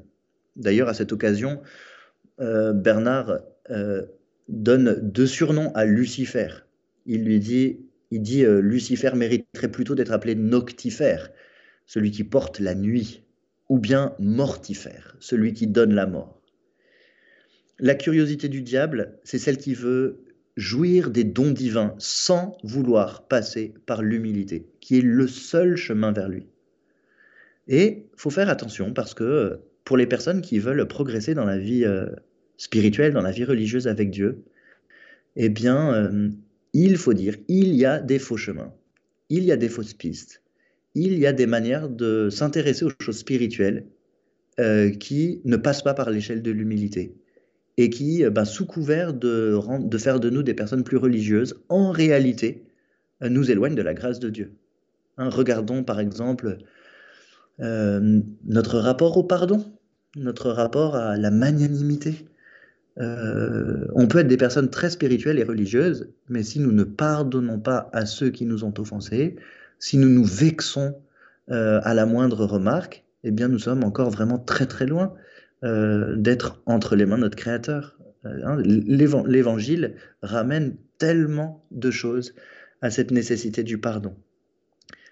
D'ailleurs, 0.56 0.90
à 0.90 0.94
cette 0.94 1.14
occasion, 1.14 1.62
euh, 2.42 2.74
Bernard 2.74 3.40
euh, 3.70 4.06
donne 4.50 5.00
deux 5.02 5.28
surnoms 5.28 5.72
à 5.76 5.86
Lucifer. 5.86 6.50
Il 7.06 7.24
lui 7.24 7.40
dit, 7.40 7.80
il 8.12 8.22
dit 8.22 8.44
Lucifer 8.46 9.12
mériterait 9.16 9.72
plutôt 9.72 9.96
d'être 9.96 10.12
appelé 10.12 10.36
noctifère, 10.36 11.32
celui 11.86 12.12
qui 12.12 12.24
porte 12.24 12.60
la 12.60 12.76
nuit, 12.76 13.24
ou 13.70 13.80
bien 13.80 14.16
mortifère, 14.20 15.16
celui 15.20 15.54
qui 15.54 15.68
donne 15.68 15.94
la 15.94 16.08
mort. 16.08 16.42
La 17.80 17.96
curiosité 17.96 18.50
du 18.50 18.62
diable, 18.62 19.20
c'est 19.24 19.40
celle 19.40 19.58
qui 19.58 19.74
veut 19.74 20.26
jouir 20.60 21.10
des 21.10 21.24
dons 21.24 21.52
divins 21.52 21.96
sans 21.98 22.58
vouloir 22.64 23.28
passer 23.28 23.74
par 23.86 24.02
l'humilité, 24.02 24.68
qui 24.82 25.00
est 25.00 25.02
le 25.02 25.26
seul 25.26 25.78
chemin 25.78 26.12
vers 26.12 26.28
lui. 26.28 26.48
Et 27.70 28.08
faut 28.18 28.30
faire 28.30 28.50
attention 28.50 28.94
parce 28.94 29.14
que 29.14 29.62
pour 29.86 29.96
les 29.96 30.06
personnes 30.06 30.42
qui 30.42 30.60
veulent 30.60 30.86
progresser 30.86 31.34
dans 31.34 31.46
la 31.46 31.58
vie 31.58 31.86
euh, 31.86 32.08
spirituelle, 32.58 33.14
dans 33.14 33.22
la 33.22 33.32
vie 33.32 33.46
religieuse 33.46 33.88
avec 33.88 34.12
Dieu, 34.12 34.44
eh 35.38 35.48
bien, 35.48 35.94
euh, 35.94 36.30
il 36.74 36.98
faut 36.98 37.14
dire, 37.14 37.38
il 37.48 37.74
y 37.74 37.86
a 37.86 38.00
des 38.00 38.20
faux 38.20 38.38
chemins, 38.38 38.74
il 39.30 39.46
y 39.46 39.54
a 39.54 39.58
des 39.58 39.70
fausses 39.70 39.94
pistes, 39.94 40.44
il 40.94 41.18
y 41.18 41.26
a 41.26 41.32
des 41.32 41.48
manières 41.48 41.88
de 41.88 42.30
s'intéresser 42.30 42.84
aux 42.84 42.92
choses 43.00 43.20
spirituelles 43.20 43.86
euh, 44.60 44.90
qui 44.92 45.40
ne 45.46 45.56
passent 45.56 45.84
pas 45.84 45.94
par 45.94 46.10
l'échelle 46.10 46.42
de 46.42 46.52
l'humilité 46.52 47.16
et 47.80 47.90
qui, 47.90 48.26
euh, 48.26 48.30
bah, 48.30 48.44
sous 48.44 48.66
couvert 48.66 49.14
de, 49.14 49.58
faire 49.98 50.20
de 50.20 50.30
nous 50.30 50.44
des 50.44 50.54
personnes 50.54 50.84
plus 50.84 50.98
religieuses, 50.98 51.56
en 51.70 51.92
réalité, 51.92 52.66
euh, 53.24 53.30
nous 53.30 53.50
éloignent 53.50 53.76
de 53.76 53.82
la 53.82 53.94
grâce 53.94 54.20
de 54.20 54.30
Dieu. 54.30 54.52
Hein, 55.18 55.30
regardons 55.30 55.84
par 55.84 56.02
exemple 56.02 56.58
euh, 57.62 58.20
notre 58.46 58.80
rapport 58.80 59.16
au 59.16 59.24
pardon, 59.24 59.64
notre 60.18 60.52
rapport 60.52 60.98
à 60.98 61.16
la 61.16 61.32
magnanimité. 61.32 62.26
on 62.98 64.08
peut 64.10 64.20
être 64.20 64.28
des 64.28 64.36
personnes 64.36 64.70
très 64.70 64.90
spirituelles 64.90 65.40
et 65.40 65.46
religieuses, 65.46 66.10
mais 66.28 66.44
si 66.44 66.60
nous 66.60 66.74
ne 66.74 66.84
pardonnons 66.84 67.60
pas 67.60 67.90
à 67.94 68.06
ceux 68.06 68.30
qui 68.30 68.46
nous 68.46 68.66
ont 68.66 68.74
offensés, 68.78 69.38
si 69.78 69.98
nous 69.98 70.10
nous 70.10 70.26
vexons 70.26 70.96
à 71.48 71.94
la 71.94 72.06
moindre 72.06 72.46
remarque, 72.46 73.06
eh 73.24 73.32
bien 73.32 73.48
nous 73.48 73.60
sommes 73.60 73.86
encore 73.86 74.10
vraiment 74.10 74.38
très 74.38 74.66
très 74.66 74.86
loin 74.86 75.14
euh, 75.66 76.16
d'être 76.16 76.62
entre 76.66 76.96
les 76.96 77.06
mains 77.06 77.18
de 77.18 77.24
notre 77.24 77.36
Créateur. 77.36 78.00
Euh, 78.26 78.40
hein, 78.46 78.62
L'évangile 78.64 79.96
ramène 80.22 80.78
tellement 80.98 81.66
de 81.72 81.92
choses 81.92 82.34
à 82.82 82.90
cette 82.90 83.12
nécessité 83.12 83.64
du 83.64 83.78
pardon. 83.78 84.16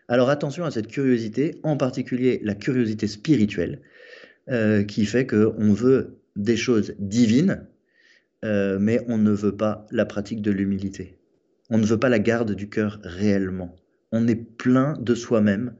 Alors 0.08 0.30
attention 0.30 0.64
à 0.64 0.72
cette 0.72 0.88
curiosité, 0.88 1.60
en 1.64 1.76
particulier 1.76 2.40
la 2.44 2.56
curiosité 2.56 3.08
spirituelle, 3.08 3.82
euh, 4.50 4.86
qui 4.86 5.06
fait 5.06 5.28
qu'on 5.28 5.74
veut 5.74 6.18
des 6.38 6.56
choses 6.56 6.94
divines, 7.00 7.66
mais 8.44 9.02
on 9.10 9.18
ne 9.18 9.32
veut 9.32 9.58
pas 9.58 9.86
la 9.92 10.06
pratique 10.06 10.42
de 10.42 10.52
l'humilité. 10.52 11.18
On 11.70 11.78
ne 11.78 11.86
veut 11.86 12.00
pas 12.00 12.08
la 12.08 12.20
garde 12.20 12.54
du 12.54 12.70
cœur 12.70 13.00
réellement. 13.04 13.76
On 14.14 14.26
est 14.26 14.36
plein 14.36 14.94
de 15.02 15.16
soi-même 15.16 15.76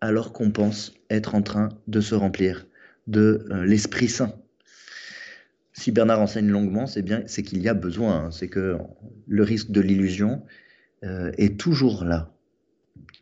alors 0.00 0.32
qu'on 0.32 0.52
pense 0.52 0.94
être 1.10 1.34
en 1.34 1.42
train 1.42 1.70
de 1.88 2.00
se 2.00 2.14
remplir 2.14 2.66
de 3.06 3.46
euh, 3.50 3.64
l'Esprit 3.64 4.08
Saint. 4.08 4.34
Si 5.72 5.90
Bernard 5.90 6.20
enseigne 6.20 6.48
longuement, 6.48 6.86
c'est 6.86 7.02
bien, 7.02 7.22
c'est 7.26 7.42
qu'il 7.42 7.60
y 7.60 7.68
a 7.68 7.74
besoin, 7.74 8.26
hein. 8.26 8.30
c'est 8.30 8.48
que 8.48 8.78
le 9.26 9.42
risque 9.42 9.70
de 9.70 9.80
l'illusion 9.80 10.42
euh, 11.02 11.32
est 11.36 11.58
toujours 11.58 12.04
là. 12.04 12.32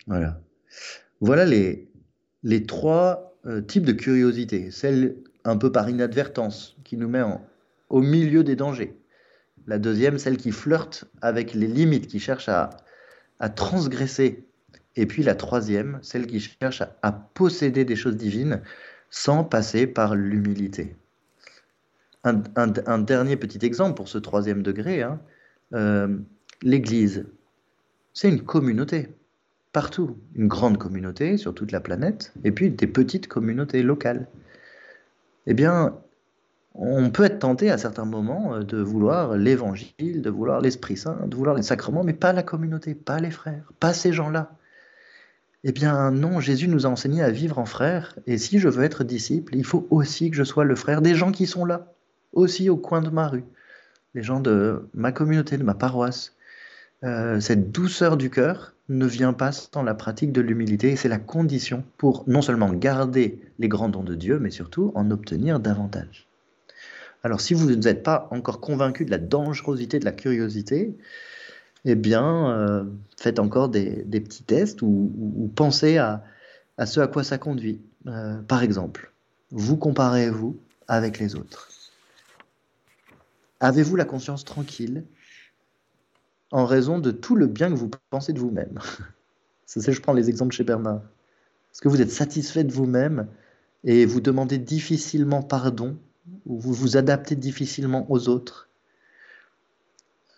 Voilà. 0.06 0.40
Voilà 1.20 1.44
les, 1.46 1.88
les 2.42 2.66
trois 2.66 3.38
euh, 3.46 3.60
types 3.60 3.86
de 3.86 3.92
curiosité. 3.92 4.70
Celle 4.70 5.16
un 5.44 5.56
peu 5.56 5.72
par 5.72 5.88
inadvertance, 5.88 6.76
qui 6.84 6.96
nous 6.96 7.08
met 7.08 7.22
au 7.88 8.00
milieu 8.00 8.44
des 8.44 8.54
dangers. 8.54 8.96
La 9.66 9.78
deuxième, 9.78 10.18
celle 10.18 10.36
qui 10.36 10.52
flirte 10.52 11.04
avec 11.20 11.54
les 11.54 11.66
limites, 11.66 12.06
qui 12.06 12.20
cherche 12.20 12.48
à, 12.48 12.70
à 13.40 13.48
transgresser. 13.48 14.44
Et 14.94 15.06
puis 15.06 15.22
la 15.22 15.34
troisième, 15.34 15.98
celle 16.02 16.26
qui 16.26 16.38
cherche 16.38 16.82
à 17.02 17.12
posséder 17.12 17.84
des 17.84 17.96
choses 17.96 18.16
divines 18.16 18.60
sans 19.12 19.44
passer 19.44 19.86
par 19.86 20.16
l'humilité. 20.16 20.96
Un, 22.24 22.98
dernier 22.98 23.36
petit 23.36 23.64
exemple 23.64 23.94
pour 23.94 24.08
ce 24.08 24.16
troisième 24.16 24.62
degré, 24.62 25.02
hein. 25.02 25.20
euh, 25.74 26.16
l'Église, 26.62 27.26
c'est 28.14 28.28
une 28.28 28.42
communauté, 28.42 29.08
partout, 29.72 30.16
une 30.34 30.48
grande 30.48 30.78
communauté 30.78 31.36
sur 31.36 31.54
toute 31.54 31.72
la 31.72 31.80
planète, 31.80 32.32
et 32.42 32.52
puis 32.52 32.70
des 32.70 32.86
petites 32.86 33.28
communautés 33.28 33.82
locales. 33.82 34.28
Eh 35.46 35.54
bien, 35.54 35.98
on 36.74 37.10
peut 37.10 37.24
être 37.24 37.40
tenté 37.40 37.70
à 37.70 37.76
certains 37.76 38.06
moments 38.06 38.54
euh, 38.54 38.62
de 38.62 38.78
vouloir 38.78 39.36
l'évangile, 39.36 40.22
de 40.22 40.30
vouloir 40.30 40.60
l'Esprit 40.60 40.96
Saint, 40.96 41.26
de 41.26 41.36
vouloir 41.36 41.56
les 41.56 41.62
sacrements, 41.62 42.04
mais 42.04 42.14
pas 42.14 42.32
la 42.32 42.44
communauté, 42.44 42.94
pas 42.94 43.18
les 43.18 43.30
frères, 43.30 43.72
pas 43.78 43.92
ces 43.92 44.12
gens-là. 44.12 44.56
Eh 45.64 45.72
bien 45.72 46.10
non, 46.10 46.40
Jésus 46.40 46.68
nous 46.68 46.86
a 46.86 46.88
enseigné 46.88 47.22
à 47.22 47.30
vivre 47.30 47.58
en 47.58 47.66
frère, 47.66 48.18
et 48.26 48.38
si 48.38 48.58
je 48.58 48.68
veux 48.68 48.84
être 48.84 49.04
disciple, 49.04 49.54
il 49.56 49.64
faut 49.64 49.86
aussi 49.90 50.30
que 50.30 50.36
je 50.36 50.44
sois 50.44 50.64
le 50.64 50.74
frère 50.74 51.02
des 51.02 51.14
gens 51.14 51.32
qui 51.32 51.46
sont 51.46 51.64
là, 51.64 51.92
aussi 52.32 52.68
au 52.68 52.76
coin 52.76 53.00
de 53.00 53.10
ma 53.10 53.28
rue, 53.28 53.44
les 54.14 54.22
gens 54.22 54.40
de 54.40 54.88
ma 54.94 55.12
communauté, 55.12 55.56
de 55.58 55.62
ma 55.62 55.74
paroisse. 55.74 56.34
Euh, 57.04 57.40
cette 57.40 57.70
douceur 57.72 58.16
du 58.16 58.30
cœur, 58.30 58.72
ne 58.88 59.06
vient 59.06 59.32
pas 59.32 59.52
sans 59.52 59.82
la 59.82 59.94
pratique 59.94 60.32
de 60.32 60.40
l'humilité 60.40 60.96
c'est 60.96 61.08
la 61.08 61.18
condition 61.18 61.84
pour 61.96 62.24
non 62.26 62.42
seulement 62.42 62.72
garder 62.72 63.40
les 63.58 63.68
grands 63.68 63.88
dons 63.88 64.02
de 64.02 64.14
Dieu, 64.14 64.38
mais 64.38 64.50
surtout 64.50 64.92
en 64.94 65.10
obtenir 65.10 65.60
davantage. 65.60 66.26
Alors 67.22 67.40
si 67.40 67.54
vous 67.54 67.70
n'êtes 67.70 68.02
pas 68.02 68.28
encore 68.30 68.60
convaincu 68.60 69.04
de 69.04 69.10
la 69.10 69.18
dangerosité 69.18 69.98
de 69.98 70.04
la 70.04 70.12
curiosité, 70.12 70.96
eh 71.84 71.94
bien, 71.94 72.50
euh, 72.50 72.84
faites 73.18 73.38
encore 73.38 73.68
des, 73.68 74.04
petits 74.04 74.44
tests 74.44 74.82
ou, 74.82 75.50
pensez 75.54 75.98
à, 75.98 76.24
ce 76.84 77.00
à 77.00 77.06
quoi 77.06 77.24
ça 77.24 77.38
conduit. 77.38 77.80
Euh, 78.06 78.40
par 78.42 78.62
exemple, 78.62 79.12
vous 79.50 79.76
comparez-vous 79.76 80.58
avec 80.88 81.18
les 81.18 81.34
autres 81.34 81.68
Avez-vous 83.60 83.94
la 83.94 84.04
conscience 84.04 84.44
tranquille 84.44 85.04
en 86.50 86.66
raison 86.66 86.98
de 86.98 87.10
tout 87.12 87.36
le 87.36 87.46
bien 87.46 87.70
que 87.70 87.76
vous 87.76 87.90
pensez 88.10 88.32
de 88.32 88.38
vous-même 88.38 88.78
C'est 89.66 89.90
je 89.90 90.02
prends 90.02 90.12
les 90.12 90.28
exemples 90.28 90.54
chez 90.54 90.64
Bernard. 90.64 91.00
Est-ce 91.72 91.80
que 91.80 91.88
vous 91.88 92.02
êtes 92.02 92.10
satisfait 92.10 92.64
de 92.64 92.72
vous-même 92.72 93.28
et 93.84 94.04
vous 94.04 94.20
demandez 94.20 94.58
difficilement 94.58 95.42
pardon 95.42 95.96
ou 96.44 96.58
vous 96.58 96.72
vous 96.72 96.96
adaptez 96.96 97.36
difficilement 97.36 98.10
aux 98.10 98.28
autres 98.28 98.68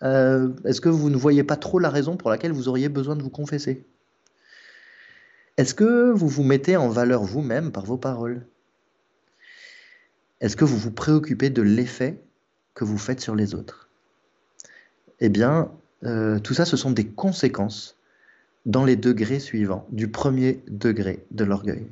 euh, 0.05 0.49
Est-ce 0.63 0.81
que 0.81 0.89
vous 0.89 1.09
ne 1.09 1.17
voyez 1.17 1.43
pas 1.43 1.57
trop 1.57 1.79
la 1.79 1.89
raison 1.89 2.15
pour 2.15 2.29
laquelle 2.29 2.53
vous 2.53 2.67
auriez 2.67 2.89
besoin 2.89 3.15
de 3.15 3.23
vous 3.23 3.29
confesser? 3.29 3.85
Est-ce 5.57 5.73
que 5.73 6.11
vous 6.11 6.27
vous 6.27 6.43
mettez 6.43 6.77
en 6.77 6.89
valeur 6.89 7.23
vous-même 7.23 7.71
par 7.71 7.85
vos 7.85 7.97
paroles? 7.97 8.45
Est-ce 10.41 10.55
que 10.55 10.65
vous 10.65 10.77
vous 10.77 10.91
préoccupez 10.91 11.49
de 11.49 11.61
l'effet 11.61 12.21
que 12.73 12.83
vous 12.83 12.97
faites 12.97 13.21
sur 13.21 13.35
les 13.35 13.55
autres? 13.55 13.89
Eh 15.21 15.29
bien, 15.29 15.71
euh, 16.03 16.39
tout 16.39 16.53
ça, 16.53 16.65
ce 16.65 16.77
sont 16.77 16.91
des 16.91 17.07
conséquences 17.07 17.97
dans 18.65 18.83
les 18.83 18.95
degrés 18.95 19.39
suivants 19.39 19.87
du 19.91 20.09
premier 20.09 20.61
degré 20.67 21.25
de 21.31 21.45
l'orgueil. 21.45 21.87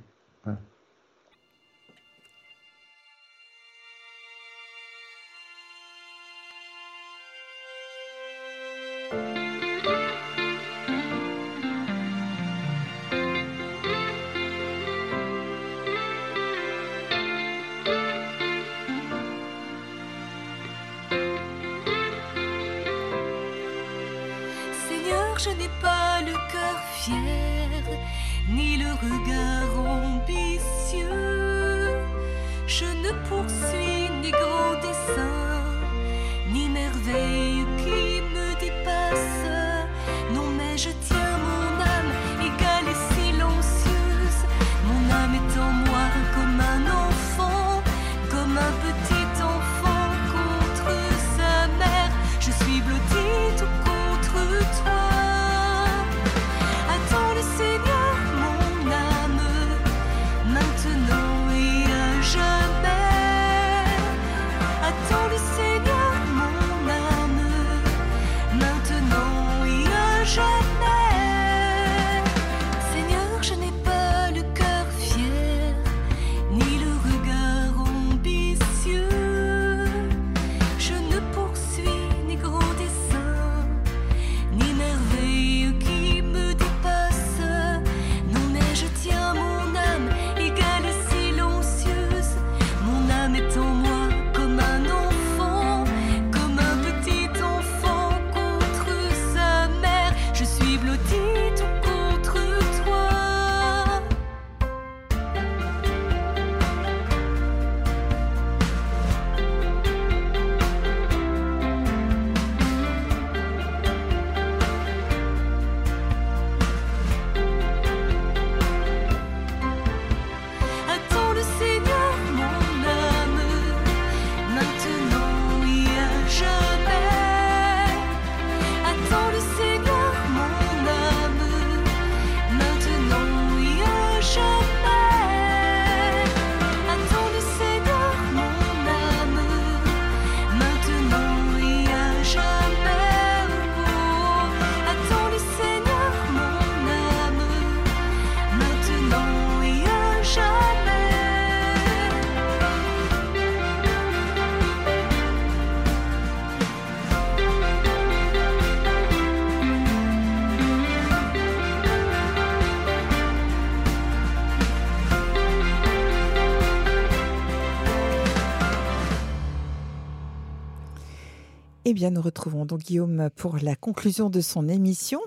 Eh 171.93 171.95
bien, 171.95 172.09
nous 172.09 172.23
retrouvons 172.23 172.65
donc 172.65 172.79
Guillaume 172.79 173.29
pour 173.35 173.59
la 173.61 173.75
conclusion 173.75 174.31
de 174.31 174.41
son 174.41 174.67
émission. 174.67 175.19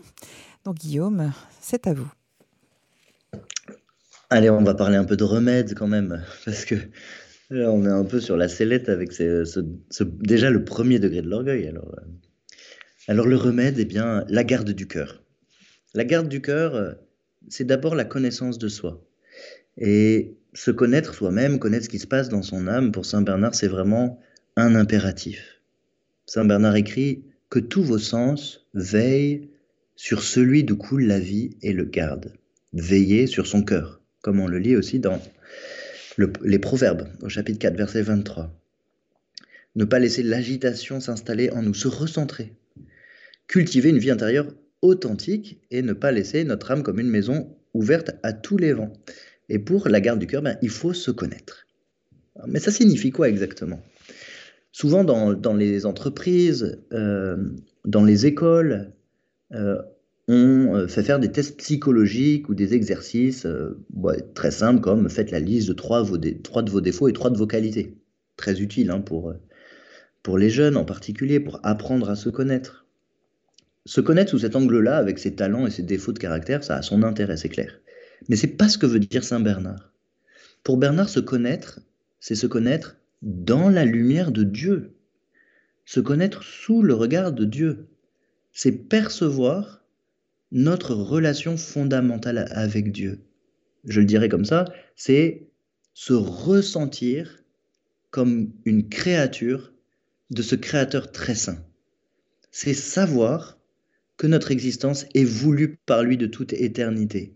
Donc, 0.65 0.79
Guillaume, 0.79 1.33
c'est 1.61 1.87
à 1.87 1.95
vous. 1.95 2.13
Allez, 4.31 4.51
on 4.51 4.65
va 4.65 4.75
parler 4.75 4.97
un 4.97 5.05
peu 5.05 5.17
de 5.17 5.23
remède 5.23 5.75
quand 5.75 5.87
même, 5.87 6.25
parce 6.45 6.65
que 6.65 6.75
là, 7.51 7.71
on 7.71 7.85
est 7.85 7.89
un 7.89 8.03
peu 8.03 8.19
sur 8.19 8.37
la 8.37 8.49
sellette 8.49 8.89
avec 8.89 9.13
déjà 10.19 10.51
le 10.51 10.65
premier 10.65 10.99
degré 10.99 11.23
de 11.23 11.29
l'orgueil. 11.29 11.69
Alors, 11.69 11.95
euh, 11.99 12.03
alors, 13.07 13.29
le 13.29 13.37
remède, 13.37 13.79
eh 13.79 13.85
bien, 13.85 14.25
la 14.27 14.43
garde 14.43 14.71
du 14.71 14.89
cœur. 14.89 15.23
La 15.95 16.03
garde 16.03 16.29
du 16.29 16.43
cœur, 16.43 16.75
euh, 16.75 16.95
c'est 17.49 17.63
d'abord 17.65 17.95
la 17.95 18.05
connaissance 18.05 18.59
de 18.59 18.67
soi. 18.67 19.07
Et 19.79 20.37
se 20.53 20.73
connaître 20.73 21.15
soi-même, 21.15 21.61
connaître 21.61 21.85
ce 21.85 21.91
qui 21.91 22.01
se 22.01 22.09
passe 22.09 22.29
dans 22.29 22.43
son 22.43 22.67
âme, 22.67 22.91
pour 22.91 23.07
Saint 23.07 23.23
Bernard, 23.23 23.55
c'est 23.55 23.69
vraiment 23.69 24.19
un 24.57 24.75
impératif. 24.75 25.56
Saint 26.27 26.45
Bernard 26.45 26.75
écrit 26.75 27.25
que 27.51 27.61
tous 27.61 27.85
vos 27.85 27.99
sens 27.99 28.67
veillent 28.75 29.49
sur 29.95 30.23
celui 30.23 30.65
d'où 30.65 30.77
coule 30.77 31.05
la 31.05 31.21
vie 31.21 31.57
et 31.63 31.73
le 31.73 31.85
garde. 31.85 32.33
Veillez 32.73 33.27
sur 33.27 33.47
son 33.47 33.63
cœur, 33.63 34.03
comme 34.23 34.41
on 34.41 34.49
le 34.49 34.59
lit 34.59 34.77
aussi 34.77 34.99
dans 34.99 35.23
les 36.43 36.59
Proverbes, 36.59 37.09
au 37.23 37.29
chapitre 37.29 37.59
4, 37.61 37.77
verset 37.77 38.03
23. 38.03 38.53
Ne 39.77 39.85
pas 39.85 39.99
laisser 39.99 40.23
l'agitation 40.23 41.01
s'installer 41.01 41.51
en 41.51 41.63
nous, 41.63 41.75
se 41.75 41.87
recentrer. 41.89 42.55
Cultiver 43.47 43.91
une 43.91 43.99
vie 43.99 44.11
intérieure 44.11 44.53
authentique 44.83 45.61
et 45.71 45.83
ne 45.83 45.93
pas 45.93 46.11
laisser 46.11 46.43
notre 46.45 46.71
âme 46.73 46.83
comme 46.83 46.99
une 46.99 47.11
maison 47.11 47.57
ouverte 47.73 48.13
à 48.23 48.33
tous 48.33 48.57
les 48.57 48.73
vents. 48.73 48.93
Et 49.49 49.59
pour 49.59 49.89
la 49.89 50.01
garde 50.01 50.19
du 50.19 50.27
cœur, 50.27 50.43
ben, 50.43 50.59
il 50.61 50.71
faut 50.71 50.93
se 50.93 51.11
connaître. 51.11 51.67
Mais 52.49 52.59
ça 52.59 52.73
signifie 52.73 53.13
quoi 53.13 53.29
exactement? 53.29 53.81
Souvent 54.77 55.05
dans, 55.05 55.55
les 55.55 55.87
entreprises, 55.87 56.79
euh, 56.93 57.39
dans 57.87 58.05
les 58.05 58.27
écoles, 58.27 58.93
euh, 59.55 59.81
on 60.29 60.75
euh, 60.75 60.87
fait 60.87 61.03
faire 61.03 61.19
des 61.19 61.33
tests 61.33 61.57
psychologiques 61.57 62.51
ou 62.51 62.55
des 62.55 62.75
exercices 62.75 63.47
très 64.35 64.51
simples 64.51 64.83
comme 64.83 65.09
faites 65.09 65.31
la 65.31 65.41
liste 65.41 65.69
de 65.69 65.73
trois, 65.73 66.03
de 66.03 66.71
vos 66.71 66.81
défauts 66.83 67.09
et 67.09 67.15
trois 67.15 67.31
de 67.31 67.39
vos 67.39 67.47
qualités. 67.47 67.97
Très 68.37 68.61
utile 68.61 68.91
hein, 68.91 69.01
pour, 69.01 69.33
pour 70.23 70.37
les 70.37 70.51
jeunes 70.51 70.77
en 70.77 70.85
particulier, 70.85 71.41
pour 71.41 71.59
apprendre 71.63 72.11
à 72.11 72.15
se 72.15 72.29
connaître. 72.29 72.85
Se 73.87 74.03
connaître 74.03 74.33
sous 74.33 74.41
cet 74.41 74.57
angle-là, 74.57 74.99
avec 74.99 75.19
ses 75.19 75.35
talents 75.35 75.67
et 75.67 75.71
ses 75.71 75.85
défauts 75.85 76.13
de 76.13 76.19
caractère, 76.19 76.63
ça 76.63 76.77
a 76.77 76.83
son 76.83 77.03
intérêt, 77.03 77.39
c'est 77.39 77.49
clair. 77.49 77.81
Mais 78.29 78.37
c'est 78.37 78.59
pas 78.59 78.69
ce 78.69 78.77
que 78.77 78.85
veut 78.85 79.01
dire 79.01 79.25
Saint 79.25 79.41
Bernard. 79.41 79.91
Pour 80.65 80.77
Bernard, 80.77 81.09
se 81.09 81.21
connaître, 81.21 81.81
c'est 82.21 82.35
se 82.35 82.47
connaître 82.47 82.96
dans 83.23 83.69
la 83.69 83.85
lumière 83.85 84.33
de 84.33 84.45
Dieu. 84.45 84.97
Se 85.85 86.01
connaître 86.01 86.43
sous 86.43 86.83
le 86.83 86.95
regard 86.95 87.33
de 87.33 87.45
Dieu. 87.45 87.89
C'est 88.53 88.73
percevoir 88.73 89.85
notre 90.53 90.95
relation 90.95 91.57
fondamentale 91.57 92.49
avec 92.51 92.93
Dieu. 92.93 93.21
Je 93.85 94.01
le 94.01 94.07
dirais 94.07 94.29
comme 94.29 94.45
ça, 94.45 94.65
c'est 94.95 95.49
se 95.95 96.13
ressentir 96.13 97.43
comme 98.11 98.53
une 98.65 98.89
créature 98.89 99.73
de 100.31 100.43
ce 100.43 100.55
Créateur 100.55 101.13
très 101.13 101.35
saint. 101.35 101.65
C'est 102.51 102.75
savoir 102.75 103.59
que 104.17 104.27
notre 104.27 104.51
existence 104.51 105.07
est 105.15 105.25
voulue 105.25 105.79
par 105.87 106.03
lui 106.03 106.17
de 106.17 106.27
toute 106.27 106.53
éternité. 106.53 107.35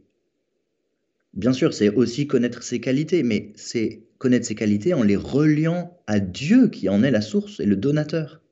Bien 1.35 1.53
sûr, 1.53 1.74
c'est 1.74 1.91
aussi 1.91 2.26
connaître 2.26 2.62
ses 2.62 2.81
qualités, 2.81 3.22
mais 3.22 3.53
c'est 3.55 4.03
connaître 4.21 4.47
ses 4.47 4.55
qualités 4.55 4.93
en 4.93 5.03
les 5.03 5.16
reliant 5.16 5.99
à 6.07 6.21
Dieu 6.21 6.68
qui 6.68 6.91
en 6.91 7.03
est 7.03 7.11
la 7.11 7.23
source 7.23 7.59
et 7.59 7.64
le 7.64 7.75
donateur. 7.75 8.43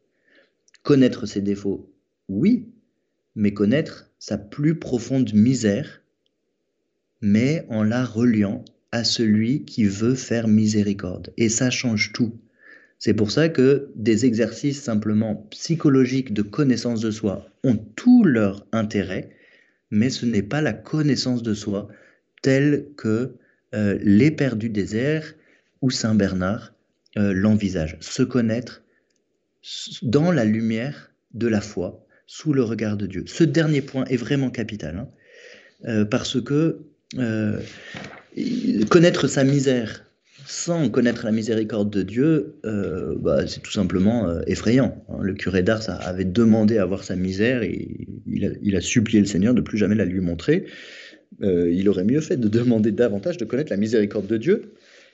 Connaître 0.83 1.27
ses 1.27 1.43
défauts, 1.43 1.93
oui, 2.31 2.71
mais 3.35 3.53
connaître 3.53 4.11
sa 4.19 4.39
plus 4.39 4.79
profonde 4.79 5.35
misère, 5.35 6.01
mais 7.21 7.67
en 7.69 7.83
la 7.83 8.07
reliant 8.07 8.65
à 8.93 9.05
celui 9.05 9.67
qui 9.67 9.85
veut 9.85 10.15
faire 10.15 10.49
miséricorde. 10.49 11.35
Et 11.37 11.51
ça 11.51 11.69
change 11.69 12.13
tout. 12.15 12.33
C'est 12.99 13.13
pour 13.13 13.31
ça 13.31 13.51
que 13.51 13.91
des 13.95 14.25
exercices 14.25 14.81
simplement 14.81 15.37
psychologiques 15.51 16.33
de 16.33 16.43
connaissance 16.43 17.03
de 17.03 17.11
soi 17.11 17.47
ont 17.63 17.77
tout 17.77 18.25
leur 18.25 18.67
intérêt, 18.73 19.37
mais 19.91 20.09
ce 20.09 20.25
n'est 20.25 20.43
pas 20.43 20.63
la 20.63 20.73
connaissance 20.73 21.43
de 21.43 21.53
soi 21.53 21.89
telle 22.41 22.87
que 22.97 23.35
euh, 23.75 23.99
les 24.01 24.31
désert 24.31 25.35
ou 25.81 25.91
Saint 25.91 26.15
Bernard 26.15 26.73
euh, 27.17 27.33
l'envisagent. 27.33 27.97
Se 28.01 28.23
connaître 28.23 28.83
dans 30.03 30.31
la 30.31 30.45
lumière 30.45 31.11
de 31.35 31.49
la 31.49 31.61
foi, 31.61 32.07
sous 32.27 32.53
le 32.53 32.63
regard 32.63 32.97
de 32.97 33.07
Dieu. 33.07 33.25
Ce 33.27 33.45
dernier 33.45 33.81
point 33.81 34.05
est 34.05 34.17
vraiment 34.17 34.51
capital, 34.51 34.97
hein, 34.99 35.09
euh, 35.87 36.05
parce 36.05 36.41
que 36.41 36.81
euh, 37.19 37.61
connaître 38.91 39.27
sa 39.27 39.45
misère 39.45 40.05
sans 40.47 40.89
connaître 40.89 41.25
la 41.25 41.33
miséricorde 41.33 41.91
de 41.91 42.03
Dieu, 42.03 42.57
bah, 43.21 43.47
c'est 43.47 43.61
tout 43.61 43.73
simplement 43.73 44.41
effrayant. 44.47 45.05
Hein. 45.11 45.19
Le 45.21 45.35
curé 45.35 45.63
d'Ars 45.63 45.83
avait 46.07 46.25
demandé 46.25 46.79
à 46.79 46.87
voir 46.87 47.05
sa 47.05 47.17
misère 47.17 47.63
et 47.63 48.09
il 48.25 48.77
a, 48.77 48.81
supplié 48.81 49.21
le 49.21 49.27
Seigneur 49.27 49.53
de 49.53 49.61
plus 49.61 49.77
jamais 49.77 49.95
la 49.95 50.07
lui 50.07 50.21
montrer. 50.21 50.65
il 51.43 51.87
aurait 51.91 52.05
mieux 52.05 52.23
fait 52.23 52.39
de 52.39 52.49
demander 52.49 52.93
davantage 52.93 53.37
de 53.37 53.45
connaître 53.45 53.71
la 53.71 53.77
miséricorde 53.77 54.27
de 54.27 54.39
Dieu, 54.39 54.73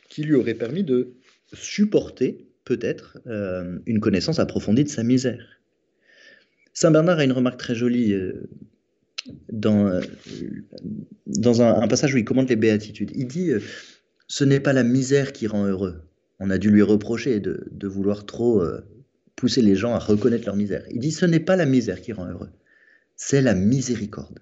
qui 0.09 0.23
lui 0.23 0.35
aurait 0.35 0.55
permis 0.55 0.85
de 0.85 1.15
supporter 1.53 2.47
peut-être 2.65 3.19
une 3.87 4.01
connaissance 4.01 4.39
approfondie 4.39 4.85
de 4.85 4.89
sa 4.89 5.03
misère. 5.03 5.55
Saint 6.75 6.91
Bernard 6.91 7.21
a 7.21 7.25
une 7.25 7.33
remarque 7.33 7.59
très 7.59 7.77
jolie 7.77 8.13
euh, 8.13 8.49
dans, 9.51 9.87
euh, 9.87 10.01
un, 11.61 11.89
passage 11.89 12.13
où 12.15 12.19
il 12.19 12.25
commente 12.25 12.51
les 12.51 12.57
béatitudes. 12.57 13.13
Il 13.15 13.29
dit 13.29 13.51
euh, 13.51 13.61
Ce 14.27 14.43
n'est 14.45 14.61
pas 14.61 14.73
la 14.73 14.83
misère 14.83 15.33
qui 15.33 15.47
rend 15.47 15.67
heureux. 15.67 16.03
On 16.41 16.51
a 16.51 16.59
dû 16.59 16.71
lui 16.71 16.83
reprocher 16.83 17.39
de, 17.39 17.87
vouloir 17.87 18.27
trop 18.27 18.61
pousser 19.37 19.63
les 19.63 19.77
gens 19.77 19.95
à 19.95 20.01
reconnaître 20.01 20.47
leur 20.47 20.57
misère. 20.57 20.85
Il 20.91 20.99
dit 20.99 21.13
Ce 21.13 21.25
n'est 21.25 21.41
pas 21.41 21.55
la 21.55 21.65
misère 21.65 22.03
qui 22.03 22.13
rend 22.13 22.27
heureux, 22.27 22.51
c'est 23.15 23.41
la 23.41 23.55
miséricorde. 23.55 24.41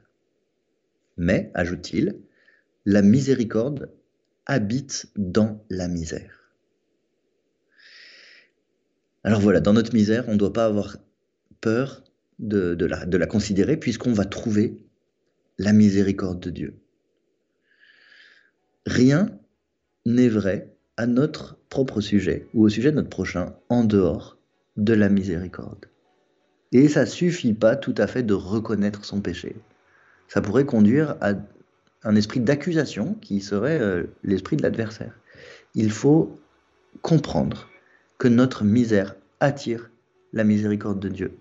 Mais, 1.19 1.51
ajoute-t-il, 1.53 2.17
la 2.87 3.03
miséricorde 3.03 3.91
habite 4.47 5.07
dans 5.17 5.65
la 5.71 5.89
misère. 5.89 6.43
Alors 9.25 9.41
voilà, 9.41 9.61
dans 9.61 9.73
notre 9.73 9.95
misère, 9.95 10.25
on 10.29 10.33
ne 10.33 10.39
doit 10.39 10.53
pas 10.53 10.67
avoir 10.67 10.97
peur 11.61 12.03
de, 12.39 12.77
la, 12.85 13.07
de 13.07 13.17
la 13.17 13.27
considérer 13.27 13.77
puisqu'on 13.77 14.13
va 14.13 14.25
trouver 14.25 14.79
la 15.59 15.73
miséricorde 15.73 16.41
de 16.41 16.51
Dieu. 16.51 16.75
Rien 18.85 19.39
n'est 20.07 20.29
vrai 20.29 20.75
à 20.97 21.07
notre 21.07 21.57
propre 21.69 22.01
sujet 22.01 22.49
ou 22.53 22.65
au 22.65 22.69
sujet 22.69 22.91
de 22.91 22.97
notre 22.97 23.11
prochain 23.11 23.55
en 23.69 23.85
dehors 23.85 24.39
de 24.77 24.93
la 24.93 25.09
miséricorde. 25.09 25.87
Et 26.73 26.89
ça 26.89 27.07
suffit 27.07 27.55
pas 27.55 27.77
tout 27.77 27.95
à 27.99 28.07
fait 28.07 28.23
de 28.23 28.35
reconnaître 28.35 29.05
son 29.05 29.21
péché. 29.21 29.57
Ça 30.27 30.41
pourrait 30.41 30.65
conduire 30.65 31.17
à 31.21 31.35
un 32.05 32.17
esprit 32.17 32.41
d'accusation 32.41 33.15
qui 33.21 33.41
serait 33.41 33.81
euh, 33.81 34.05
l'esprit 34.25 34.57
de 34.57 34.63
l'adversaire. 34.63 35.19
Il 35.75 35.91
faut 35.91 36.39
comprendre 37.01 37.69
que 38.19 38.29
notre 38.29 38.65
misère 38.65 39.17
attire 39.41 39.91
la 40.33 40.45
miséricorde 40.45 41.01
de 41.01 41.09
Dieu 41.09 41.39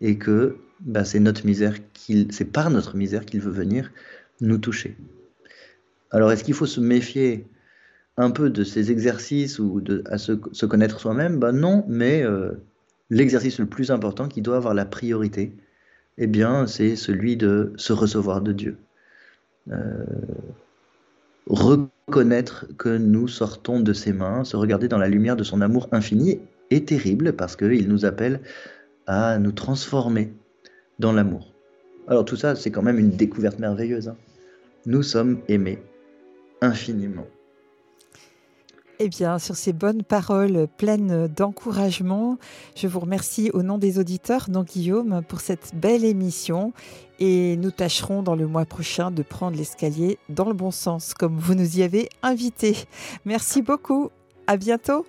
et 0.00 0.18
que 0.18 0.56
bah, 0.80 1.04
c'est 1.04 1.20
notre 1.20 1.44
misère 1.46 1.74
c'est 2.30 2.50
par 2.50 2.70
notre 2.70 2.96
misère 2.96 3.24
qu'il 3.26 3.40
veut 3.40 3.52
venir 3.52 3.92
nous 4.40 4.58
toucher. 4.58 4.96
Alors 6.10 6.32
est-ce 6.32 6.44
qu'il 6.44 6.54
faut 6.54 6.66
se 6.66 6.80
méfier 6.80 7.46
un 8.16 8.30
peu 8.30 8.50
de 8.50 8.64
ces 8.64 8.90
exercices 8.90 9.58
ou 9.58 9.80
de 9.80 10.02
à 10.06 10.18
se, 10.18 10.32
connaître 10.66 10.98
soi-même? 10.98 11.38
Ben 11.38 11.52
non, 11.52 11.84
mais 11.88 12.22
euh, 12.22 12.52
l'exercice 13.10 13.58
le 13.58 13.66
plus 13.66 13.90
important 13.90 14.28
qui 14.28 14.42
doit 14.42 14.56
avoir 14.56 14.74
la 14.74 14.86
priorité, 14.86 15.54
eh 16.18 16.26
bien 16.26 16.66
c'est 16.66 16.96
celui 16.96 17.36
de 17.36 17.72
se 17.76 17.92
recevoir 17.92 18.40
de 18.40 18.52
Dieu. 18.52 18.76
Euh, 19.70 20.04
reconnaître 21.46 22.66
que 22.78 22.96
nous 22.96 23.28
sortons 23.28 23.80
de 23.80 23.92
ses 23.92 24.12
mains, 24.12 24.44
se 24.44 24.56
regarder 24.56 24.88
dans 24.88 24.98
la 24.98 25.08
lumière 25.08 25.36
de 25.36 25.44
son 25.44 25.60
amour 25.60 25.88
infini 25.92 26.40
est 26.70 26.88
terrible 26.88 27.32
parce 27.32 27.56
qu'il 27.56 27.88
nous 27.88 28.04
appelle 28.04 28.40
à 29.06 29.38
nous 29.38 29.52
transformer 29.52 30.32
dans 30.98 31.12
l'amour. 31.12 31.52
Alors 32.08 32.24
tout 32.24 32.36
ça, 32.36 32.56
c'est 32.56 32.70
quand 32.70 32.82
même 32.82 32.98
une 32.98 33.10
découverte 33.10 33.58
merveilleuse. 33.58 34.08
Hein. 34.08 34.16
Nous 34.86 35.02
sommes 35.02 35.40
aimés 35.48 35.78
infiniment. 36.60 37.26
Eh 39.02 39.08
bien, 39.08 39.38
sur 39.38 39.56
ces 39.56 39.72
bonnes 39.72 40.02
paroles 40.02 40.68
pleines 40.76 41.26
d'encouragement, 41.26 42.36
je 42.76 42.86
vous 42.86 43.00
remercie 43.00 43.50
au 43.54 43.62
nom 43.62 43.78
des 43.78 43.98
auditeurs, 43.98 44.50
donc 44.50 44.66
Guillaume, 44.66 45.22
pour 45.26 45.40
cette 45.40 45.74
belle 45.74 46.04
émission. 46.04 46.74
Et 47.18 47.56
nous 47.56 47.70
tâcherons 47.70 48.22
dans 48.22 48.34
le 48.34 48.46
mois 48.46 48.66
prochain 48.66 49.10
de 49.10 49.22
prendre 49.22 49.56
l'escalier 49.56 50.18
dans 50.28 50.48
le 50.48 50.52
bon 50.52 50.70
sens, 50.70 51.14
comme 51.14 51.38
vous 51.38 51.54
nous 51.54 51.78
y 51.78 51.82
avez 51.82 52.10
invité. 52.22 52.76
Merci 53.24 53.62
beaucoup. 53.62 54.10
À 54.46 54.58
bientôt. 54.58 55.06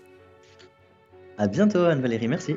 À 1.37 1.47
bientôt, 1.47 1.79
Anne-Valérie. 1.79 2.29
Merci. 2.29 2.55